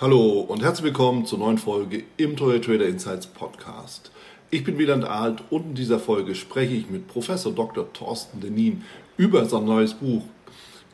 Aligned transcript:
Hallo 0.00 0.40
und 0.40 0.60
herzlich 0.60 0.86
willkommen 0.86 1.24
zur 1.24 1.38
neuen 1.38 1.56
Folge 1.56 2.02
im 2.16 2.36
Toy 2.36 2.60
Trader 2.60 2.88
Insights 2.88 3.28
Podcast. 3.28 4.10
Ich 4.50 4.64
bin 4.64 4.76
Wieland 4.76 5.04
Alt 5.04 5.44
und 5.50 5.66
in 5.66 5.74
dieser 5.76 6.00
Folge 6.00 6.34
spreche 6.34 6.74
ich 6.74 6.90
mit 6.90 7.06
Professor 7.06 7.52
Dr. 7.52 7.92
Thorsten 7.92 8.40
Denin 8.40 8.82
über 9.16 9.44
sein 9.44 9.64
neues 9.64 9.94
Buch 9.94 10.24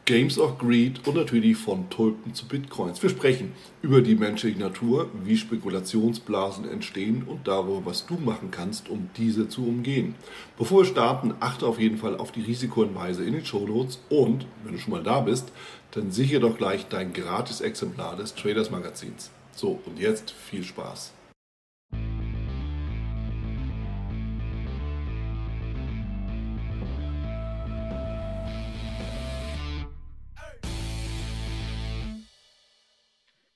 Games 0.05 0.39
of 0.39 0.59
Greed 0.59 1.07
und 1.07 1.15
natürlich 1.15 1.57
von 1.57 1.89
Tulpen 1.89 2.35
zu 2.35 2.47
Bitcoins. 2.47 3.03
Wir 3.03 3.09
sprechen 3.09 3.53
über 3.81 4.03
die 4.03 4.17
menschliche 4.17 4.59
Natur, 4.59 5.09
wie 5.25 5.37
Spekulationsblasen 5.37 6.69
entstehen 6.69 7.23
und 7.27 7.49
darüber, 7.49 7.87
was 7.87 8.07
du 8.07 8.15
machen 8.15 8.51
kannst, 8.51 8.91
um 8.91 9.09
diese 9.17 9.49
zu 9.49 9.63
umgehen. 9.63 10.15
Bevor 10.59 10.81
wir 10.81 10.87
starten, 10.87 11.33
achte 11.41 11.67
auf 11.67 11.79
jeden 11.79 11.97
Fall 11.97 12.17
auf 12.17 12.33
die 12.33 12.43
Risikohinweise 12.43 13.25
in 13.25 13.33
den 13.33 13.47
Shownotes 13.47 14.01
und, 14.11 14.47
wenn 14.65 14.73
du 14.73 14.79
schon 14.79 14.93
mal 14.93 15.03
da 15.03 15.21
bist, 15.21 15.53
dann 15.93 16.11
sichere 16.11 16.41
doch 16.41 16.57
gleich 16.57 16.87
dein 16.89 17.13
gratis 17.13 17.61
Exemplar 17.61 18.17
des 18.17 18.35
Traders 18.35 18.71
Magazins. 18.71 19.31
So, 19.55 19.81
und 19.87 19.99
jetzt 19.99 20.31
viel 20.31 20.63
Spaß. 20.63 21.13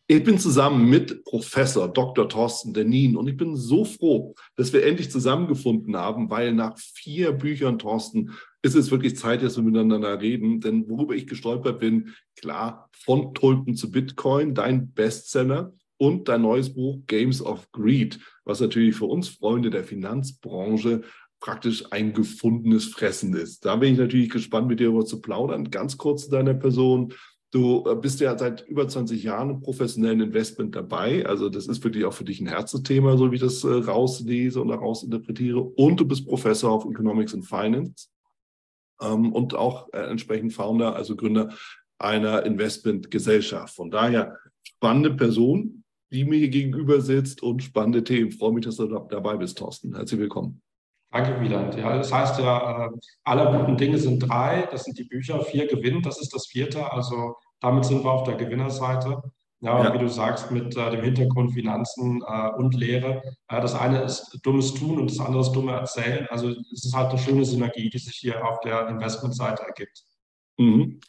Ich 0.07 0.23
bin 0.23 0.39
zusammen 0.39 0.91
mit 0.91 1.25
Professor 1.25 1.89
Dr. 1.89 2.29
Thorsten 2.29 2.75
Denin 2.75 3.17
und 3.17 3.27
ich 3.27 3.39
bin 3.39 3.57
so 3.57 3.87
froh, 3.87 4.35
dass 4.55 4.73
wir 4.73 4.85
endlich 4.85 5.11
zusammengefunden 5.11 5.97
haben, 5.97 6.29
weil 6.29 6.53
nach 6.53 6.77
vier 6.79 7.33
Büchern, 7.33 7.79
Thorsten, 7.79 8.33
ist 8.65 8.75
es 8.75 8.91
wirklich 8.91 9.15
Zeit, 9.15 9.43
dass 9.43 9.57
wir 9.57 9.63
miteinander 9.63 10.19
reden. 10.23 10.61
Denn 10.61 10.89
worüber 10.89 11.15
ich 11.15 11.27
gestolpert 11.27 11.81
bin, 11.81 12.15
klar, 12.35 12.89
von 12.93 13.35
Tulpen 13.35 13.77
zu 13.77 13.91
Bitcoin, 13.91 14.55
dein 14.55 14.91
Bestseller 14.93 15.75
und 15.99 16.29
dein 16.29 16.43
neues 16.43 16.73
Buch 16.73 17.03
Games 17.07 17.43
of 17.43 17.71
Greed, 17.73 18.19
was 18.47 18.61
natürlich 18.61 18.97
für 18.97 19.05
uns 19.05 19.29
Freunde 19.29 19.69
der 19.69 19.85
Finanzbranche 19.85 21.03
praktisch 21.41 21.85
ein 21.93 22.15
gefundenes 22.15 22.87
Fressen 22.87 23.35
ist. 23.35 23.67
Da 23.67 23.77
bin 23.77 23.93
ich 23.93 23.99
natürlich 23.99 24.31
gespannt, 24.31 24.67
mit 24.67 24.81
dir 24.81 24.87
darüber 24.87 25.05
zu 25.05 25.21
plaudern. 25.21 25.71
Ganz 25.71 25.99
kurz 25.99 26.25
zu 26.25 26.31
deiner 26.31 26.55
Person. 26.55 27.13
Du 27.51 27.85
äh, 27.87 27.95
bist 27.95 28.19
ja 28.21 28.37
seit 28.39 28.67
über 28.67 28.89
20 28.89 29.23
Jahren 29.23 29.51
im 29.51 29.61
professionellen 29.61 30.23
Investment 30.23 30.75
dabei. 30.75 31.27
Also 31.27 31.51
das 31.51 31.67
ist 31.67 31.85
wirklich 31.85 32.07
auch 32.07 32.15
für 32.15 32.25
dich 32.25 32.41
ein 32.41 32.49
Herzensthema, 32.49 33.19
so 33.19 33.31
wie 33.31 33.35
ich 33.35 33.43
das 33.43 33.63
äh, 33.63 33.69
rauslese 33.69 34.63
und 34.63 34.71
rausinterpretiere. 34.71 35.61
Und 35.61 36.01
du 36.01 36.07
bist 36.07 36.27
Professor 36.27 36.75
of 36.75 36.91
Economics 36.91 37.35
and 37.35 37.47
Finance 37.47 38.09
ähm, 39.05 39.33
und 39.33 39.55
auch 39.55 39.93
äh, 39.93 39.99
entsprechend 39.99 40.53
Founder, 40.53 40.97
also 40.97 41.17
Gründer 41.17 41.55
einer 41.99 42.45
Investmentgesellschaft. 42.45 43.75
Von 43.75 43.91
daher 43.91 44.39
spannende 44.63 45.15
Person, 45.15 45.85
die 46.13 46.25
mir 46.25 46.39
hier 46.39 46.49
gegenüber 46.49 47.01
sitzt 47.01 47.43
und 47.43 47.63
spannende 47.63 48.05
Themen. 48.05 48.33
Freue 48.33 48.53
mich, 48.53 48.65
dass 48.65 48.77
du 48.77 48.87
dabei 48.87 49.37
bist, 49.37 49.59
Thorsten. 49.59 49.95
Herzlich 49.95 50.21
willkommen. 50.21 50.63
Danke, 51.11 51.41
Wieland. 51.41 51.77
Ja, 51.77 51.97
das 51.97 52.13
heißt 52.13 52.41
ja, 52.41 52.91
alle 53.23 53.59
guten 53.59 53.77
Dinge 53.77 53.99
sind 53.99 54.19
drei. 54.21 54.69
Das 54.73 54.85
sind 54.85 54.99
die 54.99 55.05
Bücher. 55.05 55.41
Vier 55.43 55.69
gewinnt, 55.69 56.07
das 56.07 56.21
ist 56.21 56.35
das 56.35 56.49
vierte. 56.49 56.91
Also 56.91 57.37
damit 57.61 57.85
sind 57.85 58.05
wir 58.05 58.11
auf 58.11 58.25
der 58.25 58.35
Gewinnerseite. 58.35 59.23
Ja, 59.65 59.83
ja. 59.83 59.95
wie 59.95 59.99
du 59.99 60.09
sagst, 60.09 60.51
mit 60.51 60.77
äh, 60.77 60.91
dem 60.91 61.03
Hintergrund 61.03 61.55
Finanzen 61.55 62.23
äh, 62.27 62.51
und 62.51 62.75
Lehre. 62.75 63.23
Äh, 63.49 63.61
das 63.63 63.75
eine 63.75 64.03
ist 64.03 64.39
dummes 64.43 64.75
Tun 64.75 64.99
und 65.01 65.11
das 65.11 65.19
andere 65.21 65.41
ist 65.41 65.53
dumme 65.53 65.73
Erzählen. 65.73 66.27
Also 66.29 66.51
es 66.51 66.85
ist 66.85 66.95
halt 66.95 67.11
eine 67.11 67.19
schöne 67.19 67.45
Synergie, 67.47 67.89
die 67.89 67.99
sich 67.99 68.15
hier 68.15 68.47
auf 68.47 68.61
der 68.61 68.89
Investmentseite 68.89 69.63
ergibt. 69.63 70.05
Mhm. 70.59 71.01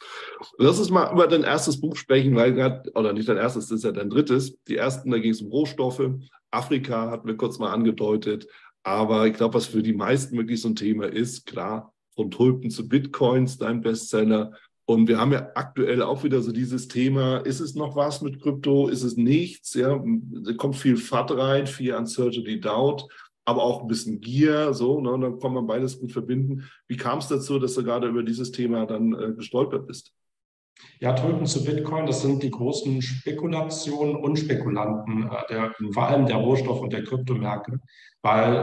Lass 0.56 0.78
uns 0.78 0.90
mal 0.90 1.12
über 1.12 1.28
dein 1.28 1.42
erstes 1.44 1.80
Buch 1.80 1.96
sprechen, 1.96 2.34
weil 2.34 2.54
gerade, 2.54 2.90
oder 2.94 3.12
nicht 3.12 3.28
dein 3.28 3.36
erstes, 3.36 3.68
das 3.68 3.78
ist 3.78 3.84
ja 3.84 3.92
dein 3.92 4.08
drittes. 4.08 4.58
Die 4.64 4.76
ersten, 4.76 5.10
da 5.10 5.18
ging 5.18 5.32
es 5.32 5.42
um 5.42 5.50
Rohstoffe. 5.50 6.10
Afrika 6.50 7.10
hatten 7.10 7.28
wir 7.28 7.36
kurz 7.36 7.58
mal 7.58 7.72
angedeutet. 7.72 8.48
Aber 8.82 9.26
ich 9.26 9.34
glaube, 9.34 9.54
was 9.54 9.66
für 9.66 9.82
die 9.82 9.92
meisten 9.92 10.36
wirklich 10.38 10.62
so 10.62 10.68
ein 10.68 10.76
Thema 10.76 11.06
ist, 11.06 11.44
klar, 11.44 11.92
von 12.14 12.30
Tulpen 12.30 12.70
zu 12.70 12.88
Bitcoins, 12.88 13.58
dein 13.58 13.82
Bestseller. 13.82 14.52
Und 14.88 15.08
wir 15.08 15.18
haben 15.18 15.32
ja 15.32 15.50
aktuell 15.56 16.00
auch 16.00 16.22
wieder 16.22 16.40
so 16.42 16.52
dieses 16.52 16.86
Thema, 16.86 17.38
ist 17.38 17.58
es 17.58 17.74
noch 17.74 17.96
was 17.96 18.22
mit 18.22 18.40
Krypto, 18.40 18.86
ist 18.86 19.02
es 19.02 19.16
nichts? 19.16 19.74
Ja, 19.74 20.00
da 20.00 20.52
kommt 20.52 20.76
viel 20.76 20.96
FAT 20.96 21.32
rein, 21.32 21.66
viel 21.66 21.92
Uncertainty 21.92 22.60
Doubt, 22.60 23.08
aber 23.44 23.64
auch 23.64 23.82
ein 23.82 23.88
bisschen 23.88 24.20
Gier, 24.20 24.72
so, 24.74 25.00
ne, 25.00 25.10
und 25.10 25.22
dann 25.22 25.40
kann 25.40 25.54
man 25.54 25.66
beides 25.66 25.98
gut 25.98 26.12
verbinden. 26.12 26.68
Wie 26.86 26.96
kam 26.96 27.18
es 27.18 27.26
dazu, 27.26 27.58
dass 27.58 27.74
du 27.74 27.82
gerade 27.82 28.06
über 28.06 28.22
dieses 28.22 28.52
Thema 28.52 28.86
dann 28.86 29.12
äh, 29.12 29.32
gestolpert 29.32 29.88
bist? 29.88 30.12
Ja, 31.00 31.14
Tulpen 31.14 31.46
zu 31.46 31.64
Bitcoin, 31.64 32.06
das 32.06 32.22
sind 32.22 32.42
die 32.42 32.50
großen 32.50 33.02
Spekulationen 33.02 34.14
und 34.14 34.38
Spekulanten, 34.38 35.28
äh, 35.28 35.46
der, 35.50 35.74
vor 35.92 36.06
allem 36.06 36.26
der 36.26 36.36
Rohstoff- 36.36 36.80
und 36.80 36.92
der 36.92 37.02
Kryptomärkte, 37.02 37.80
weil 38.22 38.54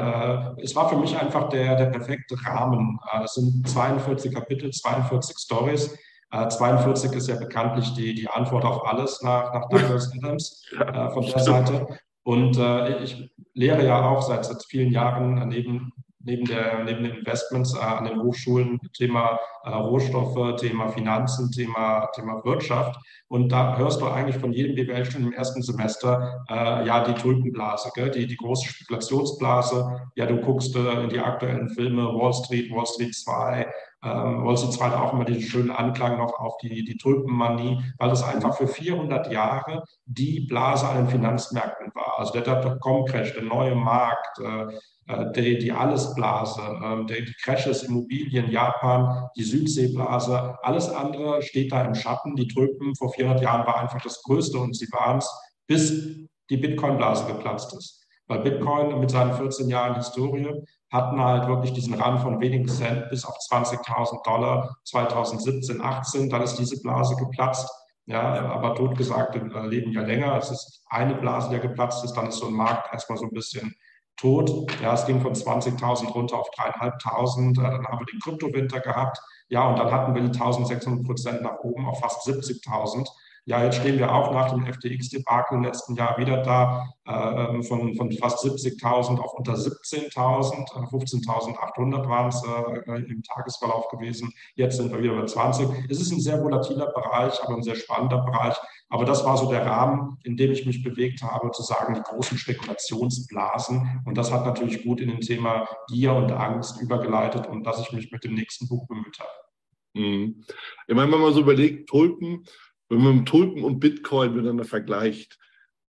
äh, 0.58 0.62
es 0.62 0.74
war 0.74 0.90
für 0.90 0.98
mich 0.98 1.18
einfach 1.18 1.50
der, 1.50 1.76
der 1.76 1.88
perfekte 1.88 2.38
Rahmen. 2.46 2.98
Äh, 3.12 3.24
es 3.24 3.34
sind 3.34 3.68
42 3.68 4.34
Kapitel, 4.34 4.72
42 4.72 5.38
Stories 5.38 5.98
42 6.34 7.12
äh, 7.12 7.18
ist 7.18 7.28
ja 7.28 7.36
bekanntlich 7.36 7.94
die, 7.94 8.14
die 8.16 8.28
Antwort 8.28 8.66
auf 8.66 8.86
alles 8.88 9.22
nach, 9.22 9.54
nach 9.54 9.70
Douglas 9.70 10.12
Adams 10.18 10.66
äh, 10.78 11.10
von 11.10 11.26
der 11.26 11.40
Seite. 11.40 11.88
Und 12.24 12.58
äh, 12.58 13.04
ich 13.04 13.32
lehre 13.54 13.86
ja 13.86 14.02
auch 14.10 14.22
seit, 14.22 14.46
seit 14.46 14.64
vielen 14.64 14.92
Jahren 14.92 15.48
neben, 15.50 15.92
neben, 16.20 16.46
der, 16.46 16.84
neben 16.86 17.04
den 17.04 17.18
Investments 17.18 17.76
äh, 17.76 17.80
an 17.80 18.06
den 18.06 18.22
Hochschulen 18.22 18.80
Thema 18.94 19.38
äh, 19.64 19.70
Rohstoffe, 19.70 20.56
Thema 20.60 20.90
Finanzen, 20.90 21.52
Thema, 21.52 22.08
Thema 22.16 22.44
Wirtschaft. 22.44 23.00
Und 23.28 23.52
da 23.52 23.78
hörst 23.78 24.02
du 24.02 24.08
eigentlich 24.08 24.38
von 24.38 24.54
jedem 24.54 24.76
BWL 24.76 25.06
schon 25.06 25.24
im 25.24 25.34
ersten 25.34 25.62
Semester, 25.62 26.46
äh, 26.50 26.88
ja, 26.88 27.04
die 27.04 27.14
Tulpenblase, 27.14 27.92
gell? 27.94 28.10
Die, 28.10 28.26
die 28.26 28.38
große 28.38 28.70
Spekulationsblase. 28.70 30.02
Ja, 30.16 30.26
du 30.26 30.38
guckst 30.38 30.76
in 30.76 31.10
die 31.10 31.20
aktuellen 31.20 31.70
Filme 31.70 32.06
Wall 32.06 32.34
Street, 32.34 32.72
Wall 32.72 32.88
Street 32.88 33.14
2, 33.14 33.68
ähm, 34.04 34.56
2 34.56 34.86
hat 34.86 35.00
auch 35.00 35.14
immer 35.14 35.24
diesen 35.24 35.44
schönen 35.44 35.72
Anklang 35.72 36.18
noch 36.18 36.38
auf 36.40 36.58
die, 36.58 36.84
die 36.84 36.98
Tulpenmanie, 36.98 37.82
weil 37.98 38.10
das 38.10 38.24
einfach 38.24 38.56
für 38.58 38.68
400 38.68 39.32
Jahre 39.32 39.84
die 40.06 40.42
Blase 40.42 40.88
an 40.88 40.98
den 40.98 41.08
Finanzmärkten 41.08 41.92
war. 41.96 42.20
Also 42.20 42.34
der 42.34 42.44
Dotcom-Crash, 42.44 43.34
der 43.34 43.44
neue 43.44 43.76
Markt, 43.76 44.40
äh, 44.40 45.14
äh 45.14 45.32
die, 45.32 45.58
die 45.58 45.72
Allesblase, 45.72 46.62
äh, 46.62 47.06
der, 47.06 47.22
die 47.22 47.34
Crashes, 47.44 47.84
Immobilien, 47.84 48.52
Japan, 48.52 49.30
die 49.38 49.44
Südseeblase, 49.44 50.58
alles 50.62 50.90
andere 50.90 51.42
steht 51.42 51.72
da 51.72 51.84
im 51.84 51.96
Schatten. 51.96 52.36
Die 52.36 52.48
Tulpen 52.48 52.96
vor 52.96 53.14
400 53.14 53.42
Jahren 53.42 53.66
war 53.66 53.80
einfach 53.80 54.02
das 54.02 54.22
Größte 54.24 54.58
und 54.58 54.76
sie 54.76 54.88
waren 54.92 55.20
es, 55.20 55.32
bis 55.66 56.28
die 56.50 56.58
Bitcoin-Blase 56.58 57.26
geplatzt 57.28 57.74
ist. 57.74 58.06
Weil 58.28 58.40
Bitcoin 58.40 59.00
mit 59.00 59.12
seinen 59.12 59.34
14 59.34 59.70
Jahren 59.70 59.96
Historie 59.96 60.62
hatten 60.94 61.20
halt 61.20 61.48
wirklich 61.48 61.74
diesen 61.74 61.96
Rand 61.96 62.22
von 62.22 62.40
wenigen 62.40 62.68
Cent 62.68 63.10
bis 63.10 63.26
auf 63.26 63.36
20.000 63.38 64.24
Dollar 64.24 64.78
2017, 64.86 65.82
18. 65.82 66.30
Dann 66.30 66.44
ist 66.44 66.56
diese 66.56 66.80
Blase 66.82 67.16
geplatzt. 67.16 67.68
Ja, 68.06 68.22
aber 68.52 68.76
totgesagte 68.76 69.40
leben 69.40 69.92
ja 69.92 70.04
länger. 70.04 70.38
Es 70.38 70.52
ist 70.52 70.84
eine 70.90 71.16
Blase, 71.16 71.50
die 71.50 71.60
geplatzt 71.60 72.06
ist. 72.06 72.14
Dann 72.14 72.28
ist 72.28 72.38
so 72.38 72.48
ein 72.48 72.54
Markt 72.54 72.94
erstmal 72.94 73.18
so 73.18 73.26
ein 73.26 73.32
bisschen 73.32 73.74
tot. 74.18 74.72
Ja, 74.82 74.94
es 74.94 75.08
ging 75.08 75.20
von 75.20 75.34
20.000 75.34 76.12
runter 76.12 76.38
auf 76.38 76.50
3.500. 76.52 77.52
Äh, 77.52 77.72
dann 77.72 77.88
haben 77.88 78.00
wir 78.00 78.06
den 78.06 78.20
Kryptowinter 78.20 78.80
gehabt. 78.80 79.20
Ja, 79.50 79.68
und 79.68 79.80
dann 79.80 79.92
hatten 79.92 80.14
wir 80.14 80.22
die 80.22 80.38
1.600 80.38 81.04
Prozent 81.06 81.42
nach 81.42 81.58
oben 81.64 81.88
auf 81.88 82.02
fast 82.02 82.28
70.000. 82.28 83.08
Ja, 83.46 83.62
jetzt 83.64 83.78
stehen 83.78 84.00
wir 84.00 84.14
auch 84.14 84.32
nach 84.32 84.52
dem 84.52 84.66
FTX-Debakel 84.66 85.58
im 85.58 85.64
letzten 85.66 85.96
Jahr 85.96 86.18
wieder 86.18 86.38
da, 86.44 86.88
äh, 87.06 87.62
von, 87.64 87.94
von 87.96 88.10
fast 88.14 88.46
70.000 88.46 89.20
auf 89.20 89.34
unter 89.34 89.54
17.000, 89.54 90.66
15.800 90.90 92.08
waren 92.08 92.30
es 92.30 92.42
äh, 92.42 93.12
im 93.12 93.22
Tagesverlauf 93.22 93.90
gewesen. 93.90 94.32
Jetzt 94.56 94.78
sind 94.78 94.92
wir 94.92 95.02
wieder 95.02 95.16
bei 95.16 95.26
20. 95.26 95.68
Es 95.90 96.00
ist 96.00 96.12
ein 96.12 96.22
sehr 96.22 96.42
volatiler 96.42 96.94
Bereich, 96.94 97.44
aber 97.44 97.56
ein 97.56 97.64
sehr 97.64 97.76
spannender 97.76 98.20
Bereich. 98.20 98.56
Aber 98.88 99.04
das 99.04 99.26
war 99.26 99.36
so 99.36 99.50
der 99.50 99.66
Rahmen, 99.66 100.18
in 100.24 100.38
dem 100.38 100.52
ich 100.52 100.66
mich 100.66 100.82
bewegt 100.82 101.22
habe, 101.22 101.52
zu 101.52 101.64
sagen, 101.64 101.96
die 101.96 102.02
großen 102.02 102.38
Spekulationsblasen. 102.38 104.04
Und 104.06 104.18
das 104.18 104.32
hat 104.32 104.46
natürlich 104.46 104.84
gut 104.84 105.02
in 105.02 105.10
den 105.10 105.20
Thema 105.20 105.68
Gier 105.90 106.14
und 106.14 106.32
Angst 106.32 106.82
übergeleitet 106.82 107.48
und 107.48 107.66
dass 107.66 107.82
ich 107.82 107.92
mich 107.92 108.10
mit 108.12 108.24
dem 108.24 108.36
nächsten 108.36 108.70
Buch 108.70 108.88
bemüht 108.88 109.20
habe. 109.20 109.30
Mhm. 109.96 110.46
Ich 110.88 110.96
meine, 110.96 111.12
wenn 111.12 111.20
man 111.20 111.34
so 111.34 111.42
überlegt, 111.42 111.90
Tulpen, 111.90 112.46
wenn 112.96 113.04
man 113.04 113.26
Tulpen 113.26 113.64
und 113.64 113.80
Bitcoin 113.80 114.34
miteinander 114.34 114.66
vergleicht, 114.66 115.40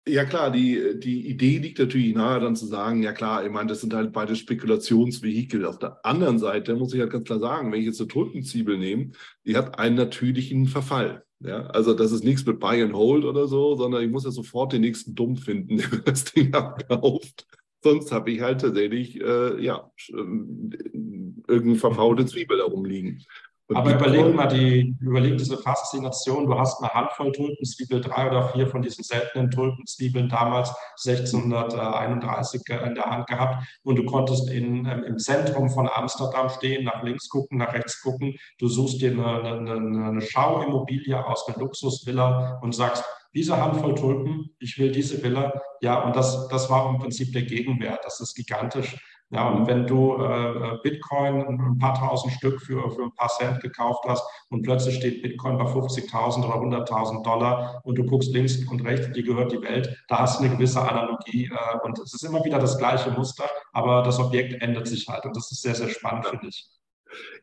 ja 0.07 0.25
klar, 0.25 0.51
die, 0.51 0.99
die 0.99 1.27
Idee 1.29 1.59
liegt 1.59 1.79
natürlich 1.79 2.13
nahe, 2.13 2.39
dann 2.39 2.55
zu 2.55 2.65
sagen, 2.65 3.03
ja 3.03 3.13
klar, 3.13 3.45
ich 3.45 3.51
meine, 3.51 3.69
das 3.69 3.81
sind 3.81 3.93
halt 3.93 4.11
beide 4.11 4.35
Spekulationsvehikel. 4.35 5.65
Auf 5.65 5.79
der 5.79 6.05
anderen 6.05 6.39
Seite 6.39 6.75
muss 6.75 6.93
ich 6.93 6.99
halt 6.99 7.11
ganz 7.11 7.25
klar 7.25 7.39
sagen, 7.39 7.71
wenn 7.71 7.79
ich 7.79 7.85
jetzt 7.85 8.01
eine 8.01 8.09
Tulpenzwiebel 8.09 8.77
nehme, 8.77 9.11
die 9.45 9.55
hat 9.55 9.79
einen 9.79 9.95
natürlichen 9.95 10.67
Verfall. 10.67 11.23
Ja, 11.39 11.67
also 11.67 11.93
das 11.93 12.11
ist 12.11 12.23
nichts 12.23 12.45
mit 12.45 12.59
Buy 12.59 12.81
and 12.81 12.93
Hold 12.93 13.25
oder 13.25 13.47
so, 13.47 13.75
sondern 13.75 14.03
ich 14.03 14.09
muss 14.09 14.23
ja 14.23 14.31
sofort 14.31 14.71
den 14.71 14.81
nächsten 14.81 15.13
Dumm 15.13 15.35
finden, 15.35 15.77
der 15.91 15.99
das 15.99 16.25
Ding 16.25 16.53
abkauft. 16.53 17.45
Sonst 17.81 18.13
habe 18.13 18.31
ich 18.31 18.39
halt 18.39 18.61
tatsächlich, 18.61 19.19
äh, 19.19 19.61
ja, 19.61 19.91
irgendeine 20.07 21.75
verfaulte 21.75 22.25
Zwiebel 22.25 22.59
da 22.59 22.63
rumliegen. 22.63 23.25
Aber 23.75 23.93
überleg 23.93 24.35
mal 24.35 24.47
die, 24.47 24.95
überleg 24.99 25.37
diese 25.37 25.57
Faszination. 25.57 26.47
Du 26.47 26.57
hast 26.57 26.81
eine 26.81 26.93
Handvoll 26.93 27.31
Tulpenzwiebel, 27.31 28.01
drei 28.01 28.29
oder 28.29 28.49
vier 28.49 28.67
von 28.67 28.81
diesen 28.81 29.03
seltenen 29.03 29.51
Tulpenzwiebeln 29.51 30.29
damals 30.29 30.73
1631 31.05 32.61
in 32.69 32.95
der 32.95 33.05
Hand 33.05 33.27
gehabt 33.27 33.65
und 33.83 33.97
du 33.97 34.05
konntest 34.05 34.49
in, 34.49 34.85
ähm, 34.85 35.03
im 35.03 35.17
Zentrum 35.19 35.69
von 35.69 35.89
Amsterdam 35.89 36.49
stehen, 36.49 36.85
nach 36.85 37.03
links 37.03 37.29
gucken, 37.29 37.57
nach 37.57 37.73
rechts 37.73 38.01
gucken. 38.01 38.35
Du 38.59 38.67
suchst 38.67 39.01
dir 39.01 39.11
eine, 39.11 39.43
eine, 39.43 40.05
eine 40.07 40.21
Schauimmobilie 40.21 41.25
aus, 41.25 41.47
eine 41.47 41.57
Luxusvilla 41.57 42.59
und 42.61 42.73
sagst, 42.73 43.03
diese 43.33 43.59
Handvoll 43.59 43.95
Tulpen, 43.95 44.55
ich 44.59 44.77
will 44.77 44.91
diese 44.91 45.21
Villa. 45.23 45.51
Ja, 45.81 46.03
und 46.03 46.15
das, 46.15 46.47
das 46.49 46.69
war 46.69 46.89
im 46.89 46.99
Prinzip 46.99 47.33
der 47.33 47.41
Gegenwert. 47.43 47.99
Das 48.03 48.19
ist 48.19 48.35
gigantisch. 48.35 48.95
Ja, 49.33 49.49
und 49.49 49.65
wenn 49.65 49.87
du 49.87 50.15
äh, 50.17 50.77
Bitcoin 50.83 51.41
ein 51.41 51.77
paar 51.79 51.95
tausend 51.95 52.33
Stück 52.33 52.61
für, 52.61 52.91
für 52.91 53.03
ein 53.03 53.15
paar 53.15 53.29
Cent 53.29 53.61
gekauft 53.61 54.03
hast 54.07 54.23
und 54.49 54.61
plötzlich 54.61 54.95
steht 54.95 55.23
Bitcoin 55.23 55.57
bei 55.57 55.63
50.000 55.63 56.45
oder 56.45 56.85
100.000 56.85 57.23
Dollar 57.23 57.81
und 57.83 57.97
du 57.97 58.05
guckst 58.05 58.31
links 58.31 58.57
und 58.69 58.85
rechts, 58.85 59.11
dir 59.11 59.23
gehört 59.23 59.51
die 59.51 59.61
Welt, 59.61 59.97
da 60.07 60.19
hast 60.19 60.39
du 60.39 60.43
eine 60.43 60.55
gewisse 60.55 60.81
Analogie 60.81 61.49
äh, 61.51 61.85
und 61.85 61.97
es 61.97 62.13
ist 62.13 62.23
immer 62.23 62.45
wieder 62.45 62.59
das 62.59 62.77
gleiche 62.77 63.09
Muster, 63.09 63.45
aber 63.71 64.03
das 64.03 64.19
Objekt 64.19 64.61
ändert 64.61 64.87
sich 64.87 65.07
halt 65.07 65.25
und 65.25 65.35
das 65.35 65.51
ist 65.51 65.63
sehr, 65.63 65.73
sehr 65.73 65.89
spannend, 65.89 66.27
finde 66.27 66.47
ich. 66.49 66.69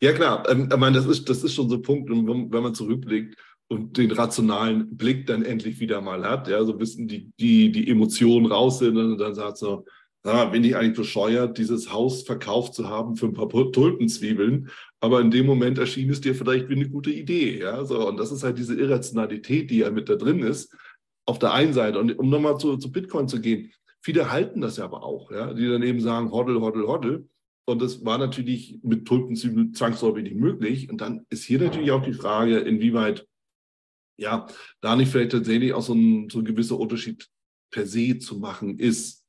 Ja, 0.01 0.13
klar. 0.13 0.49
Ähm, 0.49 0.69
ich 0.71 0.79
meine, 0.79 0.97
das 0.97 1.07
ist, 1.07 1.29
das 1.29 1.43
ist 1.43 1.55
schon 1.55 1.69
so 1.69 1.77
ein 1.77 1.83
Punkt, 1.83 2.09
wenn 2.09 2.63
man 2.63 2.75
zurückblickt, 2.75 3.37
und 3.71 3.97
den 3.99 4.11
rationalen 4.11 4.97
Blick 4.97 5.27
dann 5.27 5.45
endlich 5.45 5.79
wieder 5.79 6.01
mal 6.01 6.29
hat, 6.29 6.49
ja, 6.49 6.65
so 6.65 6.73
ein 6.73 6.79
bisschen 6.79 7.07
die, 7.07 7.31
die, 7.39 7.71
die 7.71 7.89
Emotionen 7.89 8.47
raus 8.47 8.81
sind 8.81 8.97
und 8.97 9.17
dann 9.19 9.35
sagt 9.35 9.59
so, 9.59 9.85
ah, 10.25 10.45
bin 10.47 10.65
ich 10.65 10.77
eigentlich 10.77 10.97
bescheuert, 10.97 11.59
dieses 11.59 11.93
Haus 11.93 12.23
verkauft 12.23 12.75
zu 12.75 12.89
haben 12.89 13.17
für 13.17 13.27
ein 13.27 13.33
paar 13.33 13.49
Tulpenzwiebeln, 13.49 14.71
aber 15.01 15.21
in 15.21 15.31
dem 15.31 15.47
Moment 15.47 15.79
erschien 15.79 16.11
es 16.11 16.21
dir 16.21 16.35
vielleicht 16.35 16.69
wie 16.69 16.75
eine 16.75 16.89
gute 16.89 17.11
Idee, 17.11 17.59
ja, 17.59 17.85
so, 17.85 18.09
und 18.09 18.19
das 18.19 18.33
ist 18.33 18.43
halt 18.43 18.59
diese 18.59 18.75
Irrationalität, 18.75 19.71
die 19.71 19.79
ja 19.79 19.91
mit 19.91 20.09
da 20.09 20.17
drin 20.17 20.41
ist, 20.41 20.75
auf 21.27 21.39
der 21.39 21.53
einen 21.53 21.73
Seite, 21.73 21.99
und 21.99 22.19
um 22.19 22.29
nochmal 22.29 22.59
zu, 22.59 22.77
zu 22.77 22.91
Bitcoin 22.93 23.29
zu 23.29 23.41
gehen, 23.41 23.73
viele 24.03 24.31
halten 24.31 24.61
das 24.61 24.77
ja 24.77 24.85
aber 24.85 25.03
auch, 25.03 25.31
ja, 25.31 25.53
die 25.55 25.69
dann 25.69 25.83
eben 25.83 26.01
sagen, 26.01 26.31
hoddle, 26.31 26.61
hoddle, 26.61 26.87
hoddle, 26.87 27.29
und 27.67 27.81
das 27.81 28.05
war 28.05 28.19
natürlich 28.19 28.81
mit 28.83 29.07
Tulpenzwiebeln 29.07 29.75
zwangsläufig 29.75 30.25
nicht 30.25 30.35
möglich. 30.35 30.91
Und 30.91 31.01
dann 31.01 31.25
ist 31.31 31.45
hier 31.45 31.61
natürlich 31.61 31.93
auch 31.93 32.03
die 32.03 32.15
Frage, 32.15 32.59
inwieweit 32.59 33.29
ja, 34.19 34.47
da 34.81 34.97
nicht 34.97 35.11
vielleicht 35.11 35.33
tatsächlich 35.33 35.73
auch 35.73 35.83
so 35.83 35.95
ein, 35.95 36.29
so 36.29 36.41
ein 36.41 36.45
gewisser 36.45 36.79
Unterschied 36.79 37.29
per 37.71 37.87
se 37.87 38.19
zu 38.19 38.39
machen 38.39 38.79
ist 38.79 39.20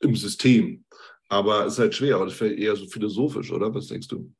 im 0.00 0.16
System. 0.16 0.84
Aber 1.28 1.66
es 1.66 1.74
ist 1.74 1.78
halt 1.78 1.94
schwer, 1.94 2.16
aber 2.16 2.26
das 2.26 2.40
wäre 2.40 2.54
eher 2.54 2.76
so 2.76 2.86
philosophisch, 2.86 3.50
oder? 3.50 3.74
Was 3.74 3.88
denkst 3.88 4.08
du? 4.08 4.32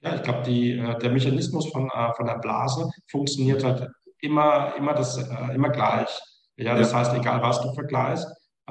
Ja, 0.00 0.14
ich 0.16 0.22
glaube, 0.22 0.50
äh, 0.50 0.98
der 0.98 1.10
Mechanismus 1.10 1.70
von, 1.70 1.88
äh, 1.92 2.14
von 2.14 2.26
der 2.26 2.38
Blase 2.38 2.88
funktioniert 3.10 3.64
halt 3.64 3.88
immer, 4.20 4.74
immer, 4.76 4.94
das, 4.94 5.16
äh, 5.16 5.54
immer 5.54 5.70
gleich. 5.70 6.08
Ja, 6.56 6.76
das 6.76 6.92
ja. 6.92 6.98
heißt, 6.98 7.14
egal 7.14 7.40
was 7.42 7.60
du 7.60 7.72
vergleichst, 7.72 8.26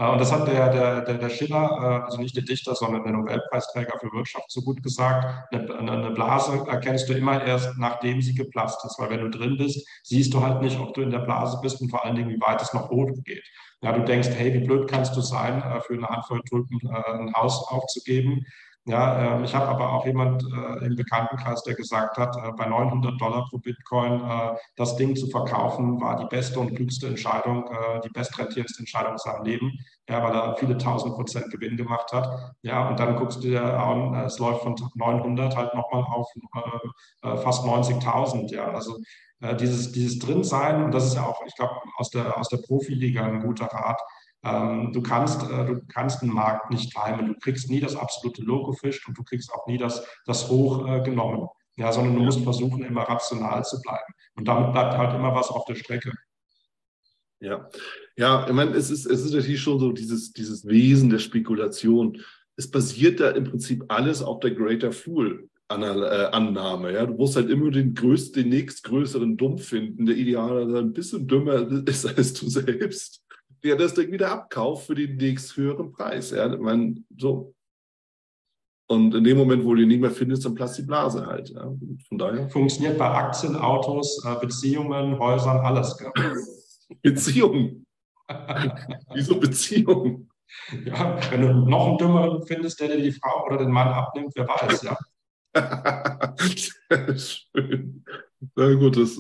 und 0.05 0.19
das 0.19 0.31
hat 0.31 0.47
der, 0.47 0.69
der, 0.69 1.01
der, 1.01 1.15
der 1.15 1.29
Schiller, 1.29 1.69
äh, 1.81 2.05
also 2.05 2.21
nicht 2.21 2.35
der 2.35 2.43
Dichter, 2.43 2.75
sondern 2.75 3.03
der 3.03 3.13
Nobelpreisträger 3.13 3.97
für 3.99 4.11
Wirtschaft 4.13 4.51
so 4.51 4.61
gut 4.61 4.83
gesagt, 4.83 5.51
eine, 5.51 5.91
eine 5.91 6.11
Blase 6.11 6.63
erkennst 6.67 7.09
du 7.09 7.13
immer 7.13 7.43
erst, 7.43 7.75
nachdem 7.79 8.21
sie 8.21 8.35
geplatzt 8.35 8.85
ist. 8.85 8.99
Weil 8.99 9.09
wenn 9.09 9.21
du 9.21 9.29
drin 9.29 9.57
bist, 9.57 9.87
siehst 10.03 10.33
du 10.35 10.41
halt 10.41 10.61
nicht, 10.61 10.79
ob 10.79 10.93
du 10.93 11.01
in 11.01 11.09
der 11.09 11.19
Blase 11.19 11.57
bist 11.63 11.81
und 11.81 11.89
vor 11.89 12.05
allen 12.05 12.15
Dingen, 12.15 12.29
wie 12.29 12.39
weit 12.39 12.61
es 12.61 12.73
noch 12.73 12.91
hoch 12.91 13.09
geht. 13.23 13.43
Ja, 13.81 13.91
du 13.91 14.03
denkst, 14.03 14.29
hey, 14.29 14.53
wie 14.53 14.65
blöd 14.65 14.87
kannst 14.87 15.15
du 15.15 15.21
sein, 15.21 15.63
äh, 15.63 15.81
für 15.81 15.95
eine 15.95 16.07
Handvoll 16.07 16.41
Tulpen 16.47 16.79
ein 16.87 17.33
Haus 17.33 17.67
aufzugeben. 17.67 18.45
Ja, 18.87 19.35
ähm, 19.35 19.43
ich 19.43 19.53
habe 19.53 19.67
aber 19.67 19.91
auch 19.91 20.05
jemand 20.05 20.43
äh, 20.43 20.85
im 20.85 20.95
Bekanntenkreis, 20.95 21.61
der 21.63 21.75
gesagt 21.75 22.17
hat, 22.17 22.37
äh, 22.37 22.53
bei 22.53 22.67
900 22.67 23.19
Dollar 23.19 23.45
pro 23.49 23.57
Bitcoin 23.57 24.21
äh, 24.21 24.55
das 24.77 24.95
Ding 24.95 25.13
zu 25.17 25.27
verkaufen, 25.27 25.99
war 25.99 26.15
die 26.15 26.25
beste 26.33 26.57
und 26.61 26.73
klügste 26.73 27.07
Entscheidung, 27.07 27.65
äh, 27.67 27.99
die 27.99 28.09
bestrentierendste 28.09 28.79
Entscheidung 28.79 29.11
in 29.11 29.17
seinem 29.17 29.43
Leben, 29.43 29.73
ja, 30.07 30.23
weil 30.23 30.33
er 30.33 30.55
viele 30.55 30.77
tausend 30.77 31.15
Prozent 31.15 31.51
Gewinn 31.51 31.75
gemacht 31.75 32.13
hat. 32.13 32.53
Ja, 32.61 32.87
und 32.87 32.97
dann 32.97 33.17
guckst 33.17 33.43
du 33.43 33.49
dir 33.49 33.61
an, 33.61 34.13
äh, 34.13 34.23
es 34.23 34.39
läuft 34.39 34.61
von 34.63 34.75
900 34.95 35.57
halt 35.57 35.73
nochmal 35.75 36.03
auf 36.03 36.31
äh, 37.23 37.37
fast 37.37 37.65
90.000. 37.65 38.53
Ja, 38.53 38.71
also 38.71 38.97
dieses, 39.59 39.91
dieses 39.91 40.17
Drinsein, 40.17 40.83
und 40.83 40.91
das 40.93 41.05
ist 41.05 41.13
ja 41.15 41.23
auch, 41.23 41.39
ich 41.45 41.55
glaube, 41.55 41.75
aus 41.97 42.09
der, 42.09 42.39
aus 42.39 42.49
der 42.49 42.57
Profiliga 42.57 43.23
ein 43.23 43.39
guter 43.39 43.65
Rat, 43.67 44.01
ähm, 44.43 44.91
du, 44.93 45.01
kannst, 45.01 45.43
äh, 45.43 45.65
du 45.65 45.81
kannst 45.87 46.21
einen 46.21 46.33
Markt 46.33 46.69
nicht 46.71 46.93
timen. 46.93 47.27
Du 47.27 47.33
kriegst 47.35 47.69
nie 47.69 47.79
das 47.79 47.95
absolute 47.95 48.41
Logo 48.43 48.73
fischt 48.73 49.07
und 49.07 49.17
du 49.17 49.23
kriegst 49.23 49.51
auch 49.51 49.65
nie 49.67 49.77
das, 49.77 50.05
das 50.25 50.49
Hoch 50.49 50.87
äh, 50.87 51.01
genommen. 51.01 51.47
Ja, 51.75 51.91
sondern 51.91 52.15
du 52.15 52.23
musst 52.23 52.41
versuchen, 52.41 52.83
immer 52.83 53.03
rational 53.03 53.63
zu 53.63 53.79
bleiben. 53.81 54.13
Und 54.35 54.47
damit 54.47 54.71
bleibt 54.71 54.97
halt 54.97 55.13
immer 55.13 55.33
was 55.35 55.49
auf 55.49 55.65
der 55.65 55.75
Strecke. 55.75 56.11
Ja, 57.39 57.69
ja, 58.15 58.47
ich 58.47 58.53
meine, 58.53 58.71
es 58.71 58.89
ist, 58.89 59.05
es 59.05 59.23
ist 59.23 59.33
natürlich 59.33 59.61
schon 59.61 59.79
so 59.79 59.91
dieses, 59.91 60.33
dieses 60.33 60.65
Wesen 60.65 61.11
der 61.11 61.19
Spekulation. 61.19 62.19
Es 62.55 62.71
basiert 62.71 63.19
da 63.19 63.29
im 63.29 63.43
Prinzip 63.43 63.85
alles 63.89 64.23
auf 64.23 64.39
der 64.39 64.51
Greater 64.51 64.91
Fool. 64.91 65.49
Äh, 65.69 65.73
Annahme. 65.73 66.93
Ja? 66.93 67.05
Du 67.05 67.13
musst 67.15 67.35
halt 67.35 67.49
immer 67.49 67.69
den 67.71 67.93
größten, 67.93 68.43
den 68.43 68.49
nächstgrößeren 68.49 69.35
Dumm 69.35 69.57
finden, 69.57 70.05
der 70.05 70.15
idealerweise 70.15 70.79
ein 70.79 70.93
bisschen 70.93 71.27
dümmer 71.27 71.69
ist 71.87 72.05
als 72.05 72.33
du 72.33 72.49
selbst 72.49 73.26
der 73.63 73.75
das 73.75 73.93
Ding 73.93 74.11
wieder 74.11 74.31
abkauft 74.31 74.87
für 74.87 74.95
den 74.95 75.17
nächst 75.17 75.55
höheren 75.57 75.91
Preis. 75.91 76.31
Ja, 76.31 76.51
ich 76.51 76.59
meine, 76.59 77.03
so. 77.17 77.53
Und 78.89 79.13
in 79.13 79.23
dem 79.23 79.37
Moment, 79.37 79.65
wo 79.65 79.75
du 79.75 79.81
ihn 79.81 79.89
nicht 79.89 79.99
mehr 79.99 80.11
findest, 80.11 80.45
dann 80.45 80.55
platzt 80.55 80.77
die 80.77 80.83
Blase 80.83 81.25
halt. 81.25 81.49
Ja. 81.49 81.73
Von 82.07 82.17
daher. 82.17 82.49
Funktioniert 82.49 82.97
bei 82.97 83.09
Aktien, 83.09 83.55
Autos, 83.55 84.23
äh, 84.25 84.39
Beziehungen, 84.39 85.19
Häusern, 85.19 85.57
alles. 85.57 85.97
Beziehungen. 87.01 87.85
Wieso 89.13 89.39
Beziehungen? 89.39 90.29
Ja, 90.85 91.19
wenn 91.31 91.41
du 91.41 91.53
noch 91.53 91.87
einen 91.87 91.97
Dümmeren 91.97 92.45
findest, 92.45 92.79
der 92.79 92.87
dir 92.87 93.01
die 93.03 93.11
Frau 93.11 93.45
oder 93.45 93.57
den 93.57 93.71
Mann 93.71 93.89
abnimmt, 93.89 94.31
wer 94.35 94.47
weiß, 94.47 94.83
ja. 94.83 94.97
Schön. 97.17 98.05
Na 98.55 98.73
gut, 98.75 98.97
das 98.97 99.19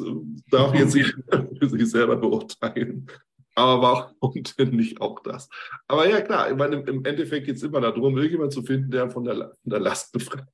darf 0.51 0.73
jetzt 0.75 0.95
jeder 0.95 1.47
für 1.57 1.69
sich 1.69 1.89
selber 1.89 2.15
beurteilen. 2.15 3.07
Aber 3.57 3.81
warum 3.81 4.43
denn 4.59 4.69
nicht 4.75 5.01
auch 5.01 5.19
das? 5.21 5.49
Aber 5.87 6.07
ja, 6.07 6.21
klar, 6.21 6.51
ich 6.51 6.55
meine, 6.55 6.75
im 6.75 7.03
Endeffekt 7.05 7.47
geht 7.47 7.55
es 7.55 7.63
immer 7.63 7.81
darum, 7.81 8.15
irgendjemand 8.15 8.53
zu 8.53 8.61
finden, 8.61 8.91
der 8.91 9.09
von 9.09 9.23
der, 9.23 9.35
von 9.35 9.71
der 9.71 9.79
Last 9.79 10.13
befreit. 10.13 10.45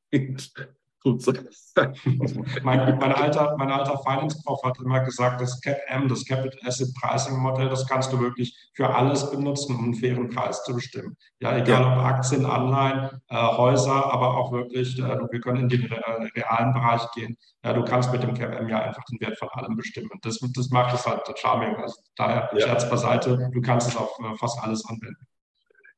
Mein, 1.05 2.97
mein, 2.97 3.11
alter, 3.11 3.55
mein 3.57 3.71
alter 3.71 3.99
Finance-Prof 3.99 4.63
hat 4.63 4.79
immer 4.79 5.01
gesagt, 5.01 5.41
das 5.41 5.59
CAP-M, 5.59 6.07
das 6.07 6.25
Capital 6.25 6.59
Asset 6.65 6.93
Pricing 6.95 7.37
Modell, 7.37 7.67
das 7.67 7.85
kannst 7.87 8.13
du 8.13 8.19
wirklich 8.21 8.55
für 8.73 8.89
alles 8.89 9.29
benutzen, 9.29 9.75
um 9.75 9.83
einen 9.83 9.95
fairen 9.95 10.29
Preis 10.29 10.63
zu 10.63 10.73
bestimmen. 10.73 11.17
Ja, 11.39 11.57
egal 11.57 11.81
ja. 11.81 11.93
ob 11.93 12.05
Aktien, 12.05 12.45
Anleihen, 12.45 13.09
äh, 13.27 13.35
Häuser, 13.35 14.13
aber 14.13 14.37
auch 14.37 14.53
wirklich, 14.53 14.97
äh, 14.97 15.19
wir 15.29 15.41
können 15.41 15.61
in 15.61 15.69
den 15.69 15.91
äh, 15.91 15.95
realen 16.35 16.73
Bereich 16.73 17.05
gehen. 17.11 17.37
Ja, 17.63 17.73
du 17.73 17.83
kannst 17.83 18.11
mit 18.13 18.23
dem 18.23 18.33
CAP-M 18.33 18.69
ja 18.69 18.81
einfach 18.81 19.03
den 19.05 19.19
Wert 19.19 19.37
von 19.37 19.49
allem 19.49 19.75
bestimmen. 19.75 20.09
Das, 20.21 20.39
das 20.39 20.69
macht 20.69 20.93
es 20.93 21.05
halt 21.05 21.21
charming. 21.37 21.75
Also 21.75 21.95
daher, 22.15 22.49
ja. 22.53 22.61
Scherz 22.61 22.89
beiseite, 22.89 23.49
du 23.51 23.61
kannst 23.61 23.89
es 23.89 23.97
auf 23.97 24.17
äh, 24.19 24.37
fast 24.37 24.57
alles 24.63 24.85
anwenden. 24.85 25.27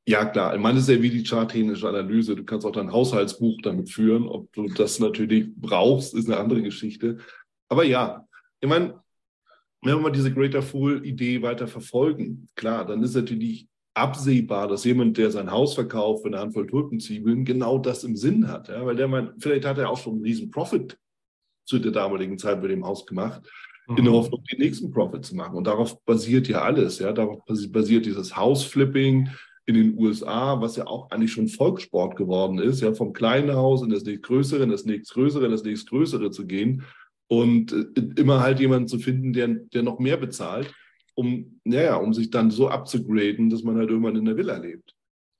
Ja, 0.08 0.24
klar. 0.24 0.54
Ich 0.54 0.60
meine, 0.60 0.78
es 0.78 0.88
ist 0.88 0.94
ja 0.94 1.02
wie 1.02 1.10
die 1.10 1.24
charttechnische 1.24 1.88
Analyse. 1.88 2.36
Du 2.36 2.44
kannst 2.44 2.64
auch 2.64 2.72
dein 2.72 2.92
Haushaltsbuch 2.92 3.58
damit 3.62 3.90
führen. 3.90 4.28
Ob 4.28 4.52
du 4.52 4.68
das 4.68 5.00
natürlich 5.00 5.48
brauchst, 5.56 6.14
ist 6.14 6.28
eine 6.28 6.38
andere 6.38 6.62
Geschichte. 6.62 7.18
Aber 7.68 7.84
ja, 7.84 8.24
ich 8.60 8.68
meine, 8.68 9.00
wenn 9.82 9.96
wir 9.96 10.00
mal 10.00 10.12
diese 10.12 10.32
Greater 10.32 10.62
Fool-Idee 10.62 11.42
weiter 11.42 11.66
verfolgen, 11.66 12.48
klar, 12.54 12.86
dann 12.86 13.02
ist 13.02 13.16
natürlich 13.16 13.68
absehbar, 13.94 14.68
dass 14.68 14.84
jemand, 14.84 15.16
der 15.16 15.30
sein 15.30 15.50
Haus 15.50 15.74
verkauft 15.74 16.22
für 16.22 16.28
eine 16.28 16.38
Handvoll 16.38 16.66
Tulpenzwiebeln, 16.66 17.44
genau 17.44 17.78
das 17.78 18.04
im 18.04 18.14
Sinn 18.14 18.46
hat. 18.48 18.68
Ja? 18.68 18.86
Weil 18.86 18.96
der 18.96 19.08
meint, 19.08 19.32
vielleicht 19.38 19.64
hat 19.64 19.78
er 19.78 19.90
auch 19.90 19.98
schon 19.98 20.14
einen 20.14 20.22
riesen 20.22 20.50
Profit 20.50 20.96
zu 21.64 21.78
der 21.78 21.92
damaligen 21.92 22.38
Zeit 22.38 22.60
bei 22.60 22.68
dem 22.68 22.84
Haus 22.84 23.06
gemacht, 23.06 23.42
mhm. 23.88 23.96
in 23.96 24.04
der 24.04 24.12
Hoffnung, 24.12 24.44
den 24.44 24.60
nächsten 24.60 24.90
Profit 24.92 25.24
zu 25.24 25.34
machen. 25.34 25.56
Und 25.56 25.66
darauf 25.66 26.00
basiert 26.04 26.46
ja 26.46 26.62
alles. 26.62 27.00
Ja? 27.00 27.12
Darauf 27.12 27.40
basiert 27.44 28.06
dieses 28.06 28.36
Hausflipping, 28.36 29.30
in 29.66 29.74
den 29.74 29.98
USA, 29.98 30.60
was 30.60 30.76
ja 30.76 30.86
auch 30.86 31.10
eigentlich 31.10 31.32
schon 31.32 31.48
Volkssport 31.48 32.16
geworden 32.16 32.58
ist, 32.58 32.80
ja, 32.80 32.94
vom 32.94 33.12
kleinen 33.12 33.54
Haus 33.54 33.82
in 33.82 33.90
das 33.90 34.04
nächstgrößere, 34.04 34.62
in 34.62 34.70
das 34.70 34.84
nächstgrößere, 34.84 35.46
in 35.46 35.50
das 35.50 35.64
nächstgrößere 35.64 36.30
zu 36.30 36.46
gehen 36.46 36.84
und 37.28 37.72
äh, 37.72 38.02
immer 38.16 38.40
halt 38.40 38.60
jemanden 38.60 38.86
zu 38.86 38.98
finden, 38.98 39.32
der, 39.32 39.48
der 39.48 39.82
noch 39.82 39.98
mehr 39.98 40.16
bezahlt, 40.16 40.72
um, 41.14 41.60
naja, 41.64 41.96
um 41.96 42.14
sich 42.14 42.30
dann 42.30 42.50
so 42.50 42.68
abzugraden, 42.68 43.50
dass 43.50 43.64
man 43.64 43.76
halt 43.76 43.90
irgendwann 43.90 44.16
in 44.16 44.24
der 44.24 44.36
Villa 44.36 44.56
lebt. 44.56 44.94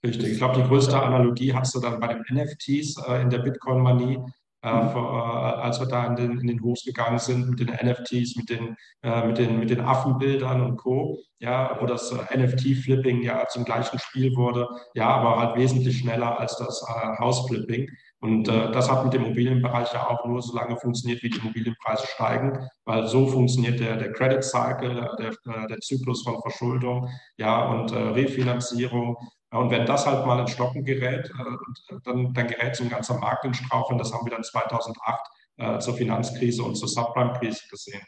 Richtig. 0.05 0.33
Ich 0.33 0.39
glaube, 0.39 0.61
die 0.61 0.69
größte 0.69 1.01
Analogie 1.01 1.53
hast 1.53 1.75
du 1.75 1.81
dann 1.81 2.01
bei 2.01 2.15
den 2.15 2.23
NFTs 2.31 2.97
äh, 3.07 3.23
in 3.23 3.31
der 3.31 3.39
Bitcoin-Manie. 3.39 4.19
Äh, 4.67 4.89
vor, 4.89 5.13
äh, 5.13 5.61
als 5.63 5.79
wir 5.79 5.87
da 5.87 6.07
in 6.07 6.17
den, 6.17 6.41
in 6.41 6.49
den 6.49 6.61
Hof 6.61 6.81
gegangen 6.85 7.21
sind 7.21 7.49
mit 7.49 7.61
den 7.61 7.69
NFTs, 7.69 8.35
mit 8.35 8.51
den, 8.51 8.77
äh, 9.03 9.25
mit 9.25 9.39
den, 9.39 9.61
mit 9.61 9.71
den 9.71 9.81
Affenbildern 9.81 10.61
und 10.61 10.77
Co. 10.77 11.19
Ja, 11.39 11.77
wo 11.81 11.87
das 11.87 12.13
NFT-Flipping 12.13 13.23
ja 13.23 13.47
zum 13.47 13.65
gleichen 13.65 13.99
Spiel 13.99 14.35
wurde, 14.35 14.67
ja, 14.95 15.07
aber 15.09 15.39
halt 15.39 15.57
wesentlich 15.57 15.99
schneller 15.99 16.41
als 16.41 16.57
das 16.57 16.83
Hausflipping. 17.21 17.89
Und 18.21 18.49
äh, 18.49 18.73
das 18.73 18.91
hat 18.91 19.05
mit 19.05 19.13
dem 19.13 19.27
Immobilienbereich 19.27 19.93
ja 19.93 20.09
auch 20.09 20.25
nur 20.25 20.43
so 20.43 20.57
lange 20.57 20.77
funktioniert, 20.79 21.23
wie 21.23 21.29
die 21.29 21.39
Immobilienpreise 21.39 22.07
steigen, 22.07 22.69
weil 22.87 23.07
so 23.07 23.27
funktioniert 23.27 23.79
der, 23.79 23.97
der 23.97 24.13
Credit 24.15 24.43
Cycle, 24.43 24.95
der, 25.19 25.31
äh, 25.31 25.67
der 25.69 25.79
Zyklus 25.79 26.23
von 26.23 26.41
Verschuldung 26.41 27.09
ja, 27.37 27.69
und 27.71 27.93
äh, 27.93 27.99
Refinanzierung. 27.99 29.17
Und 29.57 29.71
wenn 29.71 29.87
das 29.87 30.07
halt 30.07 30.27
mal 30.27 30.41
ins 30.41 30.53
Stocken 30.53 30.85
gerät, 30.85 31.31
äh, 31.31 31.99
dann, 32.05 32.33
dann 32.33 32.47
gerät 32.47 32.77
so 32.77 32.85
ein 32.85 32.91
ganzer 32.91 33.19
Markt 33.19 33.45
in 33.45 33.55
Straucheln. 33.55 33.99
Das 33.99 34.13
haben 34.13 34.27
wir 34.27 34.33
dann 34.33 34.45
2008 34.45 35.21
äh, 35.59 35.79
zur 35.79 35.95
Finanzkrise 35.95 36.63
und 36.63 36.77
zur 36.77 36.89
Subprime-Krise 36.89 37.63
gesehen. 37.71 38.03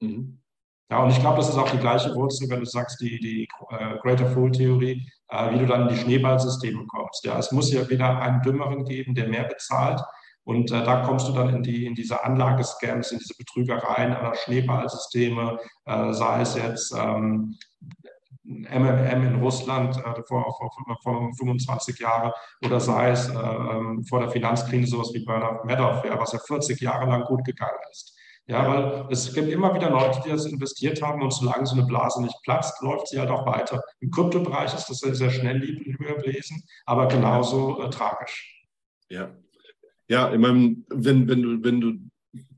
Mhm. 0.00 0.38
Ja, 0.90 1.02
und 1.02 1.10
ich 1.10 1.20
glaube, 1.20 1.38
das 1.38 1.48
ist 1.48 1.56
auch 1.56 1.70
die 1.70 1.78
gleiche 1.78 2.14
Wurzel, 2.14 2.50
wenn 2.50 2.60
du 2.60 2.66
sagst, 2.66 3.00
die, 3.00 3.18
die 3.18 3.48
äh, 3.70 3.98
Greater 4.02 4.26
Fool-Theorie, 4.26 5.06
äh, 5.28 5.50
wie 5.52 5.58
du 5.58 5.66
dann 5.66 5.88
in 5.88 5.94
die 5.94 5.96
Schneeballsysteme 5.96 6.84
kommst. 6.86 7.24
Ja, 7.24 7.38
es 7.38 7.50
muss 7.50 7.72
ja 7.72 7.88
wieder 7.88 8.20
einen 8.20 8.42
Dümmeren 8.42 8.84
geben, 8.84 9.14
der 9.14 9.28
mehr 9.28 9.44
bezahlt. 9.44 10.02
Und 10.44 10.70
äh, 10.70 10.84
da 10.84 11.02
kommst 11.02 11.28
du 11.28 11.32
dann 11.32 11.48
in, 11.48 11.62
die, 11.62 11.86
in 11.86 11.94
diese 11.94 12.22
Anlagescams, 12.22 13.12
in 13.12 13.18
diese 13.18 13.34
Betrügereien 13.38 14.12
aller 14.12 14.34
Schneeballsysteme, 14.34 15.58
äh, 15.86 16.12
sei 16.12 16.40
es 16.42 16.56
jetzt 16.56 16.92
ähm, 16.94 17.56
MMM 18.44 19.26
in 19.26 19.40
Russland 19.40 19.96
äh, 19.96 20.22
vor, 20.26 20.54
vor, 20.58 20.98
vor 21.02 21.32
25 21.38 21.98
Jahren 21.98 22.32
oder 22.64 22.80
sei 22.80 23.10
es 23.10 23.28
äh, 23.28 23.34
vor 24.08 24.20
der 24.20 24.30
Finanzkrise 24.30 24.90
sowas 24.90 25.12
wie 25.14 25.24
Bernard 25.24 25.64
Madoff, 25.64 26.04
ja, 26.04 26.18
was 26.18 26.32
ja 26.32 26.38
40 26.38 26.80
Jahre 26.80 27.06
lang 27.06 27.24
gut 27.24 27.44
gegangen 27.44 27.78
ist. 27.90 28.18
Ja, 28.46 28.68
weil 28.68 29.06
es 29.10 29.32
gibt 29.32 29.48
immer 29.48 29.72
wieder 29.72 29.88
Leute, 29.88 30.20
die 30.24 30.30
das 30.30 30.46
investiert 30.46 31.00
haben 31.00 31.22
und 31.22 31.32
solange 31.32 31.64
so 31.64 31.76
eine 31.76 31.86
Blase 31.86 32.20
nicht 32.20 32.36
platzt, 32.42 32.82
läuft 32.82 33.06
sie 33.06 33.20
halt 33.20 33.30
auch 33.30 33.46
weiter. 33.46 33.80
Im 34.00 34.10
Kryptobereich 34.10 34.74
ist 34.74 34.88
das 34.88 34.98
sehr, 34.98 35.14
sehr 35.14 35.30
schnell 35.30 35.60
gewesen, 35.60 36.62
aber 36.84 37.06
genauso 37.06 37.80
äh, 37.80 37.90
tragisch. 37.90 38.66
Ja. 39.08 39.30
Ja, 40.08 40.32
ich 40.32 40.38
meine, 40.38 40.76
wenn, 40.88 41.28
wenn, 41.28 41.42
du, 41.42 41.64
wenn 41.64 41.80
du 41.80 41.92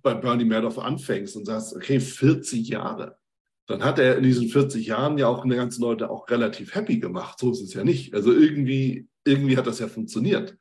bei 0.03 0.15
Bernie 0.15 0.47
Madoff 0.47 0.79
anfängst 0.79 1.37
und 1.37 1.45
sagst, 1.45 1.77
okay, 1.77 2.01
40 2.01 2.67
Jahre, 2.67 3.19
dann 3.67 3.83
hat 3.83 3.99
er 3.99 4.19
in 4.19 4.25
diesen 4.25 4.49
40 4.49 4.87
Jahren 4.87 5.17
ja 5.17 5.29
auch 5.29 5.45
eine 5.45 5.57
ganze 5.57 5.81
Leute 5.81 6.11
auch 6.11 6.29
relativ 6.29 6.75
happy 6.75 6.99
gemacht. 6.99 7.39
So 7.39 7.51
ist 7.51 7.63
es 7.63 7.75
ja 7.75 7.85
nicht. 7.85 8.15
Also 8.15 8.33
irgendwie, 8.33 9.09
irgendwie 9.25 9.57
hat 9.57 9.67
das 9.67 9.79
ja 9.79 9.89
funktioniert. 9.89 10.57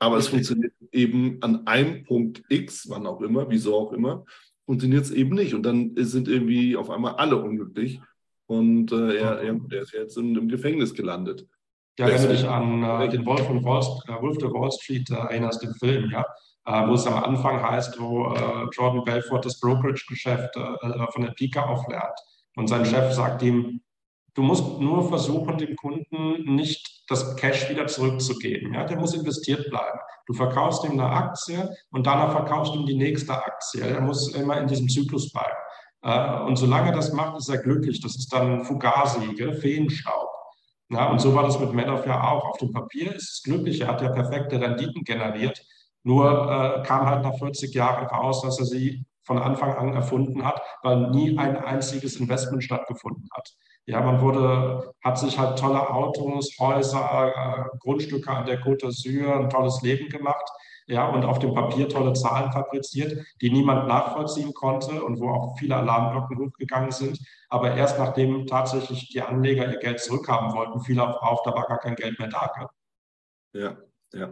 Aber 0.00 0.16
es 0.18 0.28
funktioniert 0.28 0.72
eben 0.90 1.38
an 1.40 1.66
einem 1.66 2.04
Punkt 2.04 2.42
X, 2.48 2.88
wann 2.88 3.06
auch 3.06 3.20
immer, 3.20 3.48
wieso 3.48 3.74
auch 3.76 3.92
immer, 3.92 4.24
funktioniert 4.66 5.04
es 5.04 5.12
eben 5.12 5.34
nicht. 5.34 5.54
Und 5.54 5.62
dann 5.62 5.92
sind 5.96 6.26
irgendwie 6.28 6.76
auf 6.76 6.90
einmal 6.90 7.14
alle 7.14 7.36
unglücklich. 7.36 8.00
Und 8.46 8.92
äh, 8.92 9.16
er, 9.16 9.40
er, 9.40 9.60
er, 9.70 9.82
ist 9.82 9.92
jetzt 9.92 10.18
im, 10.18 10.36
im 10.36 10.48
Gefängnis 10.48 10.92
gelandet. 10.92 11.46
Ja, 11.98 12.08
wenn 12.08 12.20
du 12.20 12.28
dich 12.28 12.44
an 12.44 12.82
äh, 12.82 13.08
den 13.08 13.24
Wolf 13.24 13.46
von 13.46 13.62
Wall, 13.64 13.82
äh, 14.08 14.20
Wolf 14.20 14.42
of 14.42 14.52
Wall 14.52 14.72
Street 14.72 15.08
äh, 15.10 15.14
erinnerst, 15.14 15.62
den 15.62 15.74
Film, 15.74 16.10
ja, 16.10 16.24
wo 16.64 16.94
es 16.94 17.06
am 17.06 17.22
Anfang 17.22 17.62
heißt, 17.62 18.00
wo 18.00 18.32
äh, 18.32 18.68
Jordan 18.72 19.04
Belfort 19.04 19.44
das 19.44 19.60
Brokerage-Geschäft 19.60 20.56
äh, 20.56 21.06
von 21.12 21.22
der 21.22 21.32
Pika 21.32 21.64
auflernt. 21.64 22.18
Und 22.56 22.68
sein 22.68 22.86
Chef 22.86 23.12
sagt 23.12 23.42
ihm, 23.42 23.82
du 24.34 24.42
musst 24.42 24.80
nur 24.80 25.08
versuchen, 25.08 25.58
dem 25.58 25.76
Kunden 25.76 26.54
nicht 26.54 27.04
das 27.08 27.36
Cash 27.36 27.68
wieder 27.68 27.86
zurückzugeben. 27.86 28.72
Ja, 28.72 28.84
der 28.84 28.98
muss 28.98 29.14
investiert 29.14 29.68
bleiben. 29.68 29.98
Du 30.26 30.32
verkaufst 30.32 30.84
ihm 30.84 30.92
eine 30.92 31.06
Aktie 31.10 31.70
und 31.90 32.06
danach 32.06 32.32
verkaufst 32.32 32.74
du 32.74 32.80
ihm 32.80 32.86
die 32.86 32.96
nächste 32.96 33.34
Aktie. 33.34 33.82
Er 33.82 34.00
muss 34.00 34.34
immer 34.34 34.58
in 34.58 34.66
diesem 34.66 34.88
Zyklus 34.88 35.30
bleiben. 35.30 35.56
Äh, 36.02 36.40
und 36.44 36.56
solange 36.56 36.90
er 36.90 36.96
das 36.96 37.12
macht, 37.12 37.36
ist 37.36 37.48
er 37.48 37.58
glücklich. 37.58 38.00
Das 38.00 38.16
ist 38.16 38.32
dann 38.32 38.64
Fugazi, 38.64 39.34
gell? 39.34 39.54
Feenstaub. 39.54 40.30
Ja, 40.90 41.10
und 41.10 41.20
so 41.20 41.34
war 41.34 41.42
das 41.42 41.58
mit 41.58 41.72
Madoff 41.72 42.06
ja 42.06 42.22
auch. 42.22 42.44
Auf 42.44 42.58
dem 42.58 42.70
Papier 42.70 43.14
ist 43.14 43.30
es 43.30 43.42
glücklich, 43.42 43.80
er 43.80 43.88
hat 43.88 44.02
ja 44.02 44.10
perfekte 44.10 44.60
Renditen 44.60 45.02
generiert. 45.02 45.64
Nur 46.04 46.50
äh, 46.50 46.82
kam 46.86 47.06
halt 47.06 47.22
nach 47.22 47.36
40 47.38 47.74
Jahren 47.74 48.06
raus, 48.06 48.42
dass 48.42 48.58
er 48.58 48.66
sie 48.66 49.04
von 49.24 49.38
Anfang 49.38 49.74
an 49.74 49.94
erfunden 49.94 50.44
hat, 50.44 50.60
weil 50.82 51.10
nie 51.10 51.36
ein 51.38 51.56
einziges 51.56 52.16
Investment 52.16 52.62
stattgefunden 52.62 53.28
hat. 53.34 53.54
Ja, 53.86 54.00
man 54.00 54.20
wurde, 54.20 54.94
hat 55.02 55.18
sich 55.18 55.38
halt 55.38 55.58
tolle 55.58 55.90
Autos, 55.90 56.56
Häuser, 56.58 57.32
äh, 57.34 57.78
Grundstücke 57.78 58.30
an 58.30 58.46
der 58.46 58.60
Côte 58.60 58.86
d'Azur, 58.86 59.34
ein 59.34 59.50
tolles 59.50 59.82
Leben 59.82 60.08
gemacht. 60.08 60.46
Ja, 60.86 61.08
und 61.08 61.24
auf 61.24 61.38
dem 61.38 61.54
Papier 61.54 61.88
tolle 61.88 62.12
Zahlen 62.12 62.52
fabriziert, 62.52 63.24
die 63.40 63.50
niemand 63.50 63.88
nachvollziehen 63.88 64.52
konnte 64.52 65.02
und 65.02 65.18
wo 65.18 65.30
auch 65.30 65.58
viele 65.58 65.76
Alarmglocken 65.76 66.38
hochgegangen 66.38 66.92
sind. 66.92 67.18
Aber 67.48 67.74
erst 67.74 67.98
nachdem 67.98 68.46
tatsächlich 68.46 69.08
die 69.08 69.22
Anleger 69.22 69.70
ihr 69.70 69.78
Geld 69.78 70.00
zurückhaben 70.00 70.52
wollten, 70.52 70.80
fiel 70.80 71.00
auf, 71.00 71.40
da 71.44 71.54
war 71.54 71.66
gar 71.66 71.78
kein 71.78 71.94
Geld 71.94 72.18
mehr 72.18 72.28
da. 72.28 72.68
Ja, 73.54 73.76
ja. 74.12 74.30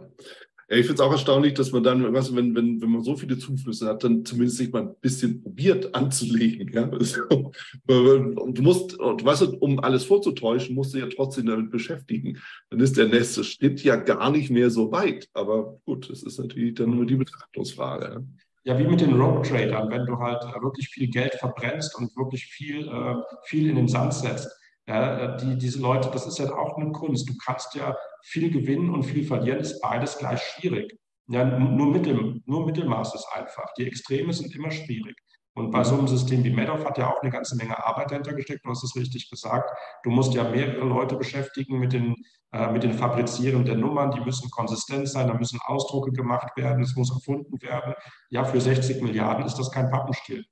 Ja, 0.69 0.77
ich 0.77 0.85
finde 0.85 1.01
es 1.01 1.07
auch 1.07 1.11
erstaunlich, 1.11 1.53
dass 1.53 1.71
man 1.71 1.83
dann, 1.83 2.13
weißt 2.13 2.35
wenn, 2.35 2.55
wenn, 2.55 2.81
wenn 2.81 2.89
man 2.89 3.03
so 3.03 3.15
viele 3.15 3.37
Zuflüsse 3.37 3.87
hat, 3.87 4.03
dann 4.03 4.23
zumindest 4.23 4.57
sich 4.57 4.71
mal 4.71 4.83
ein 4.83 4.95
bisschen 5.01 5.41
probiert 5.41 5.93
anzulegen. 5.93 6.71
Ja? 6.71 6.83
Und 7.87 8.57
du 8.57 8.61
musst, 8.61 8.97
und 8.99 9.23
weißt 9.23 9.41
du, 9.41 9.57
um 9.57 9.79
alles 9.79 10.05
vorzutäuschen, 10.05 10.75
musst 10.75 10.93
du 10.93 10.99
ja 10.99 11.07
trotzdem 11.07 11.47
damit 11.47 11.69
beschäftigen. 11.69 12.39
Dann 12.69 12.79
ist 12.79 12.97
der 12.97 13.07
nächste 13.07 13.43
Schritt 13.43 13.83
ja 13.83 13.97
gar 13.97 14.31
nicht 14.31 14.49
mehr 14.49 14.69
so 14.69 14.91
weit. 14.91 15.27
Aber 15.33 15.79
gut, 15.85 16.09
das 16.09 16.23
ist 16.23 16.39
natürlich 16.39 16.75
dann 16.75 16.91
nur 16.91 17.05
die 17.05 17.15
Betrachtungsfrage. 17.15 18.25
Ja, 18.63 18.79
wie 18.79 18.87
mit 18.87 19.01
den 19.01 19.19
Rogue-Tradern, 19.19 19.89
wenn 19.89 20.05
du 20.05 20.17
halt 20.17 20.41
wirklich 20.61 20.87
viel 20.87 21.09
Geld 21.09 21.35
verbrennst 21.35 21.97
und 21.97 22.15
wirklich 22.15 22.45
viel, 22.45 22.87
äh, 22.87 23.15
viel 23.43 23.69
in 23.69 23.75
den 23.75 23.87
Sand 23.89 24.13
setzt 24.13 24.49
ja, 24.87 25.37
die, 25.37 25.57
diese 25.57 25.81
Leute, 25.81 26.09
das 26.11 26.27
ist 26.27 26.39
ja 26.39 26.53
auch 26.53 26.77
eine 26.77 26.91
Kunst. 26.91 27.29
Du 27.29 27.33
kannst 27.37 27.73
ja 27.75 27.95
viel 28.23 28.51
gewinnen 28.51 28.89
und 28.89 29.03
viel 29.03 29.25
verlieren, 29.25 29.59
ist 29.59 29.81
beides 29.81 30.17
gleich 30.17 30.41
schwierig. 30.41 30.97
Ja, 31.27 31.45
nur, 31.45 31.87
Mittel, 31.87 32.41
nur 32.45 32.65
Mittelmaß 32.65 33.15
ist 33.15 33.27
einfach. 33.33 33.73
Die 33.77 33.87
Extreme 33.87 34.33
sind 34.33 34.53
immer 34.55 34.71
schwierig. 34.71 35.15
Und 35.55 35.71
bei 35.71 35.83
so 35.83 35.95
einem 35.95 36.07
System 36.07 36.43
wie 36.43 36.51
Madoff 36.51 36.83
hat 36.83 36.97
ja 36.97 37.09
auch 37.09 37.21
eine 37.21 37.31
ganze 37.31 37.55
Menge 37.55 37.81
Arbeit 37.85 38.11
dahinter 38.11 38.33
gesteckt, 38.33 38.65
du 38.65 38.69
hast 38.69 38.83
es 38.83 38.95
richtig 38.95 39.29
gesagt. 39.29 39.69
Du 40.03 40.09
musst 40.09 40.33
ja 40.33 40.49
mehrere 40.49 40.83
Leute 40.83 41.15
beschäftigen 41.15 41.79
mit 41.79 41.93
den, 41.93 42.15
äh, 42.51 42.71
mit 42.71 42.83
den 42.83 42.93
Fabrizieren 42.93 43.63
der 43.63 43.75
Nummern, 43.75 44.11
die 44.11 44.19
müssen 44.21 44.49
konsistent 44.49 45.07
sein, 45.07 45.27
da 45.27 45.35
müssen 45.35 45.59
Ausdrucke 45.63 46.11
gemacht 46.11 46.57
werden, 46.57 46.83
es 46.83 46.95
muss 46.95 47.11
erfunden 47.11 47.61
werden. 47.61 47.93
Ja, 48.31 48.43
für 48.43 48.59
60 48.59 49.01
Milliarden 49.03 49.45
ist 49.45 49.55
das 49.55 49.71
kein 49.71 49.91
Pappenstiel. 49.91 50.43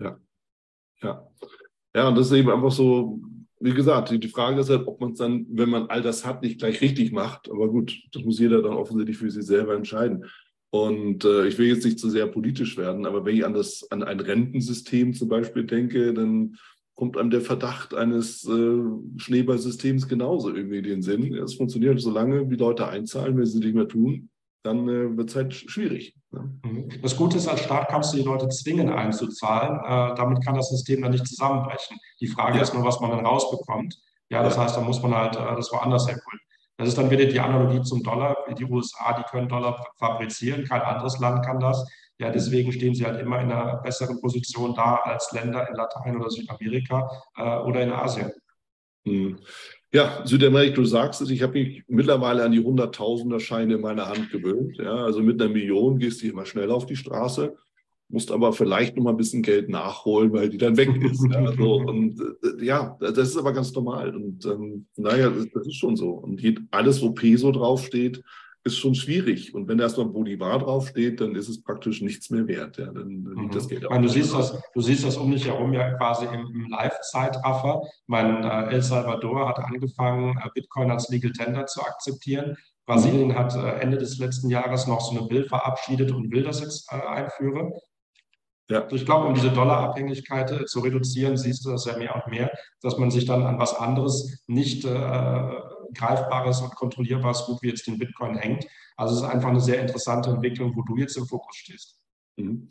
Ja, 0.00 0.18
ja. 1.00 1.26
Ja, 1.94 2.08
und 2.08 2.16
das 2.16 2.26
ist 2.26 2.32
eben 2.32 2.50
einfach 2.50 2.70
so, 2.70 3.20
wie 3.60 3.74
gesagt, 3.74 4.10
die 4.10 4.28
Frage 4.28 4.60
ist 4.60 4.70
halt, 4.70 4.86
ob 4.86 5.00
man 5.00 5.12
es 5.12 5.18
dann, 5.18 5.46
wenn 5.50 5.68
man 5.68 5.86
all 5.86 6.00
das 6.00 6.24
hat, 6.24 6.42
nicht 6.42 6.58
gleich 6.58 6.80
richtig 6.80 7.12
macht. 7.12 7.50
Aber 7.50 7.68
gut, 7.68 7.94
das 8.12 8.24
muss 8.24 8.38
jeder 8.38 8.62
dann 8.62 8.72
offensichtlich 8.72 9.18
für 9.18 9.30
sich 9.30 9.44
selber 9.44 9.74
entscheiden. 9.74 10.24
Und 10.70 11.24
äh, 11.24 11.46
ich 11.46 11.58
will 11.58 11.66
jetzt 11.66 11.84
nicht 11.84 11.98
zu 11.98 12.08
sehr 12.08 12.26
politisch 12.26 12.76
werden, 12.78 13.04
aber 13.04 13.24
wenn 13.24 13.36
ich 13.36 13.44
an 13.44 13.54
das, 13.54 13.90
an 13.90 14.02
ein 14.02 14.20
Rentensystem 14.20 15.14
zum 15.14 15.28
Beispiel 15.28 15.64
denke, 15.64 16.14
dann 16.14 16.56
kommt 16.94 17.16
einem 17.16 17.30
der 17.30 17.40
Verdacht 17.40 17.92
eines 17.92 18.46
äh, 18.46 18.78
Schneeballsystems 19.16 20.06
genauso 20.06 20.54
irgendwie 20.54 20.78
in 20.78 20.84
den 20.84 21.02
Sinn. 21.02 21.34
Es 21.34 21.54
funktioniert 21.54 22.00
so 22.00 22.12
lange, 22.12 22.48
wie 22.50 22.56
Leute 22.56 22.86
einzahlen, 22.86 23.36
wenn 23.36 23.46
sie 23.46 23.58
es 23.58 23.64
nicht 23.64 23.74
mehr 23.74 23.88
tun, 23.88 24.30
dann 24.62 24.88
äh, 24.88 25.16
wird 25.16 25.30
es 25.30 25.36
halt 25.36 25.54
schwierig. 25.54 26.14
Ne? 26.30 26.58
Mhm. 26.64 26.88
Das 27.02 27.16
Gute 27.16 27.38
ist, 27.38 27.48
als 27.48 27.60
Staat 27.60 27.88
kannst 27.88 28.12
du 28.12 28.18
die 28.18 28.24
Leute 28.24 28.48
zwingen 28.48 28.90
einzuzahlen. 28.90 29.78
Äh, 29.84 30.14
damit 30.16 30.44
kann 30.44 30.54
das 30.54 30.70
System 30.70 31.02
dann 31.02 31.12
nicht 31.12 31.26
zusammenbrechen. 31.26 31.96
Die 32.20 32.26
Frage 32.26 32.56
ja. 32.56 32.62
ist 32.62 32.74
nur, 32.74 32.84
was 32.84 33.00
man 33.00 33.10
dann 33.10 33.24
rausbekommt. 33.24 33.96
Ja, 34.28 34.42
das 34.42 34.56
ja. 34.56 34.62
heißt, 34.62 34.76
da 34.76 34.80
muss 34.80 35.02
man 35.02 35.14
halt 35.14 35.36
äh, 35.36 35.56
das 35.56 35.72
woanders 35.72 36.06
herholen. 36.06 36.40
Das 36.76 36.88
ist 36.88 36.96
dann 36.96 37.10
wieder 37.10 37.26
die 37.26 37.40
Analogie 37.40 37.82
zum 37.82 38.02
Dollar. 38.02 38.36
Die 38.58 38.64
USA, 38.64 39.12
die 39.12 39.24
können 39.24 39.48
Dollar 39.48 39.86
fabrizieren, 39.98 40.64
kein 40.64 40.80
anderes 40.80 41.18
Land 41.18 41.44
kann 41.44 41.60
das. 41.60 41.86
Ja, 42.18 42.30
deswegen 42.30 42.72
stehen 42.72 42.94
sie 42.94 43.04
halt 43.04 43.20
immer 43.20 43.40
in 43.40 43.50
einer 43.50 43.76
besseren 43.78 44.20
Position 44.20 44.74
da 44.74 44.96
als 44.96 45.32
Länder 45.32 45.68
in 45.68 45.74
Latein- 45.74 46.16
oder 46.16 46.30
Südamerika 46.30 47.10
äh, 47.36 47.58
oder 47.58 47.82
in 47.82 47.92
Asien. 47.92 48.32
Hm. 49.04 49.38
Ja, 49.92 50.24
Südamerika, 50.24 50.76
du 50.76 50.84
sagst 50.84 51.20
es, 51.20 51.30
ich 51.30 51.42
habe 51.42 51.54
mich 51.54 51.82
mittlerweile 51.88 52.44
an 52.44 52.52
die 52.52 52.62
Hunderttausender 52.62 53.40
Scheine 53.40 53.74
in 53.74 53.80
meiner 53.80 54.08
Hand 54.08 54.30
gewöhnt. 54.30 54.76
Ja, 54.78 54.94
also 54.94 55.20
mit 55.20 55.40
einer 55.40 55.50
Million 55.50 55.98
gehst 55.98 56.22
du 56.22 56.28
immer 56.28 56.46
schnell 56.46 56.70
auf 56.70 56.86
die 56.86 56.94
Straße, 56.94 57.56
musst 58.08 58.30
aber 58.30 58.52
vielleicht 58.52 58.96
noch 58.96 59.02
mal 59.02 59.10
ein 59.10 59.16
bisschen 59.16 59.42
Geld 59.42 59.68
nachholen, 59.68 60.32
weil 60.32 60.48
die 60.48 60.58
dann 60.58 60.76
weg 60.76 60.90
ist. 61.02 61.26
ja, 61.28 61.52
so, 61.52 61.74
und 61.86 62.20
äh, 62.20 62.64
ja, 62.64 62.96
das 63.00 63.30
ist 63.30 63.36
aber 63.36 63.52
ganz 63.52 63.72
normal. 63.74 64.14
Und 64.14 64.46
ähm, 64.46 64.86
naja, 64.96 65.30
das 65.30 65.66
ist 65.66 65.76
schon 65.76 65.96
so. 65.96 66.10
Und 66.10 66.40
alles, 66.70 67.02
wo 67.02 67.10
Peso 67.10 67.50
draufsteht, 67.50 68.22
ist 68.72 68.78
schon 68.78 68.94
schwierig. 68.94 69.54
Und 69.54 69.68
wenn 69.68 69.78
erstmal 69.78 70.06
Bolivar 70.06 70.58
draufsteht, 70.58 71.20
dann 71.20 71.34
ist 71.34 71.48
es 71.48 71.62
praktisch 71.62 72.00
nichts 72.02 72.30
mehr 72.30 72.46
wert. 72.46 72.78
Ja, 72.78 72.86
dann, 72.86 73.24
liegt 73.36 73.54
das 73.54 73.64
mhm. 73.64 73.68
Geld 73.68 73.86
auch. 73.86 73.96
Du, 73.96 74.08
siehst 74.08 74.34
das, 74.34 74.60
du 74.74 74.80
siehst 74.80 75.04
das 75.04 75.16
um 75.16 75.30
dich 75.30 75.46
herum 75.46 75.72
ja 75.72 75.94
quasi 75.94 76.26
im, 76.26 76.46
im 76.54 76.68
Live-Zeitraffer. 76.68 77.82
Mein 78.06 78.42
äh, 78.44 78.74
El 78.74 78.82
Salvador 78.82 79.48
hat 79.48 79.58
angefangen, 79.58 80.38
äh, 80.38 80.48
Bitcoin 80.54 80.90
als 80.90 81.08
Legal 81.08 81.32
Tender 81.32 81.66
zu 81.66 81.82
akzeptieren. 81.82 82.56
Brasilien 82.86 83.36
hat 83.36 83.54
äh, 83.54 83.80
Ende 83.80 83.98
des 83.98 84.18
letzten 84.18 84.50
Jahres 84.50 84.86
noch 84.86 85.00
so 85.00 85.18
eine 85.18 85.28
Bill 85.28 85.44
verabschiedet 85.44 86.10
und 86.10 86.32
will 86.32 86.42
das 86.42 86.60
jetzt 86.60 86.92
äh, 86.92 86.96
einführen. 86.96 87.72
Ja. 88.70 88.82
Also 88.82 88.96
ich 88.96 89.04
glaube, 89.04 89.26
um 89.26 89.34
diese 89.34 89.50
Dollarabhängigkeit 89.50 90.50
äh, 90.52 90.64
zu 90.64 90.80
reduzieren, 90.80 91.36
siehst 91.36 91.64
du 91.64 91.70
das 91.70 91.84
ja 91.84 91.96
mehr 91.98 92.14
und 92.14 92.30
mehr, 92.30 92.50
dass 92.82 92.98
man 92.98 93.10
sich 93.10 93.26
dann 93.26 93.42
an 93.44 93.58
was 93.58 93.74
anderes 93.74 94.42
nicht 94.46 94.84
äh, 94.84 95.50
greifbares 95.94 96.60
und 96.60 96.74
kontrollierbares 96.74 97.44
Gut 97.46 97.62
wie 97.62 97.68
jetzt 97.68 97.86
den 97.86 97.98
Bitcoin 97.98 98.36
hängt. 98.36 98.66
Also 98.96 99.14
es 99.14 99.22
ist 99.22 99.28
einfach 99.28 99.48
eine 99.48 99.60
sehr 99.60 99.80
interessante 99.80 100.30
Entwicklung, 100.30 100.74
wo 100.76 100.82
du 100.82 100.96
jetzt 100.96 101.16
im 101.16 101.26
Fokus 101.26 101.56
stehst. 101.56 102.00
Mhm. 102.36 102.68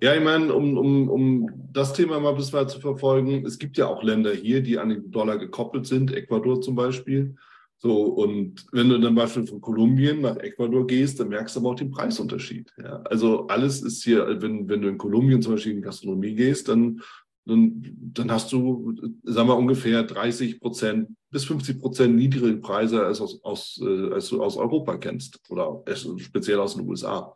Ja, 0.00 0.14
ich 0.14 0.22
meine, 0.22 0.54
um, 0.54 0.76
um, 0.76 1.08
um 1.08 1.50
das 1.72 1.92
Thema 1.92 2.20
mal 2.20 2.34
bis 2.34 2.52
weit 2.52 2.70
zu 2.70 2.80
verfolgen, 2.80 3.44
es 3.44 3.58
gibt 3.58 3.76
ja 3.78 3.86
auch 3.86 4.02
Länder 4.02 4.32
hier, 4.32 4.62
die 4.62 4.78
an 4.78 4.90
den 4.90 5.10
Dollar 5.10 5.38
gekoppelt 5.38 5.86
sind, 5.86 6.12
Ecuador 6.12 6.60
zum 6.60 6.76
Beispiel. 6.76 7.36
So, 7.80 8.02
und 8.04 8.66
wenn 8.72 8.88
du 8.88 8.98
dann 8.98 9.14
beispielsweise 9.14 9.52
von 9.52 9.60
Kolumbien 9.60 10.20
nach 10.20 10.36
Ecuador 10.38 10.86
gehst, 10.86 11.20
dann 11.20 11.28
merkst 11.28 11.54
du 11.54 11.60
aber 11.60 11.70
auch 11.70 11.76
den 11.76 11.90
Preisunterschied. 11.90 12.72
Ja? 12.76 13.02
Also 13.04 13.46
alles 13.46 13.82
ist 13.82 14.02
hier, 14.02 14.40
wenn, 14.42 14.68
wenn 14.68 14.82
du 14.82 14.88
in 14.88 14.98
Kolumbien 14.98 15.42
zum 15.42 15.52
Beispiel 15.52 15.72
in 15.72 15.82
Gastronomie 15.82 16.34
gehst, 16.34 16.68
dann, 16.68 17.00
dann, 17.48 17.82
dann 18.14 18.30
hast 18.30 18.52
du, 18.52 18.94
sagen 19.24 19.48
wir, 19.48 19.56
ungefähr 19.56 20.02
30 20.02 20.60
Prozent 20.60 21.08
bis 21.30 21.46
50 21.46 21.80
Prozent 21.80 22.14
niedrigere 22.14 22.58
Preise 22.58 23.06
als, 23.06 23.20
aus, 23.20 23.42
aus, 23.42 23.80
äh, 23.82 24.12
als 24.12 24.28
du 24.28 24.42
aus 24.42 24.56
Europa 24.56 24.98
kennst 24.98 25.40
oder 25.48 25.82
speziell 26.18 26.60
aus 26.60 26.76
den 26.76 26.86
USA. 26.86 27.34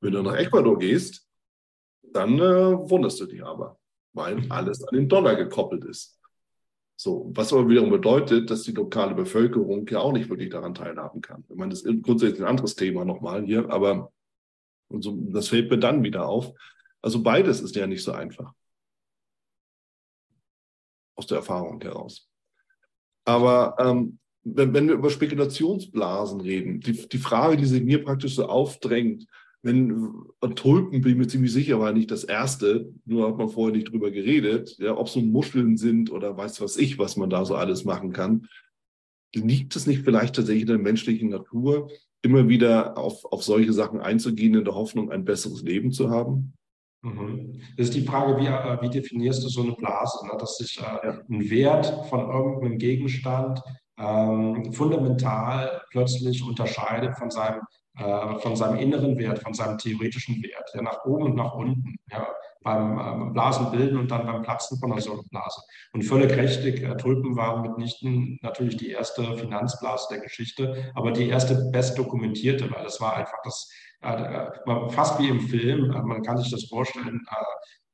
Wenn 0.00 0.14
du 0.14 0.22
nach 0.22 0.36
Ecuador 0.36 0.78
gehst, 0.78 1.26
dann 2.02 2.38
äh, 2.38 2.40
wunderst 2.90 3.20
du 3.20 3.26
dich 3.26 3.44
aber, 3.44 3.78
weil 4.14 4.44
alles 4.48 4.82
an 4.82 4.96
den 4.96 5.08
Dollar 5.08 5.36
gekoppelt 5.36 5.84
ist. 5.84 6.18
So, 6.96 7.30
was 7.34 7.52
aber 7.52 7.68
wiederum 7.68 7.90
bedeutet, 7.90 8.50
dass 8.50 8.62
die 8.62 8.72
lokale 8.72 9.14
Bevölkerung 9.14 9.86
ja 9.88 10.00
auch 10.00 10.12
nicht 10.12 10.28
wirklich 10.30 10.50
daran 10.50 10.74
teilhaben 10.74 11.20
kann. 11.20 11.44
Ich 11.48 11.56
meine, 11.56 11.70
das 11.70 11.82
ist 11.82 12.02
grundsätzlich 12.02 12.40
ein 12.40 12.48
anderes 12.48 12.76
Thema 12.76 13.04
nochmal 13.04 13.44
hier, 13.44 13.70
aber 13.70 14.10
so, 14.88 15.18
das 15.30 15.48
fällt 15.48 15.70
mir 15.70 15.78
dann 15.78 16.02
wieder 16.02 16.26
auf. 16.26 16.52
Also 17.02 17.22
beides 17.22 17.60
ist 17.60 17.76
ja 17.76 17.86
nicht 17.86 18.02
so 18.02 18.12
einfach. 18.12 18.54
Aus 21.20 21.26
der 21.26 21.36
Erfahrung 21.36 21.82
heraus. 21.82 22.30
Aber 23.26 23.76
ähm, 23.78 24.18
wenn, 24.42 24.72
wenn 24.72 24.88
wir 24.88 24.94
über 24.94 25.10
Spekulationsblasen 25.10 26.40
reden, 26.40 26.80
die, 26.80 27.06
die 27.06 27.18
Frage, 27.18 27.58
die 27.58 27.66
sich 27.66 27.82
mir 27.82 28.02
praktisch 28.02 28.36
so 28.36 28.46
aufdrängt, 28.46 29.26
wenn 29.60 30.14
Tulpen, 30.54 31.02
bin 31.02 31.12
ich 31.12 31.18
mir 31.18 31.26
ziemlich 31.26 31.52
sicher, 31.52 31.78
war 31.78 31.92
nicht 31.92 32.10
das 32.10 32.24
erste, 32.24 32.90
nur 33.04 33.28
hat 33.28 33.36
man 33.36 33.50
vorher 33.50 33.76
nicht 33.76 33.92
drüber 33.92 34.10
geredet, 34.10 34.78
ja, 34.78 34.96
ob 34.96 35.10
so 35.10 35.20
Muscheln 35.20 35.76
sind 35.76 36.10
oder 36.10 36.38
weiß 36.38 36.62
was 36.62 36.78
ich, 36.78 36.98
was 36.98 37.18
man 37.18 37.28
da 37.28 37.44
so 37.44 37.54
alles 37.54 37.84
machen 37.84 38.14
kann. 38.14 38.46
Liegt 39.34 39.76
es 39.76 39.86
nicht 39.86 40.04
vielleicht 40.04 40.36
tatsächlich 40.36 40.62
in 40.62 40.68
der 40.68 40.78
menschlichen 40.78 41.28
Natur, 41.28 41.90
immer 42.22 42.48
wieder 42.48 42.96
auf, 42.96 43.26
auf 43.26 43.42
solche 43.42 43.74
Sachen 43.74 44.00
einzugehen, 44.00 44.54
in 44.54 44.64
der 44.64 44.74
Hoffnung, 44.74 45.10
ein 45.10 45.26
besseres 45.26 45.60
Leben 45.60 45.92
zu 45.92 46.08
haben? 46.08 46.54
Mhm. 47.02 47.60
Das 47.76 47.88
ist 47.88 47.94
die 47.94 48.04
Frage, 48.04 48.36
wie, 48.38 48.46
äh, 48.46 48.82
wie 48.82 48.90
definierst 48.90 49.42
du 49.42 49.48
so 49.48 49.62
eine 49.62 49.72
Blase, 49.72 50.26
ne? 50.26 50.32
dass 50.38 50.58
sich 50.58 50.80
äh, 50.80 51.12
ein 51.28 51.50
Wert 51.50 52.06
von 52.08 52.20
irgendeinem 52.20 52.78
Gegenstand 52.78 53.62
ähm, 53.98 54.72
fundamental 54.72 55.82
plötzlich 55.90 56.42
unterscheidet 56.42 57.16
von 57.16 57.30
seinem 57.30 57.60
äh, 57.96 58.38
von 58.38 58.56
seinem 58.56 58.78
inneren 58.78 59.18
Wert, 59.18 59.40
von 59.40 59.52
seinem 59.52 59.76
theoretischen 59.76 60.42
Wert, 60.42 60.70
ja, 60.74 60.80
nach 60.80 61.04
oben 61.04 61.24
und 61.24 61.34
nach 61.36 61.54
unten, 61.54 61.96
ja, 62.10 62.26
beim 62.62 62.98
ähm, 62.98 63.32
Blasenbilden 63.32 63.98
und 63.98 64.10
dann 64.10 64.26
beim 64.26 64.42
Platzen 64.42 64.78
von 64.78 64.92
einer 64.92 65.00
solchen 65.00 65.28
Blase. 65.28 65.60
Und 65.92 66.02
völlig 66.02 66.36
richtig, 66.36 66.82
äh, 66.82 66.96
Tulpen 66.96 67.36
waren 67.36 67.62
mitnichten 67.62 68.38
natürlich 68.42 68.76
die 68.76 68.90
erste 68.90 69.36
Finanzblase 69.36 70.06
der 70.10 70.20
Geschichte, 70.20 70.92
aber 70.94 71.10
die 71.10 71.28
erste 71.28 71.70
best 71.72 71.98
dokumentierte, 71.98 72.70
weil 72.70 72.86
es 72.86 73.00
war 73.00 73.16
einfach 73.16 73.38
das, 73.44 73.70
äh, 73.70 73.89
fast 74.00 75.18
wie 75.18 75.28
im 75.28 75.40
Film, 75.40 75.90
äh, 75.90 76.02
man 76.02 76.22
kann 76.22 76.38
sich 76.38 76.50
das 76.50 76.64
vorstellen, 76.64 77.20
äh, 77.30 77.44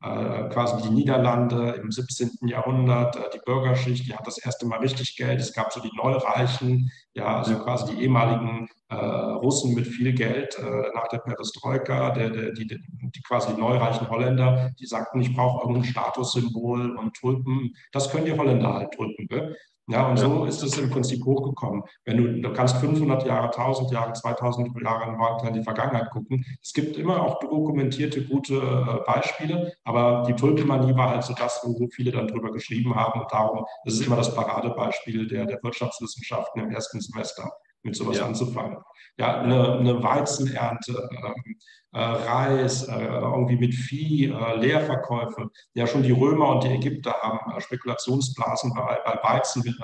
äh, 0.03 0.49
quasi 0.51 0.83
die 0.83 0.95
Niederlande 0.95 1.81
im 1.83 1.91
17. 1.91 2.47
Jahrhundert, 2.47 3.17
äh, 3.17 3.31
die 3.33 3.41
Bürgerschicht, 3.45 4.07
die 4.07 4.15
hat 4.15 4.27
das 4.27 4.39
erste 4.39 4.67
Mal 4.67 4.81
richtig 4.81 5.17
Geld. 5.17 5.41
Es 5.41 5.53
gab 5.53 5.73
so 5.73 5.81
die 5.81 5.91
Neureichen, 5.97 6.91
ja, 7.15 7.39
also 7.39 7.59
quasi 7.59 7.95
die 7.95 8.03
ehemaligen 8.03 8.69
äh, 8.89 8.95
Russen 8.95 9.75
mit 9.75 9.87
viel 9.87 10.13
Geld 10.13 10.57
äh, 10.59 10.95
nach 10.95 11.09
der 11.09 11.19
Perestroika, 11.19 12.11
der, 12.11 12.31
der, 12.31 12.53
die, 12.53 12.67
die 12.67 13.23
quasi 13.27 13.55
die 13.55 13.61
neureichen 13.61 14.09
Holländer, 14.09 14.71
die 14.79 14.87
sagten, 14.87 15.21
ich 15.21 15.35
brauche 15.35 15.63
irgendein 15.63 15.91
Statussymbol 15.91 16.95
und 16.97 17.17
Tulpen. 17.17 17.75
Das 17.91 18.11
können 18.11 18.27
die 18.27 18.37
Holländer 18.37 18.75
halt, 18.75 18.93
Tulpen. 18.93 19.27
Ne? 19.31 19.57
Ja, 19.89 20.09
und 20.09 20.17
so 20.17 20.45
ist 20.47 20.65
es 20.65 20.77
im 20.79 20.91
Prinzip 20.91 21.25
hochgekommen. 21.25 21.85
Wenn 22.05 22.17
du, 22.17 22.41
du 22.41 22.53
kannst 22.53 22.77
500 22.79 23.25
Jahre, 23.25 23.47
1000 23.47 23.93
Jahre, 23.93 24.13
2000 24.13 24.83
Jahre 24.83 25.47
in 25.47 25.55
die 25.55 25.63
Vergangenheit 25.63 26.11
gucken. 26.11 26.45
Es 26.61 26.73
gibt 26.73 26.97
immer 26.97 27.23
auch 27.23 27.39
dokumentierte 27.39 28.25
gute 28.25 28.57
äh, 28.57 29.05
Beispiele, 29.07 29.73
aber 29.85 30.25
die 30.27 30.35
Tulpenmanie 30.35 30.97
war 30.97 31.11
halt 31.11 31.23
so 31.23 31.35
das, 31.35 31.61
wo 31.65 31.87
viele 31.89 32.11
dann 32.11 32.27
drüber 32.27 32.51
geschrieben 32.51 32.97
haben. 32.97 33.21
Und 33.21 33.31
darum, 33.31 33.65
das 33.85 33.95
ist 33.95 34.07
immer 34.07 34.17
das 34.17 34.35
Paradebeispiel 34.35 35.29
der, 35.29 35.47
der 35.47 35.63
Wirtschaftswissenschaften 35.63 36.63
im 36.63 36.71
ersten 36.73 37.01
Semester, 37.01 37.53
mit 37.87 37.97
sowas 37.97 38.19
ja. 38.19 38.27
anzufangen. 38.27 38.77
Ja, 39.19 39.41
eine, 39.41 39.79
eine 39.79 40.03
Weizenernte, 40.03 41.09
ähm, 41.11 41.57
äh, 41.93 41.99
Reis, 41.99 42.87
äh, 42.89 43.07
irgendwie 43.07 43.57
mit 43.57 43.75
Vieh, 43.75 44.27
äh, 44.27 44.57
Leerverkäufe. 44.57 45.49
Ja, 45.73 45.87
schon 45.87 46.03
die 46.03 46.13
Römer 46.13 46.51
und 46.51 46.65
die 46.65 46.69
Ägypter 46.69 47.15
haben 47.23 47.59
Spekulationsblasen 47.59 48.75
bei, 48.75 48.99
bei 49.03 49.19
Weizen 49.23 49.75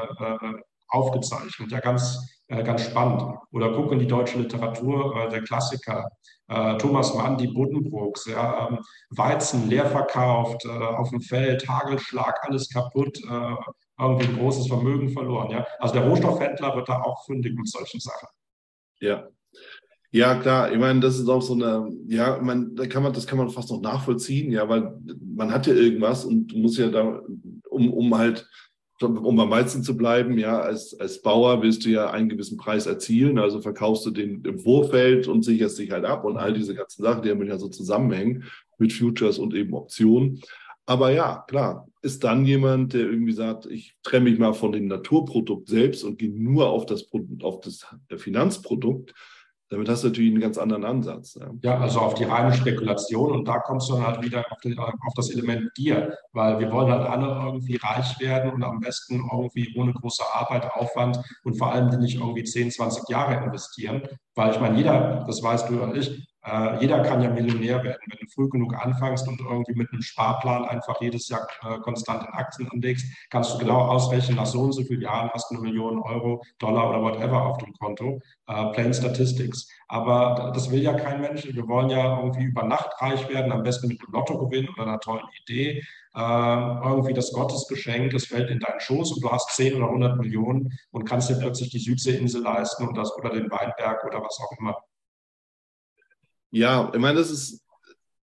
aufgezeichnet. 0.88 1.70
Ja, 1.70 1.80
ganz, 1.80 2.20
ganz 2.48 2.84
spannend. 2.84 3.22
Oder 3.52 3.72
gucken 3.72 3.98
die 3.98 4.06
deutsche 4.06 4.38
Literatur, 4.38 5.28
der 5.30 5.42
Klassiker, 5.42 6.06
Thomas 6.78 7.14
Mann, 7.14 7.38
die 7.38 7.46
Buddenbrooks, 7.46 8.26
ja, 8.26 8.68
ähm, 8.68 8.78
Weizen 9.08 9.70
leer 9.70 9.86
verkauft, 9.86 10.66
auf 10.68 11.08
dem 11.08 11.22
Feld, 11.22 11.66
Hagelschlag, 11.66 12.40
alles 12.42 12.68
kaputt, 12.68 13.18
irgendwie 13.98 14.26
ein 14.26 14.38
großes 14.38 14.66
Vermögen 14.66 15.09
verloren. 15.11 15.50
Ja? 15.50 15.66
Also 15.78 15.94
der 15.94 16.09
Rohstoffhändler 16.09 16.74
wird 16.76 16.88
da 16.88 17.02
auch 17.02 17.24
fündig 17.24 17.55
mit 17.55 17.68
solchen 17.68 18.00
Sachen. 18.00 18.28
Ja, 19.00 19.28
ja, 20.14 20.35
klar. 20.35 20.70
Ich 20.70 20.78
meine, 20.78 21.00
das 21.00 21.18
ist 21.18 21.28
auch 21.28 21.40
so 21.40 21.55
eine, 21.55 21.90
ja, 22.07 22.38
meine, 22.42 22.68
da 22.74 22.87
kann 22.87 23.02
man, 23.02 23.14
das 23.14 23.26
kann 23.26 23.38
man 23.38 23.48
fast 23.48 23.70
noch 23.70 23.81
nachvollziehen, 23.81 24.52
ja, 24.52 24.68
weil 24.68 24.92
man 25.35 25.50
hat 25.50 25.66
ja 25.66 25.72
irgendwas 25.72 26.26
und 26.26 26.55
muss 26.55 26.76
ja 26.76 26.90
da, 26.90 27.22
um, 27.70 27.90
um 27.90 28.18
halt, 28.18 28.46
um 29.00 29.35
beim 29.37 29.50
Weizen 29.50 29.83
zu 29.83 29.96
bleiben, 29.96 30.37
ja, 30.37 30.61
als, 30.61 30.98
als 31.00 31.22
Bauer 31.22 31.62
willst 31.62 31.87
du 31.87 31.88
ja 31.88 32.11
einen 32.11 32.28
gewissen 32.28 32.59
Preis 32.59 32.85
erzielen, 32.85 33.38
also 33.38 33.62
verkaufst 33.62 34.05
du 34.05 34.11
den 34.11 34.44
im 34.44 34.59
Vorfeld 34.59 35.28
und 35.28 35.44
sicherst 35.46 35.78
dich 35.78 35.90
halt 35.90 36.05
ab 36.05 36.26
und 36.26 36.37
all 36.37 36.52
diese 36.52 36.74
ganzen 36.74 37.02
Sachen, 37.02 37.22
die 37.22 37.31
damit 37.31 37.48
ja 37.48 37.59
so 37.59 37.68
zusammenhängen 37.68 38.44
mit 38.76 38.92
Futures 38.92 39.38
und 39.38 39.55
eben 39.55 39.72
Optionen. 39.72 40.42
Aber 40.85 41.11
ja, 41.11 41.42
klar, 41.48 41.88
ist 42.02 42.24
dann 42.24 42.44
jemand, 42.44 42.94
der 42.94 43.02
irgendwie 43.02 43.32
sagt, 43.32 43.66
ich 43.66 43.96
trenne 44.02 44.28
mich 44.28 44.38
mal 44.38 44.54
von 44.54 44.72
dem 44.72 44.86
Naturprodukt 44.86 45.68
selbst 45.68 46.02
und 46.04 46.18
gehe 46.18 46.32
nur 46.32 46.68
auf 46.68 46.84
das, 46.84 47.06
auf 47.42 47.60
das 47.60 47.86
Finanzprodukt, 48.16 49.14
damit 49.72 49.88
hast 49.88 50.02
du 50.02 50.08
natürlich 50.08 50.32
einen 50.32 50.40
ganz 50.40 50.58
anderen 50.58 50.84
Ansatz. 50.84 51.34
Ja, 51.34 51.50
ja 51.62 51.78
also 51.78 52.00
auf 52.00 52.12
die 52.12 52.24
reine 52.24 52.52
Spekulation 52.52 53.32
und 53.32 53.48
da 53.48 53.58
kommst 53.58 53.88
du 53.88 53.94
dann 53.94 54.06
halt 54.06 54.22
wieder 54.22 54.44
auf, 54.50 54.58
die, 54.62 54.76
auf, 54.76 55.14
das 55.16 55.30
Element 55.30 55.72
Gier, 55.74 56.14
weil 56.32 56.58
wir 56.58 56.70
wollen 56.70 56.92
halt 56.92 57.08
alle 57.08 57.46
irgendwie 57.46 57.76
reich 57.76 58.20
werden 58.20 58.52
und 58.52 58.62
am 58.64 58.80
besten 58.80 59.26
irgendwie 59.32 59.74
ohne 59.78 59.94
große 59.94 60.24
Arbeit, 60.34 60.70
Aufwand 60.74 61.18
und 61.44 61.56
vor 61.56 61.72
allem 61.72 61.88
nicht 62.00 62.16
irgendwie 62.16 62.44
10, 62.44 62.70
20 62.70 63.08
Jahre 63.08 63.42
investieren, 63.46 64.02
weil 64.34 64.50
ich 64.50 64.60
meine, 64.60 64.76
jeder, 64.76 65.24
das 65.26 65.42
weißt 65.42 65.70
du 65.70 65.82
und 65.82 65.96
ich, 65.96 66.22
äh, 66.44 66.81
jeder 66.81 67.02
kann 67.02 67.22
ja 67.22 67.31
Millionär 67.31 67.83
werden. 67.85 68.00
Wenn 68.07 68.18
du 68.20 68.26
früh 68.33 68.48
genug 68.48 68.74
anfängst 68.74 69.28
und 69.28 69.40
irgendwie 69.40 69.74
mit 69.74 69.92
einem 69.92 70.02
Sparplan 70.02 70.64
einfach 70.64 71.00
jedes 71.00 71.28
Jahr 71.28 71.46
äh, 71.62 71.78
konstant 71.78 72.26
in 72.26 72.33
Aktien 72.33 72.68
anlegst, 72.72 73.07
kannst 73.31 73.55
du 73.55 73.59
genau 73.59 73.83
ausrechnen, 73.83 74.37
nach 74.37 74.46
so 74.46 74.62
und 74.62 74.72
so 74.72 74.83
vielen 74.83 75.02
Jahren 75.02 75.31
hast 75.33 75.50
du 75.50 75.55
eine 75.55 75.62
Million 75.62 76.00
Euro, 76.00 76.42
Dollar 76.59 76.90
oder 76.90 77.02
whatever 77.02 77.46
auf 77.46 77.59
dem 77.59 77.72
Konto. 77.74 78.20
Äh, 78.48 78.72
plain 78.72 78.92
Statistics. 78.92 79.68
Aber 79.87 80.52
das 80.55 80.70
will 80.70 80.83
ja 80.83 80.94
kein 80.94 81.20
Mensch. 81.20 81.46
Wir 81.46 81.68
wollen 81.68 81.90
ja 81.90 82.18
irgendwie 82.18 82.44
über 82.44 82.64
Nacht 82.64 82.90
reich 83.00 83.28
werden, 83.28 83.52
am 83.52 83.62
besten 83.62 83.88
mit 83.88 84.00
einem 84.00 84.12
Lottogewinn 84.12 84.68
oder 84.70 84.83
einer 84.83 85.00
tollen 85.00 85.26
Idee. 85.42 85.83
Äh, 86.14 86.20
irgendwie 86.85 87.14
das 87.14 87.33
Gottesgeschenk, 87.33 88.11
das 88.12 88.26
fällt 88.26 88.50
in 88.50 88.59
deinen 88.59 88.81
Schoß 88.81 89.12
und 89.12 89.24
du 89.24 89.31
hast 89.31 89.55
10 89.57 89.76
oder 89.76 89.87
100 89.87 90.18
Millionen 90.18 90.76
und 90.90 91.05
kannst 91.05 91.31
dir 91.31 91.37
plötzlich 91.37 91.70
die 91.70 91.78
Südseeinsel 91.78 92.42
leisten 92.42 92.88
und 92.88 92.96
das, 92.96 93.16
oder 93.16 93.31
den 93.31 93.50
Weinberg 93.50 94.05
oder 94.05 94.22
was 94.22 94.38
auch 94.40 94.59
immer. 94.59 94.76
Ja, 96.52 96.90
ich 96.94 97.00
meine, 97.00 97.18
das 97.18 97.30
ist, 97.30 97.64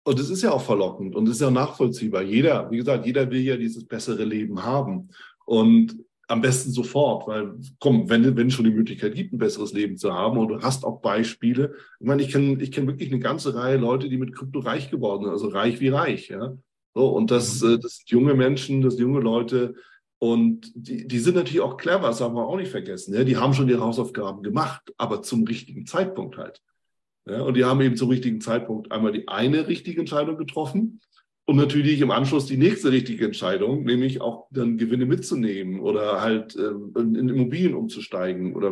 und 0.04 0.20
das 0.20 0.30
ist 0.30 0.42
ja 0.42 0.52
auch 0.52 0.62
verlockend 0.62 1.16
und 1.16 1.26
das 1.26 1.36
ist 1.36 1.42
ja 1.42 1.48
auch 1.48 1.52
nachvollziehbar. 1.52 2.24
Jeder, 2.24 2.70
wie 2.72 2.78
gesagt, 2.78 3.06
jeder 3.06 3.30
will 3.30 3.42
ja 3.42 3.58
dieses 3.58 3.86
bessere 3.86 4.24
Leben 4.24 4.64
haben. 4.64 5.10
Und 5.46 5.98
am 6.28 6.42
besten 6.42 6.72
sofort, 6.72 7.28
weil, 7.28 7.54
komm, 7.80 8.10
wenn, 8.10 8.36
wenn 8.36 8.48
es 8.48 8.54
schon 8.54 8.66
die 8.66 8.72
Möglichkeit 8.72 9.14
gibt, 9.14 9.34
ein 9.34 9.38
besseres 9.38 9.74
Leben 9.74 9.98
zu 9.98 10.14
haben 10.14 10.38
und 10.40 10.48
du 10.48 10.62
hast 10.62 10.84
auch 10.84 11.02
Beispiele. 11.02 11.76
Ich 12.00 12.08
meine, 12.08 12.24
ich 12.24 12.32
kenne 12.32 12.62
ich 12.64 12.72
kenn 12.72 12.88
wirklich 12.88 13.12
eine 13.12 13.20
ganze 13.20 13.54
Reihe 13.54 13.78
Leute, 13.78 14.10
die 14.10 14.18
mit 14.18 14.34
Krypto 14.34 14.60
reich 14.60 14.90
geworden 14.90 15.24
sind, 15.24 15.34
also 15.34 15.50
reich 15.50 15.80
wie 15.80 15.90
reich, 15.90 16.30
ja. 16.30 16.58
So, 16.96 17.10
und 17.10 17.30
das, 17.30 17.62
mhm. 17.62 17.74
äh, 17.74 17.80
das 17.80 17.98
sind 17.98 18.10
junge 18.10 18.34
Menschen, 18.34 18.82
das 18.82 18.96
sind 18.96 19.04
junge 19.04 19.20
Leute 19.20 19.76
und 20.18 20.72
die, 20.76 21.08
die 21.08 21.20
sind 21.20 21.36
natürlich 21.36 21.62
auch 21.62 21.78
clever, 21.78 22.08
das 22.08 22.22
haben 22.22 22.36
wir 22.36 22.48
auch 22.48 22.58
nicht 22.58 22.72
vergessen. 22.72 23.14
Ja? 23.14 23.24
Die 23.24 23.38
haben 23.38 23.54
schon 23.54 23.70
ihre 23.70 23.82
Hausaufgaben 23.82 24.42
gemacht, 24.42 24.94
aber 24.98 25.22
zum 25.22 25.44
richtigen 25.44 25.86
Zeitpunkt 25.86 26.38
halt. 26.38 26.62
Ja, 27.28 27.42
und 27.42 27.56
die 27.56 27.66
haben 27.66 27.82
eben 27.82 27.96
zum 27.96 28.10
richtigen 28.10 28.40
Zeitpunkt 28.42 28.92
einmal 28.92 29.12
die 29.12 29.28
eine 29.28 29.68
richtige 29.68 30.00
Entscheidung 30.00 30.38
getroffen 30.38 31.02
Und 31.48 31.58
natürlich 31.58 32.02
im 32.02 32.12
Anschluss 32.12 32.48
die 32.48 32.58
nächste 32.58 32.92
richtige 32.92 33.26
Entscheidung, 33.26 33.84
nämlich 33.84 34.20
auch 34.22 34.48
dann 34.52 34.78
Gewinne 34.78 35.06
mitzunehmen 35.06 35.80
oder 35.80 36.22
halt 36.22 36.56
äh, 36.56 36.72
in 37.00 37.30
Immobilien 37.30 37.76
umzusteigen 37.76 38.56
oder 38.56 38.70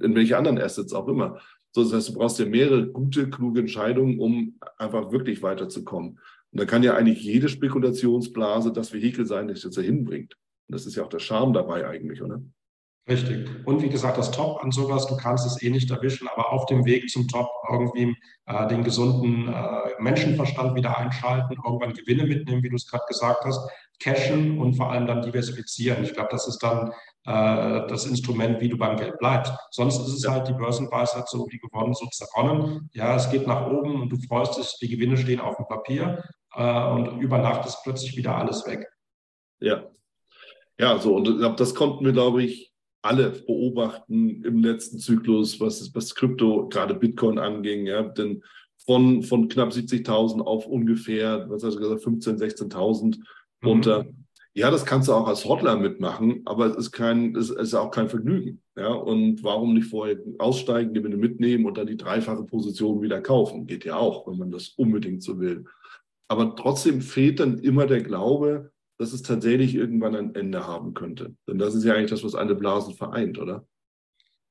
in 0.00 0.14
welche 0.14 0.38
anderen 0.38 0.58
Assets 0.58 0.94
auch 0.94 1.08
immer. 1.08 1.40
So, 1.72 1.82
das 1.84 1.92
heißt, 1.92 2.08
du 2.10 2.14
brauchst 2.14 2.38
ja 2.38 2.46
mehrere 2.46 2.86
gute, 2.88 3.28
kluge 3.28 3.60
Entscheidungen, 3.60 4.18
um 4.20 4.58
einfach 4.78 5.12
wirklich 5.12 5.42
weiterzukommen. 5.42 6.18
Und 6.50 6.60
da 6.60 6.64
kann 6.64 6.82
ja 6.82 6.94
eigentlich 6.94 7.22
jede 7.22 7.48
Spekulationsblase 7.50 8.72
das 8.72 8.92
Vehikel 8.94 9.26
sein, 9.26 9.48
das 9.48 9.60
dich 9.60 9.74
dahin 9.74 10.04
bringt. 10.04 10.34
Und 10.68 10.74
das 10.74 10.86
ist 10.86 10.96
ja 10.96 11.04
auch 11.04 11.10
der 11.10 11.18
Charme 11.20 11.52
dabei 11.52 11.86
eigentlich, 11.86 12.22
oder? 12.22 12.42
Richtig. 13.08 13.48
Und 13.64 13.82
wie 13.82 13.88
gesagt, 13.88 14.18
das 14.18 14.30
Top 14.30 14.62
an 14.62 14.70
sowas, 14.70 15.06
du 15.06 15.16
kannst 15.16 15.46
es 15.46 15.62
eh 15.62 15.70
nicht 15.70 15.90
erwischen, 15.90 16.28
aber 16.28 16.52
auf 16.52 16.66
dem 16.66 16.84
Weg 16.84 17.08
zum 17.08 17.26
Top 17.26 17.48
irgendwie 17.70 18.14
äh, 18.44 18.66
den 18.68 18.84
gesunden 18.84 19.48
äh, 19.48 19.94
Menschenverstand 19.98 20.74
wieder 20.74 20.98
einschalten, 20.98 21.56
irgendwann 21.64 21.94
Gewinne 21.94 22.24
mitnehmen, 22.26 22.62
wie 22.62 22.68
du 22.68 22.76
es 22.76 22.86
gerade 22.86 23.04
gesagt 23.08 23.46
hast, 23.46 23.66
cashen 23.98 24.60
und 24.60 24.74
vor 24.74 24.92
allem 24.92 25.06
dann 25.06 25.22
diversifizieren. 25.22 26.04
Ich 26.04 26.12
glaube, 26.12 26.28
das 26.30 26.46
ist 26.46 26.62
dann 26.62 26.92
äh, 27.24 27.86
das 27.88 28.04
Instrument, 28.04 28.60
wie 28.60 28.68
du 28.68 28.76
beim 28.76 28.98
Geld 28.98 29.18
bleibst. 29.18 29.54
Sonst 29.70 30.00
ist 30.00 30.14
es 30.14 30.24
ja. 30.24 30.32
halt 30.32 30.48
die 30.48 30.52
Börsenweisheit 30.52 31.28
so 31.28 31.46
wie 31.50 31.58
gewonnen, 31.58 31.94
so 31.94 32.06
zerronnen. 32.06 32.90
Ja, 32.92 33.16
es 33.16 33.30
geht 33.30 33.46
nach 33.46 33.66
oben 33.66 34.02
und 34.02 34.10
du 34.10 34.18
freust 34.28 34.58
dich, 34.58 34.76
die 34.82 34.88
Gewinne 34.88 35.16
stehen 35.16 35.40
auf 35.40 35.56
dem 35.56 35.66
Papier 35.66 36.22
äh, 36.54 36.84
und 36.90 37.20
über 37.20 37.38
Nacht 37.38 37.66
ist 37.66 37.78
plötzlich 37.84 38.18
wieder 38.18 38.36
alles 38.36 38.66
weg. 38.66 38.86
Ja. 39.60 39.84
Ja, 40.78 40.98
so, 40.98 41.16
und 41.16 41.58
das 41.58 41.74
konnten 41.74 42.04
wir, 42.04 42.12
glaube 42.12 42.42
ich, 42.44 42.68
alle 43.02 43.30
beobachten 43.30 44.42
im 44.44 44.62
letzten 44.62 44.98
Zyklus, 44.98 45.60
was, 45.60 45.94
was 45.94 46.14
Krypto, 46.14 46.68
gerade 46.68 46.94
Bitcoin 46.94 47.38
anging. 47.38 47.86
Ja, 47.86 48.02
denn 48.02 48.42
von, 48.84 49.22
von 49.22 49.48
knapp 49.48 49.70
70.000 49.70 50.40
auf 50.40 50.66
ungefähr, 50.66 51.46
was 51.48 51.62
hast 51.62 51.74
du 51.74 51.80
gesagt, 51.80 52.02
15.000, 52.02 52.70
16.000 52.70 53.18
runter. 53.64 54.04
Mhm. 54.04 54.24
Ja, 54.54 54.70
das 54.70 54.84
kannst 54.84 55.08
du 55.08 55.12
auch 55.12 55.28
als 55.28 55.44
Hotler 55.44 55.76
mitmachen, 55.76 56.42
aber 56.44 56.66
es 56.66 56.76
ist 56.76 56.90
kein, 56.90 57.36
es 57.36 57.50
ist 57.50 57.74
auch 57.74 57.92
kein 57.92 58.08
Vergnügen. 58.08 58.60
Ja, 58.76 58.88
und 58.88 59.44
warum 59.44 59.74
nicht 59.74 59.88
vorher 59.88 60.18
aussteigen, 60.38 60.94
Gewinne 60.94 61.16
mitnehmen 61.16 61.66
und 61.66 61.78
dann 61.78 61.86
die 61.86 61.96
dreifache 61.96 62.44
Position 62.44 63.00
wieder 63.00 63.20
kaufen? 63.20 63.66
Geht 63.66 63.84
ja 63.84 63.96
auch, 63.96 64.26
wenn 64.26 64.38
man 64.38 64.50
das 64.50 64.70
unbedingt 64.70 65.22
so 65.22 65.38
will. 65.38 65.64
Aber 66.28 66.56
trotzdem 66.56 67.02
fehlt 67.02 67.40
dann 67.40 67.58
immer 67.58 67.86
der 67.86 68.02
Glaube, 68.02 68.72
dass 68.98 69.12
es 69.12 69.22
tatsächlich 69.22 69.74
irgendwann 69.74 70.16
ein 70.16 70.34
Ende 70.34 70.66
haben 70.66 70.92
könnte. 70.92 71.34
Denn 71.46 71.58
das 71.58 71.74
ist 71.74 71.84
ja 71.84 71.94
eigentlich 71.94 72.10
das, 72.10 72.24
was 72.24 72.34
alle 72.34 72.54
Blasen 72.54 72.94
vereint, 72.94 73.38
oder? 73.38 73.64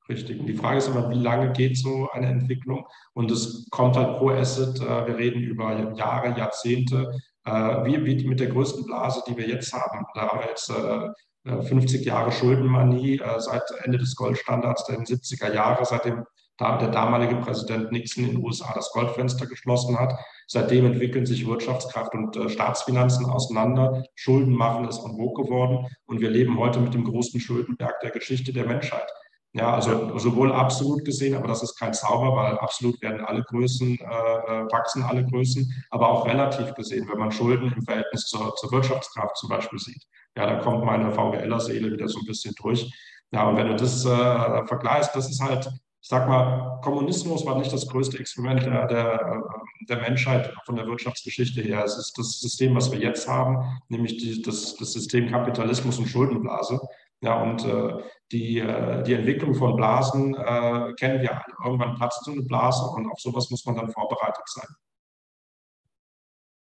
Richtig. 0.10 0.40
Und 0.40 0.48
die 0.48 0.56
Frage 0.56 0.78
ist 0.78 0.88
immer, 0.88 1.10
wie 1.10 1.20
lange 1.20 1.52
geht 1.52 1.78
so 1.78 2.10
eine 2.12 2.28
Entwicklung? 2.28 2.88
Und 3.14 3.30
es 3.30 3.68
kommt 3.72 3.98
halt 3.98 4.18
pro 4.18 4.30
Asset, 4.30 4.80
äh, 4.80 5.08
wir 5.08 5.18
reden 5.18 5.42
über 5.42 5.94
Jahre, 5.96 6.38
Jahrzehnte, 6.38 7.12
äh, 7.44 7.52
wie, 7.52 8.06
wie 8.06 8.28
mit 8.28 8.40
der 8.40 8.48
größten 8.48 8.86
Blase, 8.86 9.22
die 9.28 9.36
wir 9.36 9.48
jetzt 9.48 9.74
haben. 9.74 10.06
Da 10.16 10.30
haben 10.30 10.40
wir 10.40 10.48
jetzt 10.48 10.72
50 11.68 12.02
äh, 12.02 12.06
Jahre 12.06 12.32
Schuldenmanie 12.32 13.22
seit 13.40 13.64
Ende 13.84 13.98
des 13.98 14.16
Goldstandards 14.16 14.86
der 14.86 15.00
70er 15.00 15.54
Jahre, 15.54 15.84
seitdem 16.58 16.80
der 16.80 16.90
damalige 16.90 17.36
Präsident 17.36 17.92
Nixon 17.92 18.26
in 18.26 18.32
den 18.32 18.44
USA 18.44 18.74
das 18.74 18.92
Goldfenster 18.92 19.46
geschlossen 19.46 19.98
hat. 20.00 20.14
Seitdem 20.48 20.86
entwickeln 20.86 21.26
sich 21.26 21.46
Wirtschaftskraft 21.46 22.14
und 22.14 22.36
äh, 22.36 22.50
Staatsfinanzen 22.50 23.26
auseinander. 23.26 24.04
Schulden 24.16 24.54
machen 24.54 24.88
ist 24.88 25.04
en 25.06 25.18
vogue 25.18 25.44
geworden. 25.44 25.88
Und 26.06 26.22
wir 26.22 26.30
leben 26.30 26.58
heute 26.58 26.80
mit 26.80 26.94
dem 26.94 27.04
großen 27.04 27.40
Schuldenberg 27.40 28.00
der 28.02 28.12
Geschichte 28.12 28.54
der 28.54 28.66
Menschheit. 28.66 29.08
Ja, 29.54 29.74
also 29.74 30.18
sowohl 30.20 30.52
absolut 30.52 31.04
gesehen, 31.04 31.36
aber 31.36 31.48
das 31.48 31.64
ist 31.64 31.80
kein 31.80 31.94
Zauber, 31.94 32.36
weil 32.36 32.58
absolut 32.60 33.02
werden 33.02 33.22
alle 33.22 33.42
Größen, 33.44 33.98
äh, 33.98 34.04
äh 34.04 34.72
wachsen 34.72 35.02
alle 35.04 35.26
Größen, 35.26 35.72
aber 35.90 36.10
auch 36.10 36.28
relativ 36.28 36.74
gesehen, 36.76 37.08
wenn 37.10 37.18
man 37.18 37.32
Schulden 37.32 37.74
im 37.76 37.82
Verhältnis 37.82 38.26
zur, 38.28 38.54
zur 38.56 38.72
Wirtschaftskraft 38.72 39.38
zum 39.38 39.50
Beispiel 39.50 39.80
sieht. 39.80 40.04
Ja, 40.36 40.46
da 40.46 40.60
kommt 40.60 40.86
meine 40.86 41.12
VWLer-Seele 41.12 41.92
wieder 41.92 42.08
so 42.08 42.20
ein 42.20 42.26
bisschen 42.28 42.54
durch. 42.62 42.92
Ja, 43.32 43.50
und 43.50 43.58
wenn 43.58 43.68
du 43.68 43.76
das 43.76 44.06
äh, 44.06 44.66
vergleichst, 44.68 45.16
das 45.16 45.30
ist 45.30 45.42
halt 45.42 45.70
ich 46.08 46.10
sag 46.10 46.30
mal, 46.30 46.80
Kommunismus 46.84 47.46
war 47.46 47.58
nicht 47.58 47.74
das 47.74 47.86
größte 47.86 48.18
Experiment 48.18 48.64
der, 48.64 48.88
der, 48.88 49.44
der, 49.90 49.98
Menschheit 49.98 50.54
von 50.64 50.78
der 50.78 50.88
Wirtschaftsgeschichte 50.88 51.62
her. 51.62 51.84
Es 51.84 51.98
ist 51.98 52.18
das 52.18 52.40
System, 52.40 52.74
was 52.76 52.90
wir 52.94 53.00
jetzt 53.00 53.28
haben, 53.28 53.78
nämlich 53.90 54.16
die, 54.16 54.42
das, 54.42 54.78
das 54.78 54.94
System 54.94 55.30
Kapitalismus 55.30 56.00
und 56.00 56.08
Schuldenblase. 56.08 56.80
Ja, 57.20 57.44
und 57.44 57.66
äh, 57.66 58.02
die, 58.32 58.60
äh, 58.60 59.04
die 59.04 59.16
Entwicklung 59.16 59.54
von 59.54 59.76
Blasen 59.76 60.34
äh, 60.34 60.94
kennen 60.94 61.22
wir 61.22 61.34
alle. 61.34 61.54
Irgendwann 61.66 61.96
platzt 61.96 62.24
so 62.24 62.32
eine 62.32 62.44
Blase 62.44 62.86
und 62.86 63.12
auf 63.12 63.20
sowas 63.20 63.50
muss 63.50 63.66
man 63.66 63.76
dann 63.76 63.92
vorbereitet 63.92 64.46
sein. 64.46 64.70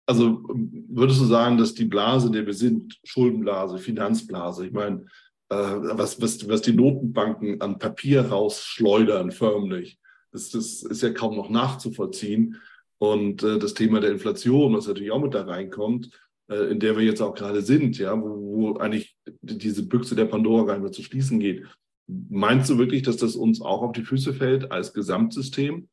Also 0.08 0.42
würdest 0.88 1.20
du 1.20 1.24
sagen, 1.24 1.56
dass 1.56 1.72
die 1.72 1.84
Blase, 1.84 2.32
der 2.32 2.46
wir 2.46 2.54
sind, 2.54 2.98
Schuldenblase, 3.04 3.78
Finanzblase, 3.78 4.66
ich 4.66 4.72
meine, 4.72 5.06
was, 5.48 6.20
was, 6.20 6.48
was 6.48 6.62
die 6.62 6.72
Notenbanken 6.72 7.60
an 7.60 7.78
Papier 7.78 8.26
rausschleudern, 8.26 9.30
förmlich. 9.30 9.98
Das, 10.32 10.50
das 10.50 10.82
ist 10.82 11.02
ja 11.02 11.10
kaum 11.10 11.36
noch 11.36 11.50
nachzuvollziehen. 11.50 12.56
Und 12.98 13.42
äh, 13.42 13.58
das 13.58 13.74
Thema 13.74 14.00
der 14.00 14.10
Inflation, 14.10 14.74
was 14.74 14.86
natürlich 14.86 15.10
auch 15.10 15.20
mit 15.20 15.34
da 15.34 15.42
reinkommt, 15.42 16.10
äh, 16.48 16.70
in 16.70 16.80
der 16.80 16.96
wir 16.96 17.04
jetzt 17.04 17.20
auch 17.20 17.34
gerade 17.34 17.62
sind, 17.62 17.98
ja, 17.98 18.18
wo, 18.20 18.26
wo 18.26 18.76
eigentlich 18.78 19.16
diese 19.42 19.86
Büchse 19.86 20.14
der 20.14 20.26
Pandora 20.26 20.64
gar 20.64 20.74
nicht 20.74 20.82
mehr 20.82 20.92
zu 20.92 21.02
schließen 21.02 21.38
geht. 21.40 21.64
Meinst 22.06 22.70
du 22.70 22.78
wirklich, 22.78 23.02
dass 23.02 23.16
das 23.16 23.34
uns 23.36 23.60
auch 23.60 23.82
auf 23.82 23.92
die 23.92 24.04
Füße 24.04 24.32
fällt 24.32 24.70
als 24.70 24.92
Gesamtsystem? 24.92 25.88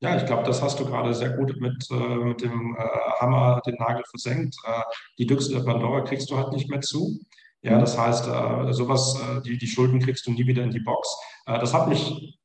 Ja, 0.00 0.16
ich 0.16 0.26
glaube, 0.26 0.42
das 0.44 0.60
hast 0.60 0.78
du 0.78 0.84
gerade 0.84 1.14
sehr 1.14 1.30
gut 1.30 1.58
mit, 1.60 1.88
äh, 1.90 2.16
mit 2.16 2.42
dem 2.42 2.76
äh, 2.76 3.20
Hammer 3.20 3.62
den 3.66 3.76
Nagel 3.76 4.04
versenkt. 4.10 4.54
Äh, 4.64 4.82
die 5.18 5.24
Büchse 5.24 5.52
der 5.52 5.60
Pandora 5.60 6.02
kriegst 6.02 6.30
du 6.30 6.36
halt 6.36 6.52
nicht 6.52 6.68
mehr 6.68 6.82
zu. 6.82 7.20
Ja, 7.64 7.78
das 7.78 7.96
heißt, 7.96 8.28
äh, 8.28 8.72
sowas, 8.74 9.18
äh, 9.18 9.40
die, 9.40 9.56
die 9.56 9.66
Schulden 9.66 9.98
kriegst 9.98 10.26
du 10.26 10.32
nie 10.32 10.46
wieder 10.46 10.62
in 10.62 10.70
die 10.70 10.80
Box. 10.80 11.08
Äh, 11.46 11.58
das 11.58 11.72
hat 11.72 11.88
mich, 11.88 12.38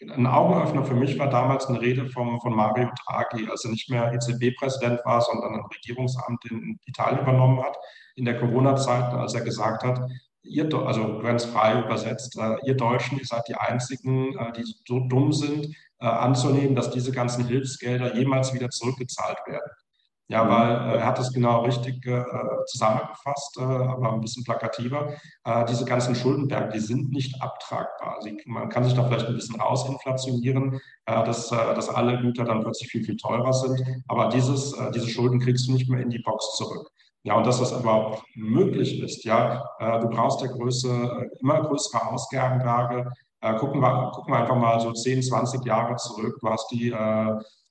ein 0.00 0.26
Augenöffner 0.26 0.84
für 0.84 0.96
mich 0.96 1.16
war 1.16 1.30
damals 1.30 1.66
eine 1.66 1.80
Rede 1.80 2.08
vom, 2.08 2.40
von 2.40 2.56
Mario 2.56 2.90
Draghi, 3.06 3.48
als 3.48 3.64
er 3.64 3.70
nicht 3.70 3.88
mehr 3.88 4.12
EZB-Präsident 4.12 5.00
war, 5.04 5.20
sondern 5.20 5.54
ein 5.54 5.64
Regierungsamt 5.72 6.44
in 6.50 6.80
Italien 6.86 7.20
übernommen 7.20 7.62
hat, 7.62 7.76
in 8.16 8.24
der 8.24 8.36
Corona-Zeit, 8.36 9.14
als 9.14 9.34
er 9.34 9.42
gesagt 9.42 9.84
hat, 9.84 10.00
ihr, 10.42 10.68
also 10.74 11.20
ganz 11.20 11.44
frei 11.44 11.80
übersetzt, 11.80 12.36
ihr 12.64 12.76
Deutschen, 12.76 13.18
ihr 13.18 13.24
seid 13.24 13.46
die 13.48 13.54
Einzigen, 13.54 14.36
die 14.56 14.64
so 14.86 15.00
dumm 15.08 15.32
sind, 15.32 15.74
anzunehmen, 15.98 16.74
dass 16.74 16.90
diese 16.90 17.12
ganzen 17.12 17.46
Hilfsgelder 17.46 18.14
jemals 18.14 18.52
wieder 18.52 18.68
zurückgezahlt 18.68 19.38
werden. 19.46 19.70
Ja, 20.28 20.48
weil 20.48 20.70
äh, 20.70 20.98
er 21.00 21.06
hat 21.06 21.18
es 21.18 21.32
genau 21.32 21.62
richtig 21.64 22.04
äh, 22.06 22.24
zusammengefasst, 22.66 23.58
äh, 23.58 23.62
aber 23.62 24.14
ein 24.14 24.22
bisschen 24.22 24.42
plakativer. 24.42 25.12
Äh, 25.44 25.66
diese 25.66 25.84
ganzen 25.84 26.14
Schuldenberge, 26.14 26.72
die 26.72 26.78
sind 26.78 27.10
nicht 27.10 27.42
abtragbar. 27.42 28.22
Sie, 28.22 28.40
man 28.46 28.70
kann 28.70 28.84
sich 28.84 28.94
da 28.94 29.04
vielleicht 29.04 29.26
ein 29.26 29.34
bisschen 29.34 29.60
rausinflationieren, 29.60 30.80
äh, 31.04 31.24
dass, 31.24 31.52
äh, 31.52 31.74
dass 31.74 31.90
alle 31.90 32.18
Güter 32.20 32.44
dann 32.44 32.62
plötzlich 32.62 32.90
viel, 32.90 33.04
viel 33.04 33.16
teurer 33.18 33.52
sind. 33.52 33.82
Aber 34.08 34.30
dieses, 34.30 34.74
diese 34.94 35.08
Schulden 35.08 35.40
kriegst 35.40 35.68
du 35.68 35.72
nicht 35.72 35.90
mehr 35.90 36.00
in 36.00 36.08
die 36.10 36.20
Box 36.20 36.56
zurück. 36.56 36.90
Ja, 37.24 37.36
und 37.36 37.46
dass 37.46 37.58
das 37.58 37.72
überhaupt 37.72 38.22
möglich 38.34 39.00
ist, 39.00 39.24
ja, 39.24 39.64
du 40.00 40.08
brauchst 40.10 40.42
ja 40.42 40.48
Größe, 40.48 41.30
immer 41.40 41.62
größere 41.62 42.08
Ausgabenberge. 42.08 43.10
gucken, 43.58 43.80
wir, 43.80 44.10
gucken 44.14 44.34
wir 44.34 44.40
einfach 44.40 44.56
mal 44.56 44.78
so 44.78 44.92
10, 44.92 45.22
20 45.22 45.64
Jahre 45.64 45.96
zurück. 45.96 46.36
Du 46.40 46.50
hast 46.50 46.70
die 46.70 46.94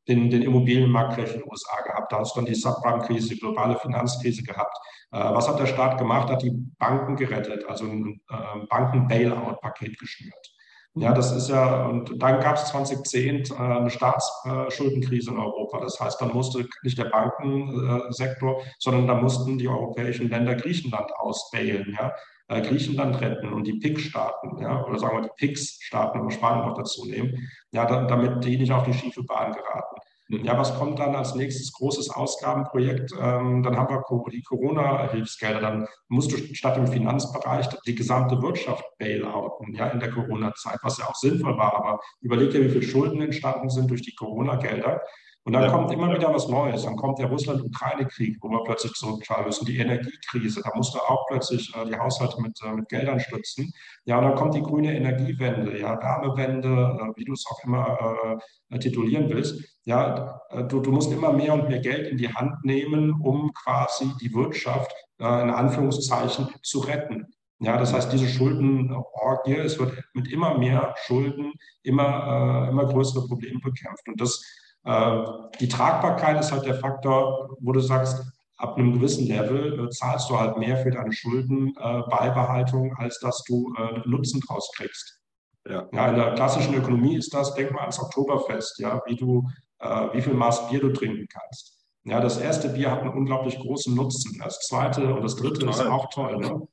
den, 0.07 0.29
den 0.29 0.41
Immobilienmarktcrash 0.41 1.33
in 1.33 1.41
den 1.41 1.49
USA 1.49 1.81
gehabt. 1.81 2.11
Da 2.11 2.19
hast 2.19 2.35
du 2.35 2.39
dann 2.39 2.45
die 2.45 2.55
Subprime-Krise, 2.55 3.29
die 3.29 3.39
globale 3.39 3.77
Finanzkrise 3.77 4.43
gehabt. 4.43 4.77
Äh, 5.11 5.19
was 5.19 5.47
hat 5.47 5.59
der 5.59 5.67
Staat 5.67 5.97
gemacht? 5.97 6.29
Hat 6.29 6.41
die 6.41 6.53
Banken 6.77 7.15
gerettet, 7.15 7.65
also 7.67 7.85
ein 7.85 8.21
äh, 8.29 8.65
Banken-Bailout-Paket 8.69 9.97
geschnürt. 9.99 10.53
Ja, 10.95 11.11
das 11.11 11.31
ist 11.31 11.49
ja, 11.49 11.87
und 11.87 12.21
dann 12.21 12.39
gab 12.39 12.55
es 12.55 12.65
2010 12.65 13.45
äh, 13.49 13.53
eine 13.55 13.89
Staatsschuldenkrise 13.89 15.31
in 15.31 15.39
Europa. 15.39 15.79
Das 15.79 15.99
heißt, 15.99 16.21
dann 16.21 16.33
musste 16.33 16.67
nicht 16.83 16.99
der 16.99 17.05
Bankensektor, 17.05 18.61
sondern 18.77 19.07
da 19.07 19.15
mussten 19.15 19.57
die 19.57 19.67
europäischen 19.67 20.29
Länder 20.29 20.53
Griechenland 20.53 21.11
ausbailen. 21.15 21.97
Ja? 21.99 22.13
Äh, 22.47 22.61
Griechenland 22.61 23.19
retten 23.21 23.53
und 23.53 23.65
die 23.65 23.79
PIC-Staaten, 23.79 24.57
ja, 24.61 24.85
oder 24.85 24.99
sagen 24.99 25.17
wir 25.17 25.23
die 25.23 25.47
PICS-Staaten, 25.47 26.19
wenn 26.19 26.27
wir 26.27 26.31
Spanien 26.31 26.67
noch 26.67 26.77
dazu 26.77 27.05
nehmen, 27.05 27.49
ja, 27.71 27.85
da, 27.85 28.05
damit 28.05 28.43
die 28.43 28.57
nicht 28.57 28.71
auf 28.71 28.83
die 28.83 28.93
schiefe 28.93 29.23
Bahn 29.23 29.53
geraten. 29.53 29.95
Mhm. 30.29 30.45
Ja, 30.45 30.57
was 30.57 30.75
kommt 30.77 30.99
dann 30.99 31.15
als 31.15 31.35
nächstes 31.35 31.71
großes 31.73 32.09
Ausgabenprojekt? 32.09 33.11
Ähm, 33.19 33.63
dann 33.63 33.77
haben 33.77 33.93
wir 33.93 34.31
die 34.31 34.41
Corona-Hilfsgelder. 34.41 35.59
Dann 35.59 35.87
musst 36.07 36.31
du 36.31 36.37
statt 36.55 36.77
im 36.77 36.87
Finanzbereich 36.87 37.67
die 37.85 37.95
gesamte 37.95 38.41
Wirtschaft 38.41 38.85
bailouten, 38.97 39.73
ja, 39.73 39.87
in 39.87 39.99
der 39.99 40.11
Corona-Zeit, 40.11 40.79
was 40.81 40.97
ja 40.97 41.05
auch 41.07 41.15
sinnvoll 41.15 41.57
war. 41.57 41.75
Aber 41.75 41.99
überleg 42.21 42.51
dir, 42.51 42.63
wie 42.63 42.69
viele 42.69 42.83
Schulden 42.83 43.21
entstanden 43.21 43.69
sind 43.69 43.89
durch 43.89 44.01
die 44.01 44.15
Corona-Gelder. 44.15 45.01
Und 45.45 45.53
dann 45.53 45.63
ja. 45.63 45.69
kommt 45.69 45.91
immer 45.91 46.13
wieder 46.13 46.33
was 46.33 46.47
Neues. 46.47 46.83
Dann 46.83 46.95
kommt 46.95 47.19
der 47.19 47.27
Russland-Ukraine-Krieg, 47.27 48.37
wo 48.41 48.49
wir 48.49 48.63
plötzlich 48.63 48.93
zurückzahlen 48.93 49.45
müssen, 49.45 49.65
die 49.65 49.77
Energiekrise. 49.77 50.61
Da 50.63 50.71
musste 50.73 50.99
auch 50.99 51.25
plötzlich 51.27 51.73
äh, 51.75 51.85
die 51.85 51.97
Haushalte 51.97 52.41
mit, 52.41 52.57
äh, 52.63 52.71
mit 52.71 52.87
Geldern 52.87 53.19
stützen. 53.19 53.73
Ja, 54.05 54.19
und 54.19 54.23
dann 54.23 54.35
kommt 54.35 54.55
die 54.55 54.61
grüne 54.61 54.95
Energiewende, 54.95 55.77
ja, 55.77 56.01
Wärmewende, 56.01 56.69
äh, 56.69 57.17
wie 57.17 57.25
du 57.25 57.33
es 57.33 57.45
auch 57.51 57.61
immer 57.65 58.39
äh, 58.69 58.79
titulieren 58.79 59.29
willst. 59.29 59.61
Ja, 59.83 60.39
äh, 60.49 60.63
du, 60.63 60.79
du 60.79 60.91
musst 60.91 61.11
immer 61.11 61.33
mehr 61.33 61.53
und 61.53 61.67
mehr 61.67 61.79
Geld 61.79 62.07
in 62.07 62.17
die 62.17 62.33
Hand 62.33 62.63
nehmen, 62.63 63.19
um 63.21 63.51
quasi 63.53 64.11
die 64.21 64.33
Wirtschaft 64.33 64.93
äh, 65.19 65.41
in 65.41 65.49
Anführungszeichen 65.49 66.47
zu 66.61 66.79
retten. 66.79 67.27
Ja, 67.59 67.77
das 67.77 67.93
heißt, 67.93 68.11
diese 68.11 68.27
Schuldenorgie, 68.27 69.55
es 69.55 69.79
wird 69.79 69.93
mit 70.13 70.29
immer 70.31 70.57
mehr 70.57 70.95
Schulden 71.05 71.53
immer, 71.81 72.65
äh, 72.65 72.69
immer 72.69 72.85
größere 72.85 73.25
Probleme 73.27 73.59
bekämpft. 73.59 74.07
Und 74.07 74.19
das, 74.19 74.41
die 74.85 75.67
Tragbarkeit 75.69 76.39
ist 76.39 76.51
halt 76.51 76.65
der 76.65 76.75
Faktor, 76.75 77.55
wo 77.61 77.71
du 77.71 77.79
sagst, 77.79 78.21
ab 78.63 78.77
einem 78.77 78.93
gewissen 78.93 79.27
Level 79.27 79.85
äh, 79.85 79.89
zahlst 79.89 80.29
du 80.29 80.39
halt 80.39 80.57
mehr 80.57 80.77
für 80.77 80.91
deine 80.91 81.11
Schuldenbeibehaltung, 81.11 82.91
äh, 82.91 83.03
als 83.03 83.19
dass 83.19 83.43
du 83.43 83.73
äh, 83.77 84.07
Nutzen 84.07 84.39
draus 84.41 84.71
kriegst. 84.75 85.19
Ja. 85.67 85.87
ja. 85.91 86.09
in 86.09 86.15
der 86.15 86.33
klassischen 86.33 86.73
Ökonomie 86.73 87.15
ist 87.15 87.33
das, 87.33 87.53
denk 87.55 87.71
mal 87.71 87.81
ans 87.81 87.99
Oktoberfest, 87.99 88.79
ja, 88.79 89.01
wie 89.05 89.15
du, 89.15 89.47
äh, 89.79 90.07
wie 90.13 90.21
viel 90.21 90.33
Maß 90.33 90.69
Bier 90.69 90.79
du 90.79 90.91
trinken 90.91 91.27
kannst. 91.27 91.77
Ja, 92.05 92.19
das 92.19 92.37
erste 92.37 92.69
Bier 92.69 92.91
hat 92.91 93.01
einen 93.01 93.13
unglaublich 93.13 93.57
großen 93.59 93.95
Nutzen. 93.95 94.39
Das 94.43 94.59
zweite 94.59 95.13
und 95.13 95.23
das 95.23 95.35
dritte 95.37 95.61
Total. 95.61 95.69
ist 95.69 95.85
auch 95.85 96.09
toll. 96.09 96.37
Ne? 96.37 96.67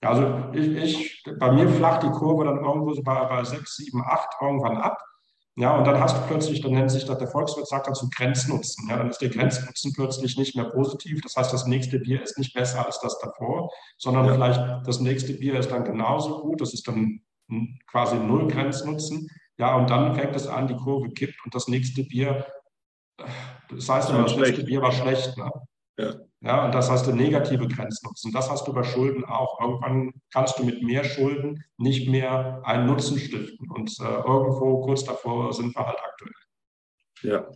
Also 0.00 0.50
ich, 0.52 0.68
ich, 0.76 1.24
bei 1.38 1.52
mir 1.52 1.68
flacht 1.68 2.02
die 2.02 2.10
Kurve 2.10 2.44
dann 2.44 2.64
irgendwo 2.64 2.92
so 2.92 3.02
bei, 3.02 3.24
bei 3.26 3.44
6, 3.44 3.76
7, 3.76 4.02
8 4.04 4.28
irgendwann 4.40 4.76
ab. 4.76 4.98
Ja, 5.58 5.76
und 5.78 5.86
dann 5.86 5.98
hast 5.98 6.16
du 6.16 6.20
plötzlich, 6.26 6.60
dann 6.60 6.72
nennt 6.72 6.90
sich 6.90 7.06
das, 7.06 7.16
der 7.16 7.28
Volkswirt 7.28 7.66
sagt 7.66 7.86
dazu 7.86 8.10
Grenznutzen. 8.14 8.88
Ja, 8.90 8.98
dann 8.98 9.08
ist 9.08 9.22
der 9.22 9.30
Grenznutzen 9.30 9.94
plötzlich 9.94 10.36
nicht 10.36 10.54
mehr 10.54 10.66
positiv. 10.66 11.22
Das 11.22 11.34
heißt, 11.34 11.50
das 11.50 11.66
nächste 11.66 11.98
Bier 11.98 12.22
ist 12.22 12.38
nicht 12.38 12.52
besser 12.52 12.84
als 12.84 13.00
das 13.00 13.18
davor, 13.20 13.70
sondern 13.96 14.26
ja. 14.26 14.34
vielleicht 14.34 14.86
das 14.86 15.00
nächste 15.00 15.32
Bier 15.32 15.58
ist 15.58 15.70
dann 15.70 15.84
genauso 15.84 16.42
gut. 16.42 16.60
Das 16.60 16.74
ist 16.74 16.86
dann 16.86 17.22
quasi 17.90 18.16
null 18.16 18.48
Grenznutzen. 18.48 19.30
Ja, 19.56 19.76
und 19.76 19.88
dann 19.88 20.14
fängt 20.14 20.36
es 20.36 20.46
an, 20.46 20.68
die 20.68 20.76
Kurve 20.76 21.08
kippt 21.10 21.42
und 21.46 21.54
das 21.54 21.68
nächste 21.68 22.04
Bier, 22.04 22.46
das 23.70 23.88
heißt, 23.88 24.10
das 24.10 24.36
nächste 24.36 24.62
Bier 24.62 24.82
war 24.82 24.92
schlecht. 24.92 25.38
Ne? 25.38 25.50
Ja. 25.98 26.14
Ja, 26.46 26.64
und 26.64 26.72
das 26.72 26.88
heißt 26.88 27.08
der 27.08 27.14
negative 27.14 27.66
Grenznutzen. 27.66 28.30
Das 28.30 28.48
hast 28.48 28.68
du 28.68 28.72
bei 28.72 28.84
Schulden 28.84 29.24
auch. 29.24 29.60
Irgendwann 29.60 30.12
kannst 30.32 30.56
du 30.58 30.64
mit 30.64 30.80
mehr 30.80 31.02
Schulden 31.02 31.64
nicht 31.76 32.08
mehr 32.08 32.62
einen 32.64 32.86
Nutzen 32.86 33.18
stiften. 33.18 33.68
Und 33.68 33.98
äh, 33.98 34.04
irgendwo 34.04 34.80
kurz 34.82 35.02
davor 35.02 35.52
sind 35.52 35.74
wir 35.74 35.84
halt 35.84 35.98
aktuell. 35.98 36.32
Ja. 37.22 37.50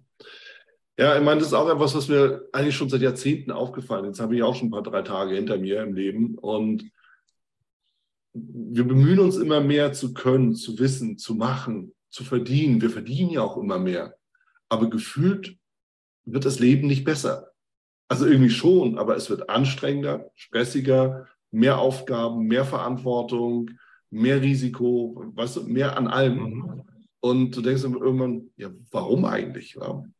Ja, 0.98 1.16
ich 1.16 1.22
meine, 1.22 1.38
das 1.38 1.48
ist 1.48 1.54
auch 1.54 1.70
etwas, 1.70 1.94
was 1.94 2.08
mir 2.08 2.48
eigentlich 2.52 2.74
schon 2.74 2.88
seit 2.88 3.00
Jahrzehnten 3.00 3.52
aufgefallen 3.52 4.06
ist. 4.06 4.18
Jetzt 4.18 4.20
habe 4.20 4.34
ich 4.34 4.42
auch 4.42 4.56
schon 4.56 4.68
ein 4.68 4.72
paar 4.72 4.82
drei 4.82 5.02
Tage 5.02 5.36
hinter 5.36 5.56
mir 5.56 5.84
im 5.84 5.94
Leben. 5.94 6.36
Und 6.36 6.90
wir 8.32 8.84
bemühen 8.84 9.20
uns 9.20 9.36
immer 9.36 9.60
mehr 9.60 9.92
zu 9.92 10.14
können, 10.14 10.56
zu 10.56 10.80
wissen, 10.80 11.16
zu 11.16 11.36
machen, 11.36 11.94
zu 12.10 12.24
verdienen. 12.24 12.82
Wir 12.82 12.90
verdienen 12.90 13.30
ja 13.30 13.42
auch 13.42 13.56
immer 13.56 13.78
mehr. 13.78 14.16
Aber 14.68 14.90
gefühlt 14.90 15.56
wird 16.24 16.44
das 16.44 16.58
Leben 16.58 16.88
nicht 16.88 17.04
besser. 17.04 17.49
Also 18.10 18.26
irgendwie 18.26 18.50
schon, 18.50 18.98
aber 18.98 19.14
es 19.14 19.30
wird 19.30 19.48
anstrengender, 19.48 20.32
stressiger, 20.34 21.28
mehr 21.52 21.78
Aufgaben, 21.78 22.48
mehr 22.48 22.64
Verantwortung, 22.64 23.70
mehr 24.10 24.42
Risiko, 24.42 25.24
weißt 25.36 25.58
du, 25.58 25.62
mehr 25.68 25.96
an 25.96 26.08
allem. 26.08 26.40
Mhm. 26.40 26.82
Und 27.20 27.56
du 27.56 27.60
denkst 27.60 27.84
irgendwann, 27.84 28.50
ja, 28.56 28.70
warum 28.90 29.24
eigentlich? 29.26 29.76
Warum, 29.76 30.12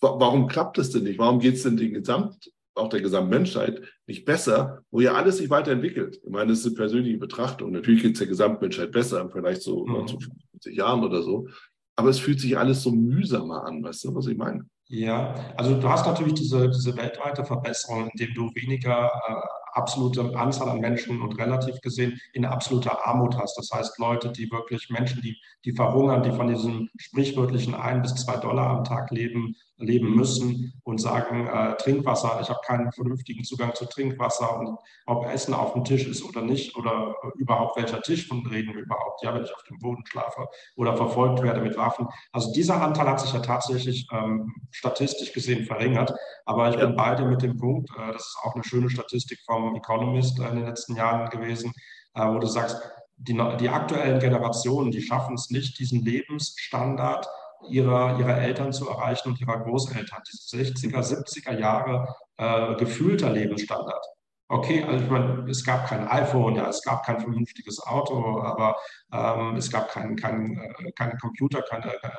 warum 0.00 0.48
klappt 0.48 0.78
es 0.78 0.90
denn 0.90 1.04
nicht? 1.04 1.20
Warum 1.20 1.38
geht 1.38 1.54
es 1.54 1.62
denn 1.62 1.76
den 1.76 1.94
Gesamt, 1.94 2.50
auch 2.74 2.88
der 2.88 3.02
Gesamtmenschheit 3.02 3.82
nicht 4.08 4.24
besser, 4.24 4.82
wo 4.90 5.00
ja 5.00 5.14
alles 5.14 5.36
sich 5.36 5.48
weiterentwickelt? 5.48 6.20
Ich 6.24 6.30
meine, 6.30 6.50
das 6.50 6.58
ist 6.58 6.66
eine 6.66 6.74
persönliche 6.74 7.18
Betrachtung. 7.18 7.70
Natürlich 7.70 8.02
geht 8.02 8.14
es 8.14 8.18
der 8.18 8.26
Gesamtmenschheit 8.26 8.90
besser 8.90 9.30
Vergleich 9.30 9.60
zu 9.60 9.86
mhm. 9.86 10.08
50 10.54 10.76
Jahren 10.76 11.04
oder 11.04 11.22
so. 11.22 11.46
Aber 11.94 12.08
es 12.08 12.18
fühlt 12.18 12.40
sich 12.40 12.58
alles 12.58 12.82
so 12.82 12.90
mühsamer 12.90 13.64
an, 13.64 13.80
weißt 13.80 14.06
du, 14.06 14.14
was 14.16 14.26
ich 14.26 14.36
meine? 14.36 14.66
Ja, 14.90 15.34
also 15.56 15.78
du 15.78 15.88
hast 15.88 16.06
natürlich 16.06 16.34
diese, 16.34 16.68
diese 16.70 16.96
weltweite 16.96 17.44
Verbesserung, 17.44 18.08
indem 18.10 18.34
du 18.34 18.50
weniger 18.54 19.10
äh, 19.28 19.34
absolute 19.72 20.34
Anzahl 20.34 20.70
an 20.70 20.80
Menschen 20.80 21.20
und 21.20 21.38
relativ 21.38 21.80
gesehen 21.82 22.18
in 22.32 22.46
absoluter 22.46 23.06
Armut 23.06 23.36
hast. 23.36 23.58
Das 23.58 23.70
heißt, 23.70 23.98
Leute, 23.98 24.32
die 24.32 24.50
wirklich 24.50 24.88
Menschen, 24.88 25.20
die, 25.20 25.36
die 25.66 25.72
verhungern, 25.72 26.22
die 26.22 26.32
von 26.32 26.48
diesem 26.48 26.88
sprichwörtlichen 26.96 27.74
ein 27.74 28.00
bis 28.00 28.14
zwei 28.14 28.38
Dollar 28.38 28.70
am 28.70 28.84
Tag 28.84 29.10
leben, 29.10 29.54
leben 29.78 30.14
müssen 30.14 30.72
und 30.82 31.00
sagen, 31.00 31.46
äh, 31.46 31.76
Trinkwasser, 31.76 32.38
ich 32.42 32.48
habe 32.48 32.60
keinen 32.66 32.92
vernünftigen 32.92 33.44
Zugang 33.44 33.74
zu 33.74 33.86
Trinkwasser 33.86 34.58
und 34.58 34.78
ob 35.06 35.26
Essen 35.26 35.54
auf 35.54 35.72
dem 35.72 35.84
Tisch 35.84 36.06
ist 36.06 36.24
oder 36.24 36.42
nicht 36.42 36.76
oder 36.76 37.14
äh, 37.22 37.38
überhaupt 37.38 37.76
welcher 37.76 38.02
Tisch 38.02 38.26
von 38.26 38.44
reden 38.46 38.74
wir 38.74 38.82
überhaupt, 38.82 39.22
ja, 39.22 39.32
wenn 39.34 39.44
ich 39.44 39.54
auf 39.54 39.62
dem 39.64 39.78
Boden 39.78 40.04
schlafe 40.06 40.46
oder 40.76 40.96
verfolgt 40.96 41.42
werde 41.42 41.60
mit 41.60 41.76
Waffen. 41.76 42.08
Also 42.32 42.52
dieser 42.52 42.82
Anteil 42.82 43.06
hat 43.06 43.20
sich 43.20 43.32
ja 43.32 43.40
tatsächlich 43.40 44.06
ähm, 44.12 44.52
statistisch 44.70 45.32
gesehen 45.32 45.64
verringert, 45.64 46.12
aber 46.44 46.68
ich 46.68 46.76
ja. 46.76 46.86
bin 46.86 46.96
beide 46.96 47.24
mit 47.24 47.42
dem 47.42 47.56
Punkt, 47.56 47.90
äh, 47.96 48.12
das 48.12 48.22
ist 48.22 48.38
auch 48.42 48.54
eine 48.54 48.64
schöne 48.64 48.90
Statistik 48.90 49.38
vom 49.46 49.76
Economist 49.76 50.40
äh, 50.40 50.48
in 50.48 50.56
den 50.56 50.66
letzten 50.66 50.96
Jahren 50.96 51.30
gewesen, 51.30 51.72
äh, 52.14 52.26
wo 52.26 52.38
du 52.38 52.46
sagst, 52.46 52.76
die, 53.16 53.40
die 53.60 53.68
aktuellen 53.68 54.20
Generationen, 54.20 54.90
die 54.90 55.02
schaffen 55.02 55.34
es 55.34 55.50
nicht, 55.50 55.78
diesen 55.78 56.04
Lebensstandard 56.04 57.28
ihrer, 57.68 58.18
ihrer 58.18 58.38
Eltern 58.38 58.72
zu 58.72 58.88
erreichen 58.88 59.30
und 59.30 59.40
ihrer 59.40 59.58
Großeltern. 59.60 60.22
Diese 60.30 60.56
60er, 60.56 61.02
70er 61.02 61.58
Jahre 61.58 62.14
äh, 62.36 62.74
gefühlter 62.76 63.30
Lebensstandard. 63.30 64.04
Okay, 64.50 64.82
also 64.84 65.04
ich 65.04 65.10
meine, 65.10 65.44
es 65.50 65.62
gab 65.62 65.86
kein 65.86 66.08
iPhone, 66.08 66.54
ja, 66.56 66.68
es 66.68 66.82
gab 66.82 67.04
kein 67.04 67.20
vernünftiges 67.20 67.80
Auto, 67.86 68.40
aber 68.40 68.76
ähm, 69.12 69.56
es 69.56 69.70
gab 69.70 69.90
keinen 69.90 70.16
kein, 70.16 70.56
äh, 70.56 70.92
kein 70.92 71.18
Computer, 71.18 71.60
keine 71.62 71.92
äh, 71.92 72.10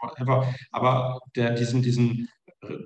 whatever. 0.00 0.46
Aber 0.70 1.18
der, 1.34 1.50
diesen, 1.52 1.82
diesen 1.82 2.28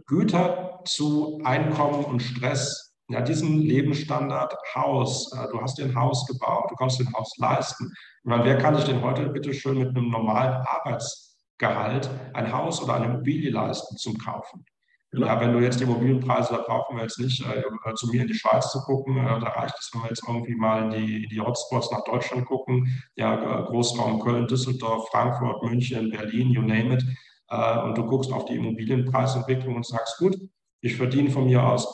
Güter 0.06 0.80
zu 0.84 1.40
Einkommen 1.44 2.04
und 2.04 2.20
Stress, 2.20 2.94
ja, 3.08 3.20
diesen 3.20 3.58
Lebensstandard, 3.58 4.54
Haus, 4.74 5.32
äh, 5.32 5.48
du 5.50 5.60
hast 5.60 5.76
dir 5.78 5.84
ein 5.84 5.96
Haus 5.96 6.26
gebaut, 6.26 6.70
du 6.70 6.74
kannst 6.76 6.98
dir 6.98 7.06
ein 7.06 7.14
Haus 7.14 7.36
leisten. 7.38 7.92
Ich 7.92 8.24
meine, 8.24 8.44
wer 8.44 8.58
kann 8.58 8.74
sich 8.74 8.84
denn 8.84 9.02
heute 9.02 9.28
bitte 9.28 9.52
schön 9.52 9.78
mit 9.78 9.88
einem 9.88 10.08
normalen 10.08 10.54
Arbeits 10.66 11.31
Gehalt 11.62 12.10
ein 12.34 12.52
Haus 12.52 12.82
oder 12.82 12.94
eine 12.94 13.06
Immobilie 13.06 13.50
leisten 13.50 13.96
zum 13.96 14.18
Kaufen. 14.18 14.64
Genau. 15.12 15.26
Ja, 15.26 15.40
wenn 15.40 15.52
du 15.52 15.60
jetzt 15.60 15.78
die 15.78 15.84
Immobilienpreise, 15.84 16.54
da 16.54 16.62
brauchen 16.62 16.96
wir 16.96 17.04
jetzt 17.04 17.20
nicht 17.20 17.40
äh, 17.46 17.60
äh, 17.60 17.94
zu 17.94 18.08
mir 18.08 18.22
in 18.22 18.26
die 18.26 18.34
Schweiz 18.34 18.72
zu 18.72 18.80
gucken. 18.80 19.16
Äh, 19.18 19.38
da 19.38 19.48
reicht 19.48 19.78
es, 19.78 19.90
wenn 19.92 20.02
wir 20.02 20.08
jetzt 20.08 20.24
irgendwie 20.26 20.56
mal 20.56 20.84
in 20.84 20.90
die, 20.90 21.28
die 21.28 21.40
Hotspots 21.40 21.92
nach 21.92 22.02
Deutschland 22.02 22.46
gucken. 22.46 22.88
Ja, 23.14 23.34
äh, 23.34 23.64
Großraum 23.64 24.20
Köln, 24.20 24.48
Düsseldorf, 24.48 25.08
Frankfurt, 25.10 25.62
München, 25.62 26.10
Berlin, 26.10 26.50
you 26.50 26.62
name 26.62 26.94
it. 26.94 27.04
Äh, 27.48 27.78
und 27.82 27.96
du 27.96 28.06
guckst 28.06 28.32
auf 28.32 28.46
die 28.46 28.56
Immobilienpreisentwicklung 28.56 29.76
und 29.76 29.86
sagst, 29.86 30.18
gut, 30.18 30.36
ich 30.80 30.96
verdiene 30.96 31.30
von 31.30 31.44
mir 31.44 31.62
aus 31.62 31.86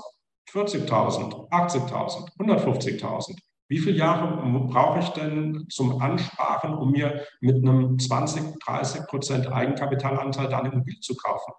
40.000, 0.53 1.51
80.000, 1.51 2.39
150.000. 2.39 3.37
Wie 3.69 3.79
viele 3.79 3.99
Jahre 3.99 4.43
brauche 4.69 5.01
ich 5.01 5.09
denn 5.11 5.67
zum 5.69 6.01
Ansparen, 6.01 6.75
um 6.75 6.91
mir 6.91 7.25
mit 7.41 7.57
einem 7.57 7.99
20, 7.99 8.59
30 8.65 9.07
Prozent 9.07 9.47
Eigenkapitalanteil 9.47 10.49
dann 10.49 10.67
Immobilie 10.67 11.01
zu 11.01 11.15
kaufen? 11.15 11.53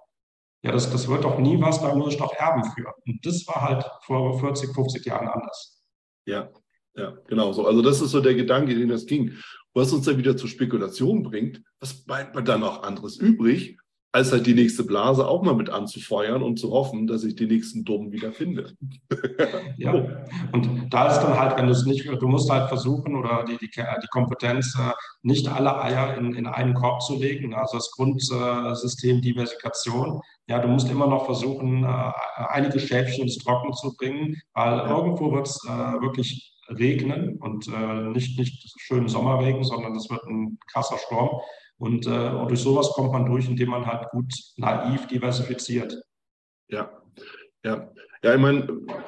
Ja, 0.64 0.72
das, 0.72 0.92
das 0.92 1.08
wird 1.08 1.24
doch 1.24 1.38
nie 1.38 1.62
was, 1.62 1.82
da 1.82 1.94
muss 1.96 2.14
ich 2.14 2.20
doch 2.20 2.34
Erben 2.34 2.64
für. 2.72 2.94
Und 3.06 3.26
das 3.26 3.48
war 3.48 3.62
halt 3.62 3.86
vor 4.04 4.40
40, 4.40 4.74
50 4.74 5.06
Jahren 5.06 5.28
anders. 5.28 5.82
Ja, 6.26 6.50
ja, 6.96 7.16
genau 7.28 7.54
so. 7.54 7.66
Also 7.66 7.82
das 7.82 8.02
ist 8.02 8.12
so 8.12 8.20
der 8.20 8.36
Gedanke, 8.36 8.76
den 8.76 8.90
das 8.90 9.06
ging. 9.06 9.38
Was 9.74 9.94
uns 9.94 10.06
dann 10.06 10.18
wieder 10.18 10.36
zur 10.36 10.50
Spekulation 10.50 11.24
bringt, 11.24 11.62
was 11.80 12.06
bleibt 12.06 12.36
mir 12.36 12.44
dann 12.44 12.62
noch 12.62 12.84
anderes 12.84 13.18
übrig, 13.18 13.78
als 14.12 14.32
halt 14.32 14.48
die 14.48 14.56
nächste 14.56 14.84
Blase 14.84 15.28
auch 15.28 15.44
mal 15.44 15.54
mit 15.54 15.70
anzufeuern 15.70 16.42
und 16.42 16.58
zu 16.58 16.72
hoffen, 16.72 17.06
dass 17.06 17.24
ich 17.24 17.36
die 17.36 17.46
nächsten 17.46 17.86
Dummen 17.86 18.12
wieder 18.12 18.32
finde. 18.32 18.74
ja, 19.78 19.94
und 20.52 20.92
da 20.92 21.10
ist 21.10 21.20
dann 21.20 21.40
halt, 21.40 21.58
wenn 21.58 21.68
du 21.68 21.74
es 21.74 21.86
nicht, 21.86 22.08
du 22.08 22.28
musst 22.28 22.50
halt 22.50 22.70
versuchen 22.70 23.16
oder 23.16 23.46
die, 23.48 23.58
die, 23.58 23.70
die 23.70 24.08
Kompetenz, 24.10 24.76
äh, 24.80 24.94
nicht 25.22 25.48
alle 25.48 25.80
Eier 25.80 26.18
in, 26.18 26.34
in 26.34 26.48
einen 26.48 26.74
Korb 26.74 27.04
zu 27.04 27.20
legen, 27.20 27.54
also 27.54 27.78
das 27.78 27.92
Grundsystem 27.92 29.22
Diversifikation. 29.22 30.20
Ja, 30.48 30.58
du 30.58 30.68
musst 30.68 30.90
immer 30.90 31.06
noch 31.06 31.26
versuchen, 31.26 31.84
äh, 31.84 32.12
einige 32.50 32.80
Schäfchen 32.80 33.24
ins 33.24 33.38
Trocken 33.38 33.74
zu 33.74 33.96
bringen, 33.96 34.36
weil 34.56 34.78
ja. 34.78 34.98
irgendwo 34.98 35.32
wird 35.32 35.48
es 35.48 35.60
äh, 35.68 36.02
wirklich 36.02 36.56
regnen 36.70 37.38
und 37.38 37.68
nicht, 38.14 38.38
nicht 38.38 38.76
schönen 38.78 39.08
Sommerregen, 39.08 39.64
sondern 39.64 39.96
es 39.96 40.08
wird 40.08 40.24
ein 40.26 40.60
krasser 40.72 41.00
Sturm. 41.00 41.42
Und, 41.80 42.06
äh, 42.06 42.30
und 42.30 42.50
durch 42.50 42.60
sowas 42.60 42.90
kommt 42.90 43.12
man 43.12 43.26
durch, 43.26 43.50
indem 43.50 43.70
man 43.70 43.86
halt 43.86 44.10
gut 44.12 44.34
naiv 44.58 45.08
diversifiziert. 45.08 46.00
Ja, 46.68 46.92
ja. 47.64 47.92
Ja, 48.22 48.36
ich 48.36 48.42
meine, 48.42 48.68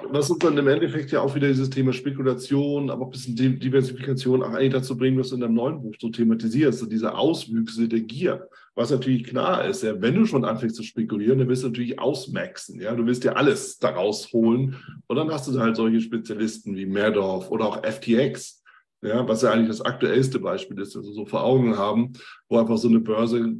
was 0.09 0.29
uns 0.29 0.39
dann 0.39 0.57
im 0.57 0.69
Endeffekt 0.69 1.11
ja 1.11 1.19
auch 1.19 1.35
wieder 1.35 1.49
dieses 1.49 1.69
Thema 1.69 1.91
Spekulation, 1.91 2.89
aber 2.89 3.01
auch 3.01 3.07
ein 3.07 3.11
bisschen 3.11 3.35
Diversifikation 3.59 4.41
auch 4.41 4.53
eigentlich 4.53 4.71
dazu 4.71 4.97
bringen, 4.97 5.19
was 5.19 5.29
du 5.29 5.35
in 5.35 5.41
deinem 5.41 5.55
neuen 5.55 5.81
Buch 5.81 5.93
so 5.99 6.07
thematisierst, 6.07 6.79
so 6.79 6.85
diese 6.85 7.13
Auswüchse 7.13 7.89
der 7.89 7.99
Gier. 7.99 8.47
Was 8.73 8.89
natürlich 8.89 9.25
klar 9.25 9.65
ist, 9.65 9.83
ja, 9.83 10.01
wenn 10.01 10.15
du 10.15 10.25
schon 10.25 10.45
anfängst 10.45 10.77
zu 10.77 10.83
spekulieren, 10.83 11.39
dann 11.39 11.49
wirst 11.49 11.63
du 11.63 11.67
natürlich 11.67 11.99
ausmaxen. 11.99 12.79
Ja, 12.79 12.95
du 12.95 13.05
willst 13.05 13.25
dir 13.25 13.35
alles 13.35 13.79
daraus 13.79 14.31
holen. 14.31 14.77
Und 15.07 15.17
dann 15.17 15.29
hast 15.29 15.45
du 15.49 15.59
halt 15.59 15.75
solche 15.75 15.99
Spezialisten 15.99 16.77
wie 16.77 16.85
Merdorf 16.85 17.51
oder 17.51 17.65
auch 17.65 17.83
FTX, 17.83 18.60
ja, 19.01 19.27
was 19.27 19.41
ja 19.41 19.51
eigentlich 19.51 19.69
das 19.69 19.81
aktuellste 19.81 20.39
Beispiel 20.39 20.79
ist, 20.79 20.95
das 20.95 21.05
wir 21.05 21.13
so 21.13 21.25
vor 21.25 21.43
Augen 21.43 21.77
haben, 21.77 22.13
wo 22.49 22.57
einfach 22.57 22.77
so 22.77 22.87
eine 22.87 22.99
Börse 22.99 23.55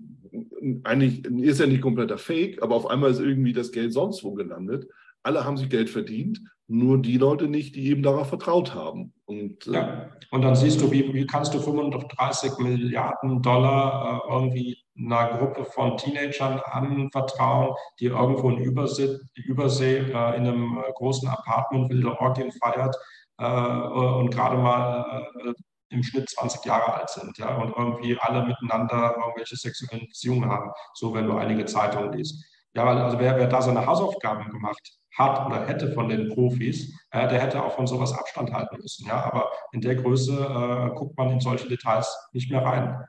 eigentlich 0.84 1.26
ist 1.26 1.60
ja 1.60 1.66
nicht 1.66 1.82
kompletter 1.82 2.18
Fake, 2.18 2.62
aber 2.64 2.76
auf 2.76 2.90
einmal 2.90 3.12
ist 3.12 3.20
irgendwie 3.20 3.52
das 3.52 3.72
Geld 3.72 3.92
sonst 3.92 4.24
wo 4.24 4.32
gelandet 4.34 4.88
alle 5.24 5.46
haben 5.46 5.58
sich 5.58 5.70
Geld 5.70 5.90
verdient, 5.90 6.42
nur 6.68 7.02
die 7.02 7.18
Leute 7.18 7.48
nicht, 7.48 7.76
die 7.76 7.88
eben 7.88 8.02
darauf 8.02 8.30
vertraut 8.30 8.74
haben. 8.74 9.14
Und, 9.26 9.68
äh, 9.68 9.74
ja. 9.74 10.10
und 10.32 10.42
dann 10.42 10.56
siehst 10.56 10.82
du, 10.82 10.92
wie, 10.92 11.14
wie 11.14 11.26
kannst 11.26 11.54
du 11.54 11.60
35 11.60 12.58
Milliarden 12.60 13.42
Dollar 13.42 14.22
äh, 14.26 14.34
irgendwie 14.34 14.78
einer 14.98 15.38
Gruppe 15.38 15.66
von 15.66 15.98
Teenagern 15.98 16.62
anvertrauen, 16.64 17.76
die 18.00 18.06
irgendwo 18.06 18.50
in 18.50 18.60
Übersee, 18.60 19.18
Übersee 19.36 19.98
äh, 19.98 20.38
in 20.38 20.48
einem 20.48 20.78
äh, 20.78 20.92
großen 20.96 21.28
Apartment 21.28 21.90
wilde 21.90 22.20
Orgien 22.20 22.52
feiert 22.52 22.96
äh, 23.42 24.20
und 24.20 24.30
gerade 24.30 24.58
mal 24.58 25.28
äh, 25.46 25.54
im 25.90 26.04
Schnitt 26.04 26.30
20 26.30 26.64
Jahre 26.66 26.94
alt 26.94 27.10
sind 27.10 27.38
ja, 27.38 27.56
und 27.56 27.74
irgendwie 27.76 28.18
alle 28.20 28.46
miteinander 28.46 29.16
irgendwelche 29.18 29.56
sexuellen 29.56 30.08
Beziehungen 30.08 30.50
haben, 30.50 30.72
so 30.94 31.14
wenn 31.14 31.28
du 31.28 31.38
einige 31.38 31.66
Zeitungen 31.66 32.14
liest. 32.14 32.46
Ja, 32.74 32.86
also 32.86 33.20
wer, 33.20 33.36
wer 33.36 33.48
da 33.48 33.62
seine 33.62 33.86
Hausaufgaben 33.86 34.50
gemacht 34.50 35.02
hat 35.18 35.46
oder 35.46 35.68
hätte 35.68 35.92
von 35.92 36.08
den 36.08 36.30
Profis, 36.30 36.96
äh, 37.12 37.28
der 37.28 37.42
hätte 37.42 37.62
auch 37.62 37.76
von 37.76 37.88
sowas 37.88 38.14
Abstand 38.14 38.54
halten 38.54 38.78
müssen. 38.82 39.08
Ja? 39.08 39.26
Aber 39.26 39.50
in 39.74 39.82
der 39.82 39.96
Größe 39.96 40.32
äh, 40.32 40.96
guckt 40.96 41.18
man 41.18 41.32
in 41.32 41.42
solche 41.42 41.68
Details 41.68 42.30
nicht 42.32 42.50
mehr 42.50 42.64
rein. 42.64 43.04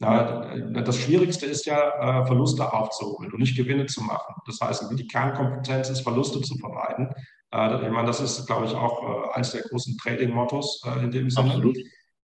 Ja, 0.00 0.52
äh, 0.52 0.82
das 0.84 0.96
Schwierigste 0.96 1.46
ist 1.46 1.66
ja, 1.66 2.20
äh, 2.22 2.26
Verluste 2.26 2.72
aufzuholen 2.72 3.32
und 3.32 3.40
nicht 3.40 3.56
Gewinne 3.56 3.86
zu 3.86 4.02
machen. 4.02 4.34
Das 4.46 4.60
heißt, 4.60 4.86
die 4.92 5.06
Kernkompetenz 5.08 5.88
ist, 5.88 6.02
Verluste 6.02 6.40
zu 6.40 6.56
vermeiden. 6.56 7.12
Äh, 7.52 7.86
ich 7.86 7.90
meine, 7.90 8.06
das 8.06 8.20
ist, 8.20 8.46
glaube 8.46 8.66
ich, 8.66 8.74
auch 8.74 9.32
eines 9.34 9.52
der 9.52 9.62
großen 9.62 9.96
Trading-Mottos 9.98 10.82
in 11.02 11.10
dem 11.10 11.30
Sinne. 11.30 11.48
Absolut. 11.48 11.78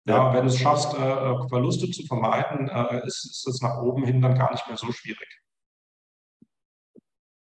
Ja, 0.07 0.33
wenn 0.33 0.47
du 0.47 0.49
es 0.49 0.59
schaffst, 0.59 0.93
Verluste 0.93 1.91
zu 1.91 2.05
vermeiden, 2.07 2.69
ist 3.05 3.47
es 3.47 3.61
nach 3.61 3.83
oben 3.83 4.03
hin 4.05 4.23
dann 4.23 4.35
gar 4.35 4.51
nicht 4.51 4.67
mehr 4.67 4.77
so 4.77 4.91
schwierig. 4.91 5.29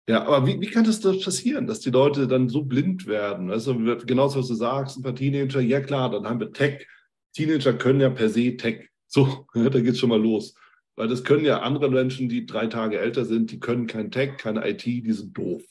Ja, 0.07 0.25
aber 0.25 0.45
wie, 0.45 0.59
wie 0.59 0.69
kann 0.69 0.83
das, 0.83 0.99
das 0.99 1.23
passieren, 1.23 1.65
dass 1.65 1.79
die 1.79 1.89
Leute 1.89 2.27
dann 2.27 2.49
so 2.49 2.63
blind 2.63 3.07
werden? 3.07 3.49
Also 3.49 3.73
genauso 4.05 4.39
was 4.39 4.49
du 4.49 4.53
sagst, 4.55 4.97
ein 4.97 5.03
paar 5.03 5.15
Teenager, 5.15 5.61
ja 5.61 5.79
klar, 5.79 6.11
dann 6.11 6.27
haben 6.27 6.41
wir 6.41 6.51
Tech. 6.51 6.85
Teenager 7.33 7.73
können 7.73 8.01
ja 8.01 8.09
per 8.09 8.29
se 8.29 8.57
Tech. 8.57 8.89
So, 9.07 9.47
da 9.53 9.79
geht's 9.79 9.99
schon 9.99 10.09
mal 10.09 10.21
los. 10.21 10.55
Weil 10.95 11.07
das 11.07 11.23
können 11.23 11.45
ja 11.45 11.61
andere 11.61 11.89
Menschen, 11.89 12.27
die 12.27 12.45
drei 12.45 12.67
Tage 12.67 12.99
älter 12.99 13.25
sind, 13.25 13.51
die 13.51 13.59
können 13.59 13.87
kein 13.87 14.11
Tech, 14.11 14.37
keine 14.37 14.67
IT, 14.69 14.85
die 14.85 15.11
sind 15.11 15.35
doof. 15.37 15.63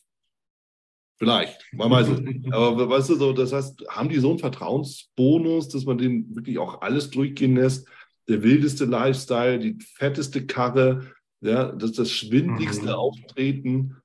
Vielleicht, 1.23 1.65
man 1.73 1.89
weiß 1.89 2.09
es. 2.09 2.53
Aber 2.53 2.89
weißt 2.89 3.11
du 3.11 3.15
so, 3.15 3.33
das 3.33 3.53
heißt, 3.53 3.85
haben 3.89 4.09
die 4.09 4.19
so 4.19 4.31
einen 4.31 4.41
Vertrauensbonus, 4.41 5.69
dass 5.69 5.85
man 5.85 5.97
denen 5.97 6.35
wirklich 6.35 6.59
auch 6.59 6.81
alles 6.81 7.11
durchgehen 7.11 7.55
lässt? 7.55 7.87
Der 8.29 8.43
wildeste 8.43 8.87
Lifestyle, 8.87 9.61
die 9.61 9.79
fetteste 9.81 10.47
Karre, 10.47 11.13
ja, 11.41 11.71
das, 11.71 11.93
das 11.93 12.11
schwindigste 12.11 12.87
mhm. 12.87 12.95
Auftreten. 12.95 13.97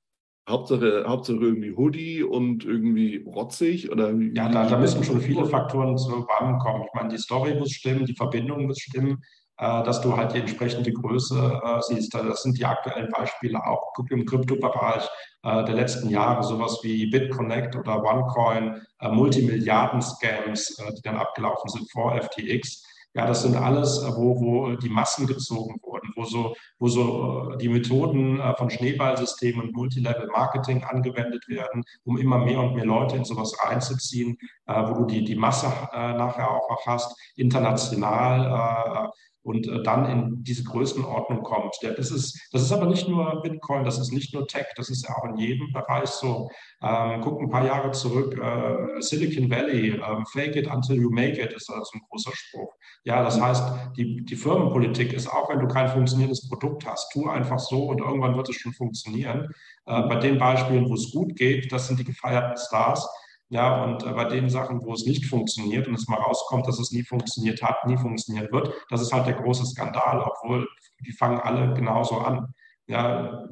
Hauptsache, 0.47 1.06
Hauptsache 1.08 1.39
irgendwie 1.39 1.75
Hoodie 1.75 2.21
und 2.21 2.63
irgendwie 2.63 3.23
rotzig 3.25 3.91
oder 3.91 4.12
Ja, 4.12 4.47
da, 4.49 4.69
da 4.69 4.77
müssen 4.77 5.03
schon 5.03 5.19
viele 5.19 5.45
Faktoren 5.45 5.97
zusammenkommen. 5.97 6.84
Ich 6.86 6.93
meine, 6.93 7.10
die 7.10 7.17
Story 7.17 7.56
muss 7.56 7.71
stimmen, 7.71 8.06
die 8.06 8.15
Verbindung 8.15 8.67
muss 8.67 8.80
stimmen, 8.80 9.23
dass 9.58 10.02
du 10.02 10.15
halt 10.15 10.34
die 10.34 10.39
entsprechende 10.39 10.91
Größe 10.93 11.62
äh, 11.63 11.82
siehst. 11.82 12.13
Das 12.13 12.43
sind 12.43 12.58
die 12.58 12.65
aktuellen 12.65 13.12
Beispiele 13.12 13.65
auch 13.65 13.93
im 14.10 14.26
Kryptobereich 14.26 15.08
äh, 15.43 15.63
der 15.65 15.76
letzten 15.76 16.10
Jahre, 16.10 16.43
sowas 16.43 16.80
wie 16.84 17.08
BitConnect 17.08 17.76
oder 17.76 18.04
OneCoin, 18.04 18.82
äh, 19.00 19.10
Multimilliarden-Scams, 19.10 20.80
äh, 20.80 20.93
die 20.93 21.02
dann 21.02 21.17
abgelaufen 21.17 21.70
sind 21.70 21.91
vor 21.91 22.15
FTX. 22.22 22.84
Ja, 23.17 23.26
das 23.26 23.41
sind 23.41 23.56
alles, 23.56 23.98
äh, 24.04 24.15
wo, 24.15 24.39
wo 24.39 24.76
die 24.76 24.89
Massen 24.89 25.26
gezogen 25.26 25.80
wurden, 25.82 26.12
wo 26.15 26.26
so, 26.26 26.56
wo 26.78 26.88
so 26.88 27.52
äh, 27.52 27.58
die 27.58 27.67
Methoden 27.67 28.39
äh, 28.39 28.56
von 28.56 28.70
Schneeballsystemen 28.70 29.62
und 29.62 29.76
Multilevel-Marketing 29.76 30.84
angewendet 30.84 31.48
werden, 31.48 31.84
um 32.04 32.20
immer 32.20 32.38
mehr 32.38 32.60
und 32.60 32.76
mehr 32.76 32.86
Leute 32.86 33.15
in 33.15 33.26
sowas 33.26 33.54
reinzuziehen, 33.63 34.38
wo 34.67 34.93
du 34.93 35.06
die, 35.06 35.24
die 35.24 35.36
Masse 35.36 35.67
nachher 35.93 36.52
auch 36.52 36.86
hast, 36.86 37.17
international 37.38 39.12
und 39.47 39.65
äh, 39.65 39.81
dann 39.81 40.05
in 40.10 40.43
diese 40.43 40.65
Größenordnung 40.65 41.41
kommt. 41.41 41.73
Das 41.81 42.12
ist, 42.12 42.38
das 42.51 42.62
ist 42.62 42.71
aber 42.73 42.86
nicht 42.86 43.07
nur 43.07 43.41
Bitcoin, 43.41 43.86
das 43.86 43.97
ist 43.97 44.12
nicht 44.12 44.33
nur 44.33 44.45
Tech, 44.45 44.65
das 44.75 44.89
ist 44.89 45.07
ja 45.07 45.15
auch 45.15 45.23
in 45.29 45.38
jedem 45.38 45.71
Bereich 45.71 46.10
so. 46.10 46.49
Ähm, 46.83 47.21
guck 47.21 47.41
ein 47.41 47.49
paar 47.49 47.65
Jahre 47.65 47.91
zurück, 47.91 48.38
äh, 48.38 49.01
Silicon 49.01 49.49
Valley, 49.49 49.91
äh, 49.91 50.25
fake 50.33 50.57
it 50.57 50.67
until 50.67 50.97
you 50.97 51.10
make 51.10 51.41
it, 51.41 51.53
ist 51.53 51.69
also 51.69 51.91
ein 51.93 52.01
großer 52.10 52.31
Spruch. 52.33 52.73
Ja, 53.05 53.23
das 53.23 53.39
heißt, 53.39 53.95
die, 53.95 54.25
die 54.25 54.36
Firmenpolitik 54.36 55.13
ist 55.13 55.27
auch, 55.27 55.49
wenn 55.49 55.60
du 55.60 55.67
kein 55.67 55.88
funktionierendes 55.88 56.49
Produkt 56.49 56.86
hast, 56.86 57.10
tu 57.13 57.29
einfach 57.29 57.60
so 57.60 57.86
und 57.86 57.99
irgendwann 57.99 58.36
wird 58.36 58.49
es 58.49 58.57
schon 58.57 58.73
funktionieren. 58.73 59.49
Äh, 59.86 60.01
bei 60.10 60.15
den 60.15 60.38
Beispielen, 60.38 60.89
wo 60.89 60.95
es 60.95 61.10
gut 61.12 61.38
geht, 61.38 61.71
das 61.71 61.88
sind 61.88 61.99
die 61.99 62.03
gefeierten 62.05 62.57
Stars. 62.57 63.07
Ja, 63.49 63.83
und 63.86 64.03
äh, 64.03 64.12
bei 64.12 64.25
den 64.25 64.49
Sachen, 64.49 64.81
wo 64.83 64.93
es 64.93 65.05
nicht 65.05 65.25
funktioniert 65.25 65.88
und 65.88 65.95
es 65.95 66.07
mal 66.07 66.19
rauskommt, 66.19 66.67
dass 66.67 66.79
es 66.79 66.91
nie 66.91 67.03
funktioniert 67.03 67.62
hat, 67.63 67.86
nie 67.86 67.97
funktionieren 67.97 68.51
wird, 68.51 68.73
das 68.89 69.01
ist 69.01 69.13
halt 69.13 69.25
der 69.25 69.36
große 69.36 69.65
Skandal, 69.65 70.21
obwohl 70.21 70.67
die 71.05 71.13
fangen 71.13 71.39
alle 71.39 71.73
genauso 71.73 72.17
an. 72.17 72.53
Ja, 72.89 73.45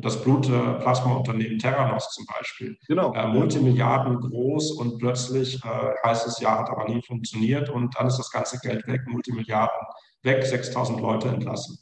das 0.00 0.22
Blutplasmaunternehmen 0.22 1.58
Terranos 1.58 2.10
zum 2.10 2.26
Beispiel. 2.26 2.76
Genau. 2.88 3.12
Äh, 3.14 3.28
Multimilliarden 3.28 4.20
groß 4.20 4.72
und 4.72 4.98
plötzlich 4.98 5.64
äh, 5.64 5.94
heißt 6.04 6.26
es, 6.26 6.40
ja, 6.40 6.58
hat 6.58 6.70
aber 6.70 6.88
nie 6.88 7.00
funktioniert 7.02 7.68
und 7.68 7.96
dann 7.96 8.08
ist 8.08 8.18
das 8.18 8.30
ganze 8.30 8.58
Geld 8.58 8.86
weg, 8.88 9.02
Multimilliarden 9.06 9.86
weg, 10.22 10.44
6000 10.44 11.00
Leute 11.00 11.28
entlassen. 11.28 11.78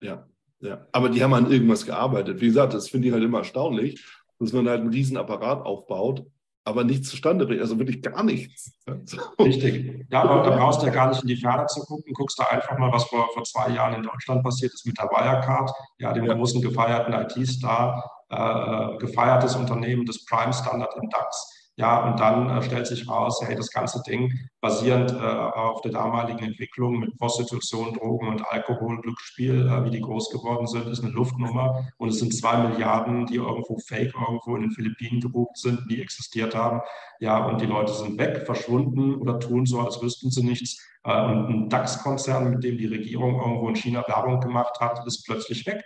Ja, 0.00 0.28
ja. 0.60 0.86
Aber 0.92 1.08
die 1.08 1.22
haben 1.22 1.34
an 1.34 1.50
irgendwas 1.50 1.84
gearbeitet. 1.84 2.40
Wie 2.40 2.46
gesagt, 2.46 2.72
das 2.72 2.88
finde 2.88 3.08
ich 3.08 3.14
halt 3.14 3.24
immer 3.24 3.38
erstaunlich, 3.38 4.04
dass 4.38 4.52
man 4.52 4.68
halt 4.68 4.80
einen 4.80 4.92
riesen 4.92 5.16
Apparat 5.16 5.64
aufbaut 5.64 6.24
aber 6.68 6.84
nichts 6.84 7.08
zustande 7.08 7.46
bringt, 7.46 7.60
also 7.60 7.78
wirklich 7.78 8.02
gar 8.02 8.22
nichts. 8.22 8.72
Richtig. 9.40 10.06
Ja, 10.10 10.22
aber 10.22 10.48
da 10.48 10.56
brauchst 10.56 10.82
du 10.82 10.86
ja 10.86 10.92
gar 10.92 11.08
nicht 11.08 11.22
in 11.22 11.28
die 11.28 11.36
Ferne 11.36 11.66
zu 11.66 11.80
gucken, 11.80 12.12
guckst 12.12 12.38
da 12.38 12.44
einfach 12.44 12.78
mal, 12.78 12.92
was 12.92 13.04
vor, 13.04 13.28
vor 13.32 13.44
zwei 13.44 13.70
Jahren 13.70 13.94
in 13.94 14.02
Deutschland 14.02 14.42
passiert 14.42 14.72
ist 14.72 14.86
mit 14.86 14.98
der 14.98 15.06
Wirecard, 15.06 15.70
ja, 15.98 16.12
dem 16.12 16.26
ja. 16.26 16.34
großen 16.34 16.60
gefeierten 16.62 17.12
IT-Star, 17.14 18.04
äh, 18.30 18.98
gefeiertes 18.98 19.56
Unternehmen 19.56 20.04
des 20.04 20.24
Prime 20.26 20.52
Standard 20.52 20.94
im 21.00 21.08
DAX. 21.08 21.57
Ja, 21.78 22.10
und 22.10 22.18
dann 22.18 22.50
äh, 22.50 22.60
stellt 22.60 22.88
sich 22.88 23.08
raus, 23.08 23.40
hey, 23.40 23.54
das 23.54 23.70
ganze 23.70 24.02
Ding 24.02 24.32
basierend 24.60 25.12
äh, 25.12 25.14
auf 25.14 25.80
der 25.82 25.92
damaligen 25.92 26.40
Entwicklung 26.40 26.98
mit 26.98 27.16
Prostitution, 27.16 27.94
Drogen 27.94 28.26
und 28.26 28.44
Alkohol, 28.50 29.00
Glücksspiel, 29.00 29.68
äh, 29.68 29.84
wie 29.84 29.90
die 29.90 30.00
groß 30.00 30.30
geworden 30.30 30.66
sind, 30.66 30.88
ist 30.88 31.04
eine 31.04 31.12
Luftnummer. 31.12 31.86
Und 31.96 32.08
es 32.08 32.18
sind 32.18 32.34
zwei 32.34 32.66
Milliarden, 32.66 33.26
die 33.26 33.36
irgendwo 33.36 33.78
fake 33.78 34.12
irgendwo 34.12 34.56
in 34.56 34.62
den 34.62 34.70
Philippinen 34.72 35.20
gebucht 35.20 35.56
sind, 35.56 35.88
die 35.88 36.02
existiert 36.02 36.52
haben. 36.56 36.80
Ja, 37.20 37.46
und 37.46 37.60
die 37.60 37.66
Leute 37.66 37.92
sind 37.92 38.18
weg, 38.18 38.44
verschwunden 38.44 39.14
oder 39.14 39.38
tun 39.38 39.64
so, 39.64 39.78
als 39.78 40.02
wüssten 40.02 40.32
sie 40.32 40.42
nichts. 40.42 40.84
Äh, 41.04 41.26
und 41.26 41.48
ein 41.48 41.68
DAX-Konzern, 41.68 42.50
mit 42.50 42.64
dem 42.64 42.76
die 42.76 42.86
Regierung 42.86 43.36
irgendwo 43.40 43.68
in 43.68 43.76
China 43.76 44.02
Werbung 44.08 44.40
gemacht 44.40 44.80
hat, 44.80 45.06
ist 45.06 45.24
plötzlich 45.24 45.64
weg. 45.64 45.84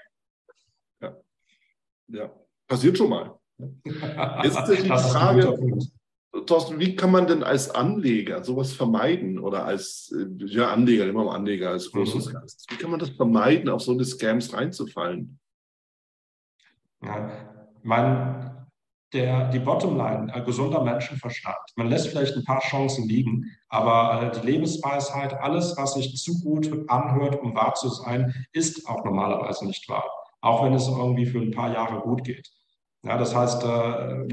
Ja, 1.03 1.15
ja. 2.09 2.31
passiert 2.67 2.97
schon 2.97 3.11
mal. 3.11 3.42
Jetzt 4.42 4.68
ist 4.68 4.85
die 4.85 4.88
Frage, 4.88 5.59
Thorsten, 6.46 6.81
wie 6.81 6.96
kann 6.96 7.11
man 7.11 7.27
denn 7.27 7.42
als 7.42 7.70
Anleger 7.70 8.42
sowas 8.42 8.72
vermeiden 8.72 9.38
oder 9.38 9.64
als 9.66 10.14
äh, 10.16 10.46
ja, 10.46 10.72
Anleger, 10.72 11.07
immer 11.07 11.25
mal 11.25 11.37
Anleger 11.37 11.70
als 11.70 11.92
großes 11.92 12.29
mhm. 12.29 12.33
Gast, 12.33 12.66
wie 12.70 12.77
kann 12.77 12.90
man 12.90 13.01
das 13.01 13.11
vermeiden, 13.11 13.68
auf 13.68 13.83
so 13.83 13.92
eine 13.92 14.05
Scams 14.05 14.53
reinzufallen? 14.53 15.38
Ja, 17.05 17.31
man, 17.83 18.66
der, 19.12 19.51
die 19.51 19.59
Bottomline, 19.59 20.33
äh, 20.35 20.42
gesunder 20.42 20.83
Menschenverstand. 20.83 21.59
Man 21.77 21.88
lässt 21.88 22.09
vielleicht 22.09 22.35
ein 22.35 22.44
paar 22.44 22.61
Chancen 22.61 23.07
liegen, 23.09 23.51
aber 23.68 24.22
äh, 24.22 24.40
die 24.40 24.46
Lebensweisheit, 24.46 25.35
alles, 25.35 25.77
was 25.77 25.94
sich 25.94 26.16
zu 26.16 26.40
gut 26.40 26.70
anhört, 26.88 27.40
um 27.42 27.55
wahr 27.55 27.75
zu 27.75 27.88
sein, 27.90 28.46
ist 28.53 28.88
auch 28.88 29.05
normalerweise 29.05 29.66
nicht 29.66 29.87
wahr. 29.88 30.09
Auch 30.40 30.64
wenn 30.64 30.72
es 30.72 30.88
irgendwie 30.88 31.27
für 31.27 31.40
ein 31.40 31.51
paar 31.51 31.72
Jahre 31.72 32.01
gut 32.01 32.25
geht. 32.25 32.51
Ja, 33.05 33.19
das 33.19 33.35
heißt, 33.35 33.65
äh, 33.65 34.27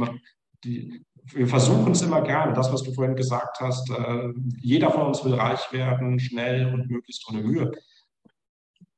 die, 0.63 1.03
wir 1.33 1.47
versuchen 1.47 1.91
es 1.91 2.01
immer 2.01 2.21
gerne, 2.21 2.53
das, 2.53 2.71
was 2.71 2.83
du 2.83 2.93
vorhin 2.93 3.15
gesagt 3.15 3.59
hast, 3.59 3.89
äh, 3.89 4.29
jeder 4.59 4.91
von 4.91 5.07
uns 5.07 5.23
will 5.23 5.33
reich 5.35 5.71
werden, 5.71 6.19
schnell 6.19 6.73
und 6.73 6.89
möglichst 6.89 7.27
ohne 7.29 7.41
Mühe. 7.41 7.71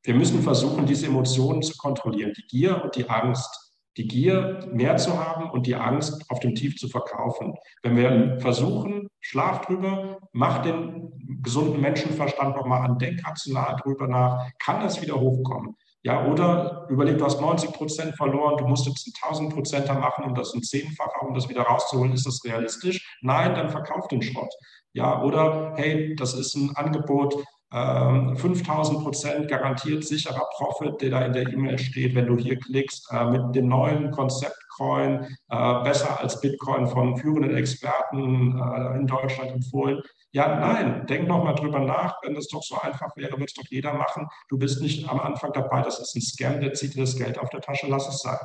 Wir 0.04 0.16
müssen 0.16 0.42
versuchen, 0.42 0.86
diese 0.86 1.08
Emotionen 1.08 1.62
zu 1.62 1.78
kontrollieren, 1.78 2.34
die 2.36 2.48
Gier 2.48 2.84
und 2.84 2.96
die 2.96 3.10
Angst. 3.10 3.68
Die 3.98 4.08
Gier, 4.08 4.70
mehr 4.72 4.96
zu 4.96 5.20
haben 5.20 5.50
und 5.52 5.68
die 5.68 5.76
Angst, 5.76 6.24
auf 6.30 6.40
dem 6.40 6.56
Tief 6.56 6.78
zu 6.78 6.88
verkaufen. 6.88 7.56
Wenn 7.84 7.98
wir 7.98 8.40
versuchen, 8.40 9.10
schlaf 9.20 9.66
drüber, 9.66 10.18
mach 10.32 10.62
den 10.62 11.12
gesunden 11.44 11.82
Menschenverstand 11.82 12.56
nochmal 12.56 12.90
an, 12.90 12.98
denk 12.98 13.22
rational 13.28 13.76
drüber 13.84 14.08
nach, 14.08 14.50
kann 14.60 14.80
das 14.80 15.02
wieder 15.02 15.20
hochkommen? 15.20 15.76
Ja, 16.04 16.26
oder 16.26 16.88
überleg, 16.90 17.20
du 17.20 17.26
hast 17.26 17.40
90 17.40 17.74
Prozent 17.74 18.16
verloren, 18.16 18.58
du 18.58 18.68
musst 18.68 18.88
jetzt 18.88 19.08
1000 19.24 19.54
Prozenter 19.54 19.94
machen, 19.94 20.24
um 20.26 20.34
das 20.34 20.54
ein 20.54 20.64
Zehnfacher, 20.64 21.22
um 21.28 21.36
das 21.36 21.48
wieder 21.48 21.62
rauszuholen. 21.62 22.14
Ist 22.14 22.26
das 22.26 22.44
realistisch? 22.44 23.18
Nein, 23.22 23.54
dann 23.54 23.70
verkauf 23.70 24.08
den 24.08 24.22
Schrott. 24.22 24.52
Ja, 24.94 25.22
oder 25.22 25.74
hey, 25.78 26.16
das 26.16 26.34
ist 26.34 26.56
ein 26.56 26.76
Angebot, 26.76 27.36
5000 27.72 28.98
ähm, 28.98 29.04
Prozent 29.04 29.48
garantiert 29.48 30.04
sicherer 30.04 30.46
Profit, 30.58 31.02
der 31.02 31.10
da 31.10 31.26
in 31.26 31.32
der 31.32 31.48
E-Mail 31.48 31.78
steht, 31.78 32.16
wenn 32.16 32.28
du 32.28 32.38
hier 32.38 32.60
klickst, 32.60 33.08
äh, 33.12 33.26
mit 33.26 33.56
dem 33.56 33.70
neuen 33.70 34.12
Konzept 34.12 34.61
Coin, 34.78 35.26
äh, 35.50 35.84
besser 35.84 36.20
als 36.20 36.40
Bitcoin 36.42 36.88
von 36.88 37.18
führenden 37.18 37.56
Experten 37.56 38.60
äh, 38.60 38.98
in 38.98 39.08
Deutschland 39.08 39.52
empfohlen. 39.52 40.02
Ja, 40.34 40.60
nein, 40.60 41.06
denk 41.08 41.28
noch 41.28 41.44
mal 41.44 41.54
drüber 41.54 41.80
nach. 41.80 42.16
Wenn 42.24 42.36
das 42.36 42.48
doch 42.48 42.64
so 42.64 42.80
einfach 42.80 43.16
wäre, 43.18 43.34
würde 43.34 43.46
es 43.46 43.54
doch 43.54 43.66
jeder 43.70 43.94
machen. 43.94 44.28
Du 44.50 44.58
bist 44.58 44.82
nicht 44.82 45.10
am 45.10 45.20
Anfang 45.20 45.52
dabei, 45.54 45.82
das 45.82 46.00
ist 46.00 46.16
ein 46.16 46.22
Scam, 46.22 46.62
der 46.62 46.74
zieht 46.74 46.96
dir 46.96 47.02
das 47.02 47.18
Geld 47.18 47.38
auf 47.38 47.50
der 47.50 47.62
Tasche, 47.62 47.88
lass 47.88 48.08
es 48.08 48.20
sein. 48.20 48.40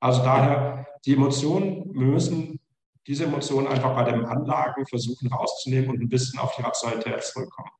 Also 0.00 0.22
daher, 0.22 0.86
die 1.04 1.14
Emotionen, 1.14 1.94
wir 1.94 2.06
müssen 2.06 2.60
diese 3.06 3.24
Emotionen 3.24 3.66
einfach 3.66 3.94
bei 3.94 4.10
den 4.10 4.24
Anlagen 4.24 4.86
versuchen 4.86 5.32
rauszunehmen 5.32 5.90
und 5.90 6.00
ein 6.00 6.08
bisschen 6.08 6.38
auf 6.38 6.54
die 6.56 6.62
Rationalität 6.62 7.22
zurückkommen. 7.24 7.70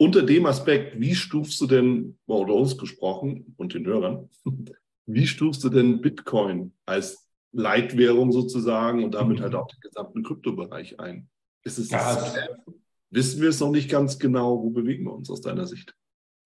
Unter 0.00 0.22
dem 0.22 0.46
Aspekt, 0.46 1.00
wie 1.00 1.14
stufst 1.14 1.60
du 1.60 1.66
denn, 1.66 2.18
oder 2.26 2.54
uns 2.54 2.78
gesprochen 2.78 3.54
und 3.56 3.74
den 3.74 3.84
Hörern, 3.84 4.30
wie 5.08 5.26
stufst 5.26 5.64
du 5.64 5.70
denn 5.70 6.02
Bitcoin 6.02 6.72
als 6.84 7.26
Leitwährung 7.52 8.30
sozusagen 8.30 9.02
und 9.02 9.14
damit 9.14 9.40
halt 9.40 9.54
auch 9.54 9.66
den 9.66 9.80
gesamten 9.80 10.22
Kryptobereich 10.22 11.00
ein? 11.00 11.28
Ist 11.64 11.78
es 11.78 11.90
ja, 11.90 12.34
wissen 13.10 13.40
wir 13.40 13.48
es 13.48 13.60
noch 13.60 13.70
nicht 13.70 13.90
ganz 13.90 14.18
genau, 14.18 14.62
wo 14.62 14.70
bewegen 14.70 15.04
wir 15.04 15.14
uns 15.14 15.30
aus 15.30 15.40
deiner 15.40 15.66
Sicht? 15.66 15.94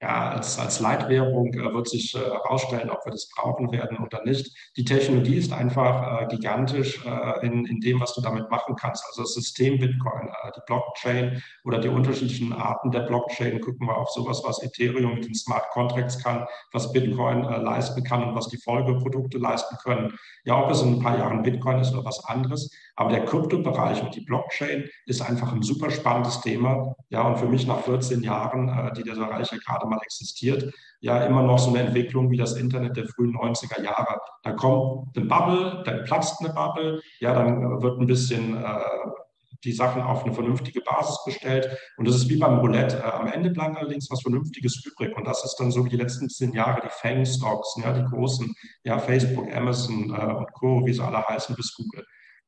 Ja, 0.03 0.31
als, 0.31 0.59
als 0.59 0.81
Leitwährung 0.81 1.55
äh, 1.55 1.73
wird 1.73 1.89
sich 1.89 2.13
herausstellen, 2.13 2.89
äh, 2.89 2.91
ob 2.91 3.05
wir 3.07 3.13
das 3.13 3.29
brauchen 3.29 3.71
werden 3.71 3.99
oder 3.99 4.25
nicht. 4.25 4.53
Die 4.77 4.85
Technologie 4.85 5.37
ist 5.37 5.53
einfach 5.53 6.23
äh, 6.23 6.27
gigantisch 6.27 7.01
äh, 7.07 7.47
in, 7.47 7.65
in 7.67 7.81
dem, 7.81 8.01
was 8.01 8.13
du 8.15 8.21
damit 8.21 8.51
machen 8.51 8.75
kannst. 8.75 9.05
Also 9.07 9.23
das 9.23 9.35
System 9.35 9.79
Bitcoin, 9.79 10.27
äh, 10.27 10.51
die 10.57 10.61
Blockchain 10.67 11.41
oder 11.65 11.79
die 11.79 11.89
unterschiedlichen 11.89 12.53
Arten 12.53 12.91
der 12.91 13.03
Blockchain. 13.03 13.61
Gucken 13.61 13.87
wir 13.87 13.97
auf 13.97 14.11
sowas, 14.11 14.43
was 14.45 14.61
Ethereum 14.65 15.15
mit 15.15 15.25
den 15.25 15.37
Smart 15.37 15.71
Contracts 15.71 16.19
kann, 16.21 16.47
was 16.73 16.93
Bitcoin 16.93 17.45
äh, 17.45 17.59
leisten 17.59 18.03
kann 18.03 18.25
und 18.25 18.35
was 18.35 18.49
die 18.49 18.59
Folgeprodukte 18.59 19.39
leisten 19.39 19.77
können. 19.85 20.19
Ja, 20.45 20.65
ob 20.65 20.71
es 20.73 20.83
in 20.83 20.95
ein 20.95 21.01
paar 21.01 21.17
Jahren 21.17 21.45
Bitcoin 21.45 21.79
ist 21.79 21.93
oder 21.95 22.05
was 22.05 22.25
anderes. 22.25 22.73
Aber 22.95 23.11
der 23.11 23.25
Kryptobereich 23.25 24.03
und 24.03 24.15
die 24.15 24.21
Blockchain 24.21 24.85
ist 25.07 25.23
einfach 25.23 25.53
ein 25.53 25.63
super 25.63 25.91
spannendes 25.91 26.41
Thema. 26.41 26.95
Ja, 27.09 27.23
und 27.23 27.39
für 27.39 27.47
mich 27.47 27.67
nach 27.67 27.81
14 27.81 28.23
Jahren, 28.23 28.69
äh, 28.69 28.93
die 28.93 29.03
der 29.03 29.15
Bereich 29.15 29.51
ja 29.51 29.59
gerade 29.59 29.87
mal 29.87 30.01
existiert, 30.03 30.73
ja 31.01 31.25
immer 31.25 31.43
noch 31.43 31.59
so 31.59 31.71
eine 31.71 31.81
Entwicklung 31.81 32.31
wie 32.31 32.37
das 32.37 32.55
Internet 32.55 32.97
der 32.97 33.09
frühen 33.09 33.35
90er 33.35 33.83
Jahre. 33.83 34.21
Da 34.43 34.53
kommt 34.53 35.17
eine 35.17 35.27
Bubble, 35.27 35.83
dann 35.85 36.05
platzt 36.05 36.41
eine 36.41 36.53
Bubble, 36.53 37.01
ja, 37.21 37.35
dann 37.35 37.63
äh, 37.63 37.83
wird 37.83 37.99
ein 37.99 38.07
bisschen 38.07 38.63
äh, 38.63 38.81
die 39.65 39.73
Sachen 39.73 40.03
auf 40.03 40.25
eine 40.25 40.35
vernünftige 40.35 40.81
Basis 40.81 41.19
bestellt. 41.25 41.69
Und 41.97 42.09
das 42.09 42.17
ist 42.17 42.29
wie 42.29 42.37
beim 42.37 42.59
Roulette. 42.59 42.99
Äh, 42.99 43.03
am 43.03 43.27
Ende 43.27 43.51
bleibt 43.51 43.77
allerdings 43.77 44.11
was 44.11 44.23
Vernünftiges 44.23 44.85
übrig. 44.85 45.17
Und 45.17 45.27
das 45.27 45.45
ist 45.45 45.57
dann 45.57 45.71
so 45.71 45.85
wie 45.85 45.91
die 45.91 45.97
letzten 45.97 46.29
zehn 46.29 46.53
Jahre 46.53 46.83
die 46.83 46.91
Fang-Stocks, 46.91 47.77
ja, 47.83 47.93
die 47.93 48.05
großen, 48.05 48.53
ja, 48.85 48.99
Facebook, 48.99 49.51
Amazon 49.55 50.11
äh, 50.11 50.35
und 50.35 50.53
Co., 50.53 50.85
wie 50.85 50.93
sie 50.93 51.03
alle 51.03 51.25
heißen, 51.27 51.55
bis 51.55 51.75
Google. 51.75 52.05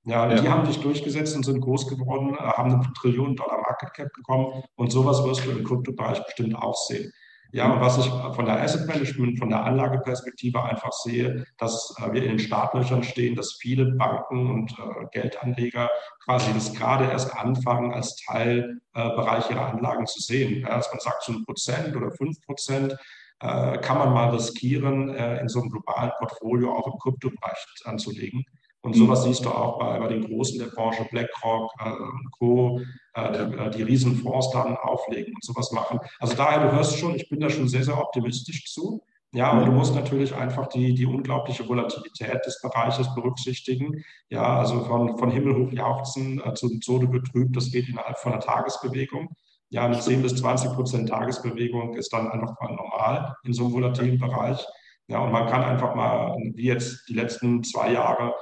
Ja, 0.07 0.31
ja, 0.31 0.41
die 0.41 0.49
haben 0.49 0.67
sich 0.67 0.81
durchgesetzt 0.81 1.35
und 1.35 1.45
sind 1.45 1.61
groß 1.61 1.89
geworden, 1.89 2.35
äh, 2.35 2.43
haben 2.43 2.73
eine 2.73 2.93
Trillion 2.93 3.37
Dollar 3.37 3.61
Market 3.63 3.95
Cap 3.95 4.13
bekommen 4.13 4.63
und 4.77 4.93
sowas 4.93 5.25
wirst 5.25 5.47
du 5.47 5.51
im 5.51 5.65
Kryptobereich 5.65 6.23
bestimmt 6.25 6.57
auch 6.57 6.77
sehen. 6.77 7.11
Ja, 7.53 7.73
und 7.73 7.81
was 7.81 7.99
ich 7.99 8.07
von 8.35 8.45
der 8.47 8.61
Asset 8.61 8.87
Management, 8.87 9.39
von 9.39 9.49
der 9.49 9.63
Anlageperspektive 9.65 10.63
einfach 10.63 10.93
sehe, 10.93 11.47
dass 11.57 11.95
äh, 11.99 12.13
wir 12.13 12.23
in 12.23 12.31
den 12.31 12.39
Startlöchern 12.39 13.03
stehen, 13.03 13.35
dass 13.35 13.55
viele 13.55 13.93
Banken 13.93 14.51
und 14.51 14.73
äh, 14.73 15.07
Geldanleger 15.13 15.89
quasi 16.23 16.53
das 16.53 16.75
gerade 16.75 17.05
erst 17.11 17.35
anfangen, 17.35 17.95
als 17.95 18.17
Teilbereich 18.17 19.51
ihrer 19.51 19.73
Anlagen 19.73 20.07
zu 20.07 20.21
sehen. 20.21 20.61
Ja, 20.61 20.77
dass 20.77 20.91
man 20.91 21.01
sagt, 21.01 21.23
so 21.23 21.33
ein 21.33 21.45
Prozent 21.45 21.97
oder 21.97 22.11
fünf 22.11 22.41
Prozent 22.43 22.97
kann 23.41 23.99
man 23.99 24.15
mal 24.15 24.31
riskieren, 24.31 25.11
in 25.11 25.49
so 25.49 25.61
einem 25.61 25.69
globalen 25.69 26.13
Portfolio 26.19 26.73
auch 26.73 26.87
im 26.87 26.99
Kryptobereich 26.99 27.59
anzulegen. 27.85 28.47
Und 28.85 28.95
sowas 28.95 29.25
siehst 29.25 29.45
du 29.47 29.51
auch 29.51 29.79
bei, 29.79 29.99
bei 29.99 30.09
den 30.09 30.27
Großen 30.27 30.59
der 30.59 30.67
Branche, 30.67 31.07
BlackRock 31.11 31.73
äh, 31.81 31.91
und 31.91 32.31
Co., 32.39 32.81
äh, 33.15 33.33
die, 33.33 33.57
äh, 33.57 33.71
die 33.71 33.83
Riesenfonds 33.83 34.51
dann 34.51 34.77
auflegen 34.77 35.35
und 35.35 35.43
sowas 35.43 35.73
machen. 35.73 35.99
Also 36.21 36.37
daher, 36.37 36.69
du 36.69 36.77
hörst 36.77 36.99
schon, 36.99 37.15
ich 37.15 37.29
bin 37.31 37.41
da 37.41 37.49
schon 37.49 37.67
sehr, 37.67 37.83
sehr 37.83 37.99
optimistisch 37.99 38.71
zu. 38.71 39.03
Ja, 39.33 39.51
aber 39.51 39.65
du 39.65 39.73
musst 39.73 39.95
natürlich 39.95 40.35
einfach 40.35 40.67
die, 40.69 40.95
die 40.95 41.07
unglaubliche 41.07 41.67
Volatilität 41.67 42.45
des 42.47 42.61
Bereiches 42.61 43.13
berücksichtigen. 43.15 44.05
Ja, 44.29 44.59
also 44.59 44.85
von, 44.85 45.17
von 45.17 45.31
Himmel 45.31 45.57
hoch 45.57 45.73
jauchzen 45.73 46.41
äh, 46.45 46.53
zu 46.53 46.79
Tode 46.79 47.09
betrübt, 47.09 47.57
das 47.57 47.73
geht 47.73 47.89
innerhalb 47.89 48.19
von 48.19 48.33
einer 48.33 48.43
Tagesbewegung. 48.43 49.31
Ja, 49.71 49.87
eine 49.87 49.99
10 49.99 50.21
bis 50.21 50.37
20 50.37 50.73
Prozent 50.75 51.09
Tagesbewegung 51.09 51.95
ist 51.95 52.13
dann 52.13 52.31
einfach 52.31 52.55
mal 52.61 52.75
normal 52.77 53.35
in 53.45 53.55
so 53.55 53.65
einem 53.65 53.73
volatilen 53.73 54.19
Bereich. 54.19 54.65
Ja, 55.09 55.21
und 55.21 55.33
man 55.33 55.47
kann 55.49 55.65
einfach 55.65 55.95
mal, 55.95 56.37
wie 56.55 56.67
jetzt 56.67 57.09
die 57.09 57.15
letzten 57.15 57.65
zwei 57.65 57.93
Jahre, 57.93 58.35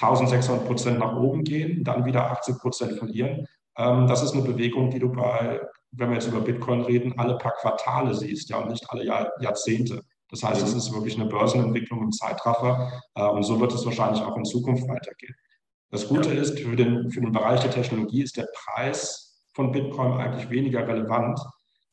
1600 0.00 0.66
Prozent 0.66 0.98
nach 0.98 1.16
oben 1.16 1.44
gehen, 1.44 1.84
dann 1.84 2.04
wieder 2.04 2.30
80 2.30 2.58
Prozent 2.58 2.98
verlieren. 2.98 3.46
Ähm, 3.76 4.06
das 4.06 4.22
ist 4.22 4.32
eine 4.32 4.42
Bewegung, 4.42 4.90
die 4.90 4.98
du 4.98 5.10
bei, 5.10 5.60
wenn 5.92 6.08
wir 6.10 6.14
jetzt 6.14 6.28
über 6.28 6.40
Bitcoin 6.40 6.82
reden, 6.82 7.18
alle 7.18 7.36
paar 7.38 7.52
Quartale 7.52 8.14
siehst, 8.14 8.50
ja, 8.50 8.58
und 8.58 8.70
nicht 8.70 8.84
alle 8.90 9.04
Jahr, 9.04 9.30
Jahrzehnte. 9.40 10.02
Das 10.30 10.42
heißt, 10.42 10.62
es 10.62 10.74
ist 10.74 10.92
wirklich 10.92 11.14
eine 11.20 11.28
Börsenentwicklung 11.28 12.02
im 12.02 12.12
Zeitraffer 12.12 13.02
äh, 13.14 13.26
und 13.26 13.42
so 13.42 13.60
wird 13.60 13.72
es 13.72 13.84
wahrscheinlich 13.84 14.22
auch 14.22 14.36
in 14.36 14.44
Zukunft 14.44 14.88
weitergehen. 14.88 15.34
Das 15.90 16.08
Gute 16.08 16.30
ist, 16.30 16.58
für 16.58 16.74
den, 16.74 17.10
für 17.10 17.20
den 17.20 17.32
Bereich 17.32 17.60
der 17.60 17.70
Technologie 17.70 18.22
ist 18.22 18.38
der 18.38 18.48
Preis 18.54 19.42
von 19.52 19.72
Bitcoin 19.72 20.12
eigentlich 20.14 20.48
weniger 20.48 20.88
relevant. 20.88 21.38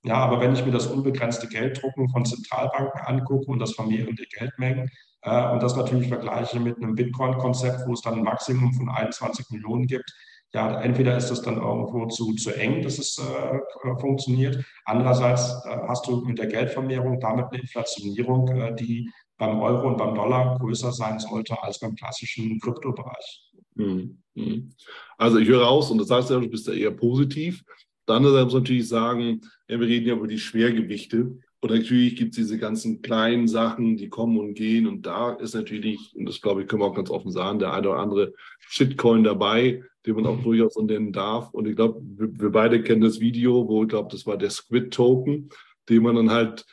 Ja, 0.04 0.16
aber 0.16 0.40
wenn 0.40 0.54
ich 0.54 0.66
mir 0.66 0.72
das 0.72 0.88
unbegrenzte 0.88 1.48
Gelddrucken 1.48 2.10
von 2.10 2.26
Zentralbanken 2.26 3.02
angucke 3.02 3.52
und 3.52 3.60
das 3.60 3.74
Vermehren 3.74 4.16
der 4.16 4.28
Geldmengen, 4.28 4.90
äh, 5.22 5.52
und 5.52 5.62
das 5.62 5.76
natürlich 5.76 6.08
vergleiche 6.08 6.60
mit 6.60 6.78
einem 6.78 6.96
Bitcoin-Konzept, 6.96 7.88
wo 7.88 7.94
es 7.94 8.02
dann 8.02 8.16
ein 8.16 8.24
Maximum 8.24 8.74
von 8.74 8.90
21 8.90 9.50
Millionen 9.50 9.88
gibt. 9.88 10.12
Ja, 10.54 10.82
entweder 10.82 11.16
ist 11.16 11.30
das 11.30 11.42
dann 11.42 11.58
irgendwo 11.58 12.08
zu, 12.08 12.34
zu 12.34 12.52
eng, 12.56 12.82
dass 12.82 12.98
es 12.98 13.20
äh, 13.20 14.00
funktioniert. 14.00 14.64
Andererseits 14.86 15.64
äh, 15.66 15.78
hast 15.88 16.08
du 16.08 16.22
mit 16.22 16.40
der 16.40 16.48
Geldvermehrung 16.48 17.20
damit 17.20 17.48
eine 17.52 17.62
Inflationierung, 17.62 18.48
äh, 18.48 18.76
die 18.76 19.12
beim 19.38 19.60
Euro 19.60 19.88
und 19.88 19.98
beim 19.98 20.16
Dollar 20.16 20.58
größer 20.58 20.92
sein 20.92 21.20
sollte 21.20 21.62
als 21.62 21.80
beim 21.80 21.96
klassischen 21.96 22.60
Kryptobereich. 22.60 23.52
Mhm. 23.76 24.24
Mhm. 24.34 24.74
Also 25.18 25.38
ich 25.38 25.48
höre 25.48 25.64
raus, 25.64 25.92
und 25.92 26.00
das 26.00 26.10
heißt 26.10 26.30
ja, 26.32 26.40
du 26.40 26.50
bist 26.50 26.68
ja 26.68 26.74
eher 26.74 26.92
positiv. 26.92 27.64
Dann 28.06 28.24
muss 28.24 28.32
man 28.32 28.48
natürlich 28.48 28.88
sagen, 28.88 29.42
ja, 29.70 29.80
wir 29.80 29.88
reden 29.88 30.08
ja 30.08 30.16
über 30.16 30.28
die 30.28 30.40
Schwergewichte. 30.40 31.38
Und 31.62 31.72
natürlich 31.72 32.16
gibt 32.16 32.32
es 32.32 32.38
diese 32.38 32.58
ganzen 32.58 33.02
kleinen 33.02 33.48
Sachen, 33.48 33.98
die 33.98 34.10
kommen 34.10 34.38
und 34.38 34.56
gehen. 34.56 34.88
Und 34.88 35.06
da 35.06 35.34
ist 35.34 35.54
natürlich, 35.54 36.14
und 36.16 36.26
das 36.26 36.42
glaube 36.42 36.62
ich, 36.62 36.68
können 36.68 36.82
wir 36.82 36.88
auch 36.88 36.96
ganz 36.96 37.10
offen 37.10 37.32
sagen, 37.32 37.60
der 37.60 37.74
eine 37.74 37.90
oder 37.90 38.00
andere 38.00 38.34
Shitcoin 38.60 39.24
dabei, 39.24 39.84
den 40.06 40.16
man 40.16 40.26
auch 40.26 40.38
mhm. 40.38 40.44
durchaus 40.44 40.74
so 40.74 40.82
nennen 40.82 41.12
darf. 41.12 41.54
Und 41.54 41.68
ich 41.68 41.76
glaube, 41.76 42.02
wir, 42.04 42.30
wir, 42.40 42.50
beide 42.50 42.82
kennen 42.82 43.02
das 43.02 43.20
Video, 43.20 43.68
wo 43.68 43.84
ich 43.84 43.90
glaube, 43.90 44.10
das 44.12 44.26
war 44.26 44.38
der 44.38 44.50
Squid 44.50 44.92
Token, 44.92 45.50
den 45.90 46.02
man 46.02 46.16
dann 46.16 46.32
halt 46.32 46.66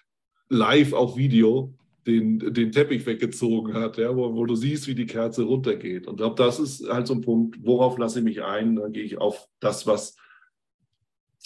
live 0.49 0.93
auf 0.93 1.17
Video 1.17 1.75
den, 2.07 2.39
den 2.39 2.71
Teppich 2.71 3.05
weggezogen 3.05 3.75
hat, 3.75 3.99
ja, 3.99 4.17
wo, 4.17 4.33
wo 4.35 4.47
du 4.47 4.55
siehst, 4.55 4.87
wie 4.87 4.95
die 4.95 5.07
Kerze 5.07 5.43
runtergeht. 5.43 6.07
Und 6.07 6.15
ich 6.15 6.19
glaube, 6.19 6.37
das 6.37 6.61
ist 6.61 6.89
halt 6.89 7.09
so 7.09 7.15
ein 7.15 7.21
Punkt, 7.21 7.59
worauf 7.63 7.99
lasse 7.99 8.21
ich 8.21 8.25
mich 8.25 8.43
ein? 8.45 8.77
Dann 8.77 8.93
gehe 8.93 9.03
ich 9.03 9.19
auf 9.19 9.49
das, 9.59 9.87
was 9.89 10.17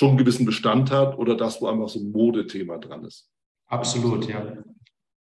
schon 0.00 0.08
einen 0.10 0.18
gewissen 0.18 0.46
Bestand 0.46 0.90
hat 0.90 1.18
oder 1.18 1.36
das, 1.36 1.60
wo 1.60 1.66
einfach 1.66 1.90
so 1.90 2.00
ein 2.00 2.10
Modethema 2.10 2.78
dran 2.78 3.04
ist. 3.04 3.30
Absolut, 3.66 4.26
ja. 4.26 4.56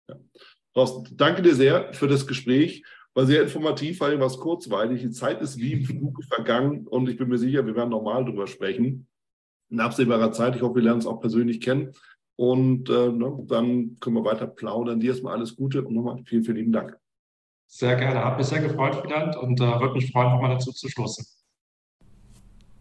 ja. 0.09 0.16
Thorsten, 0.74 1.16
danke 1.16 1.43
dir 1.43 1.53
sehr 1.53 1.93
für 1.93 2.07
das 2.07 2.26
Gespräch. 2.26 2.84
War 3.13 3.28
sehr 3.28 3.43
informativ, 3.43 3.99
vor 3.99 4.07
allem 4.07 4.20
war 4.20 4.28
es 4.28 4.39
kurzweilig. 4.39 5.03
Die 5.03 5.11
Zeit 5.11 5.39
ist 5.39 5.59
wie 5.59 5.74
im 5.74 5.86
Flug 5.86 6.24
vergangen 6.24 6.88
und 6.88 7.07
ich 7.07 7.16
bin 7.16 7.28
mir 7.28 7.38
sicher, 7.38 7.63
wir 7.68 7.76
werden 7.76 7.91
nochmal 7.91 8.26
drüber 8.26 8.47
sprechen. 8.47 9.07
In 9.70 9.80
absehbarer 9.80 10.32
Zeit. 10.32 10.55
Ich 10.55 10.63
hoffe, 10.63 10.76
wir 10.76 10.82
lernen 10.82 10.97
uns 10.97 11.05
auch 11.05 11.22
persönlich 11.22 11.61
kennen. 11.61 11.91
Und 12.36 12.89
äh, 12.89 13.09
ne, 13.11 13.38
dann 13.45 13.97
können 13.99 14.16
wir 14.16 14.26
weiter 14.26 14.47
plaudern. 14.47 14.99
Dir 14.99 15.11
erstmal 15.11 15.36
alles 15.36 15.55
Gute 15.55 15.84
und 15.84 15.93
nochmal 15.93 16.24
vielen, 16.26 16.43
vielen 16.43 16.57
lieben 16.57 16.72
Dank. 16.72 16.97
Sehr 17.68 17.95
gerne. 17.97 18.26
Hat 18.26 18.38
mich 18.39 18.47
sehr 18.47 18.61
gefreut, 18.61 19.03
Wieland, 19.03 19.38
und 19.38 19.61
äh, 19.61 19.80
würde 19.80 19.93
mich 19.93 20.11
freuen, 20.11 20.32
nochmal 20.32 20.55
dazu 20.55 20.72
zu 20.72 20.89
stoßen. 20.89 21.24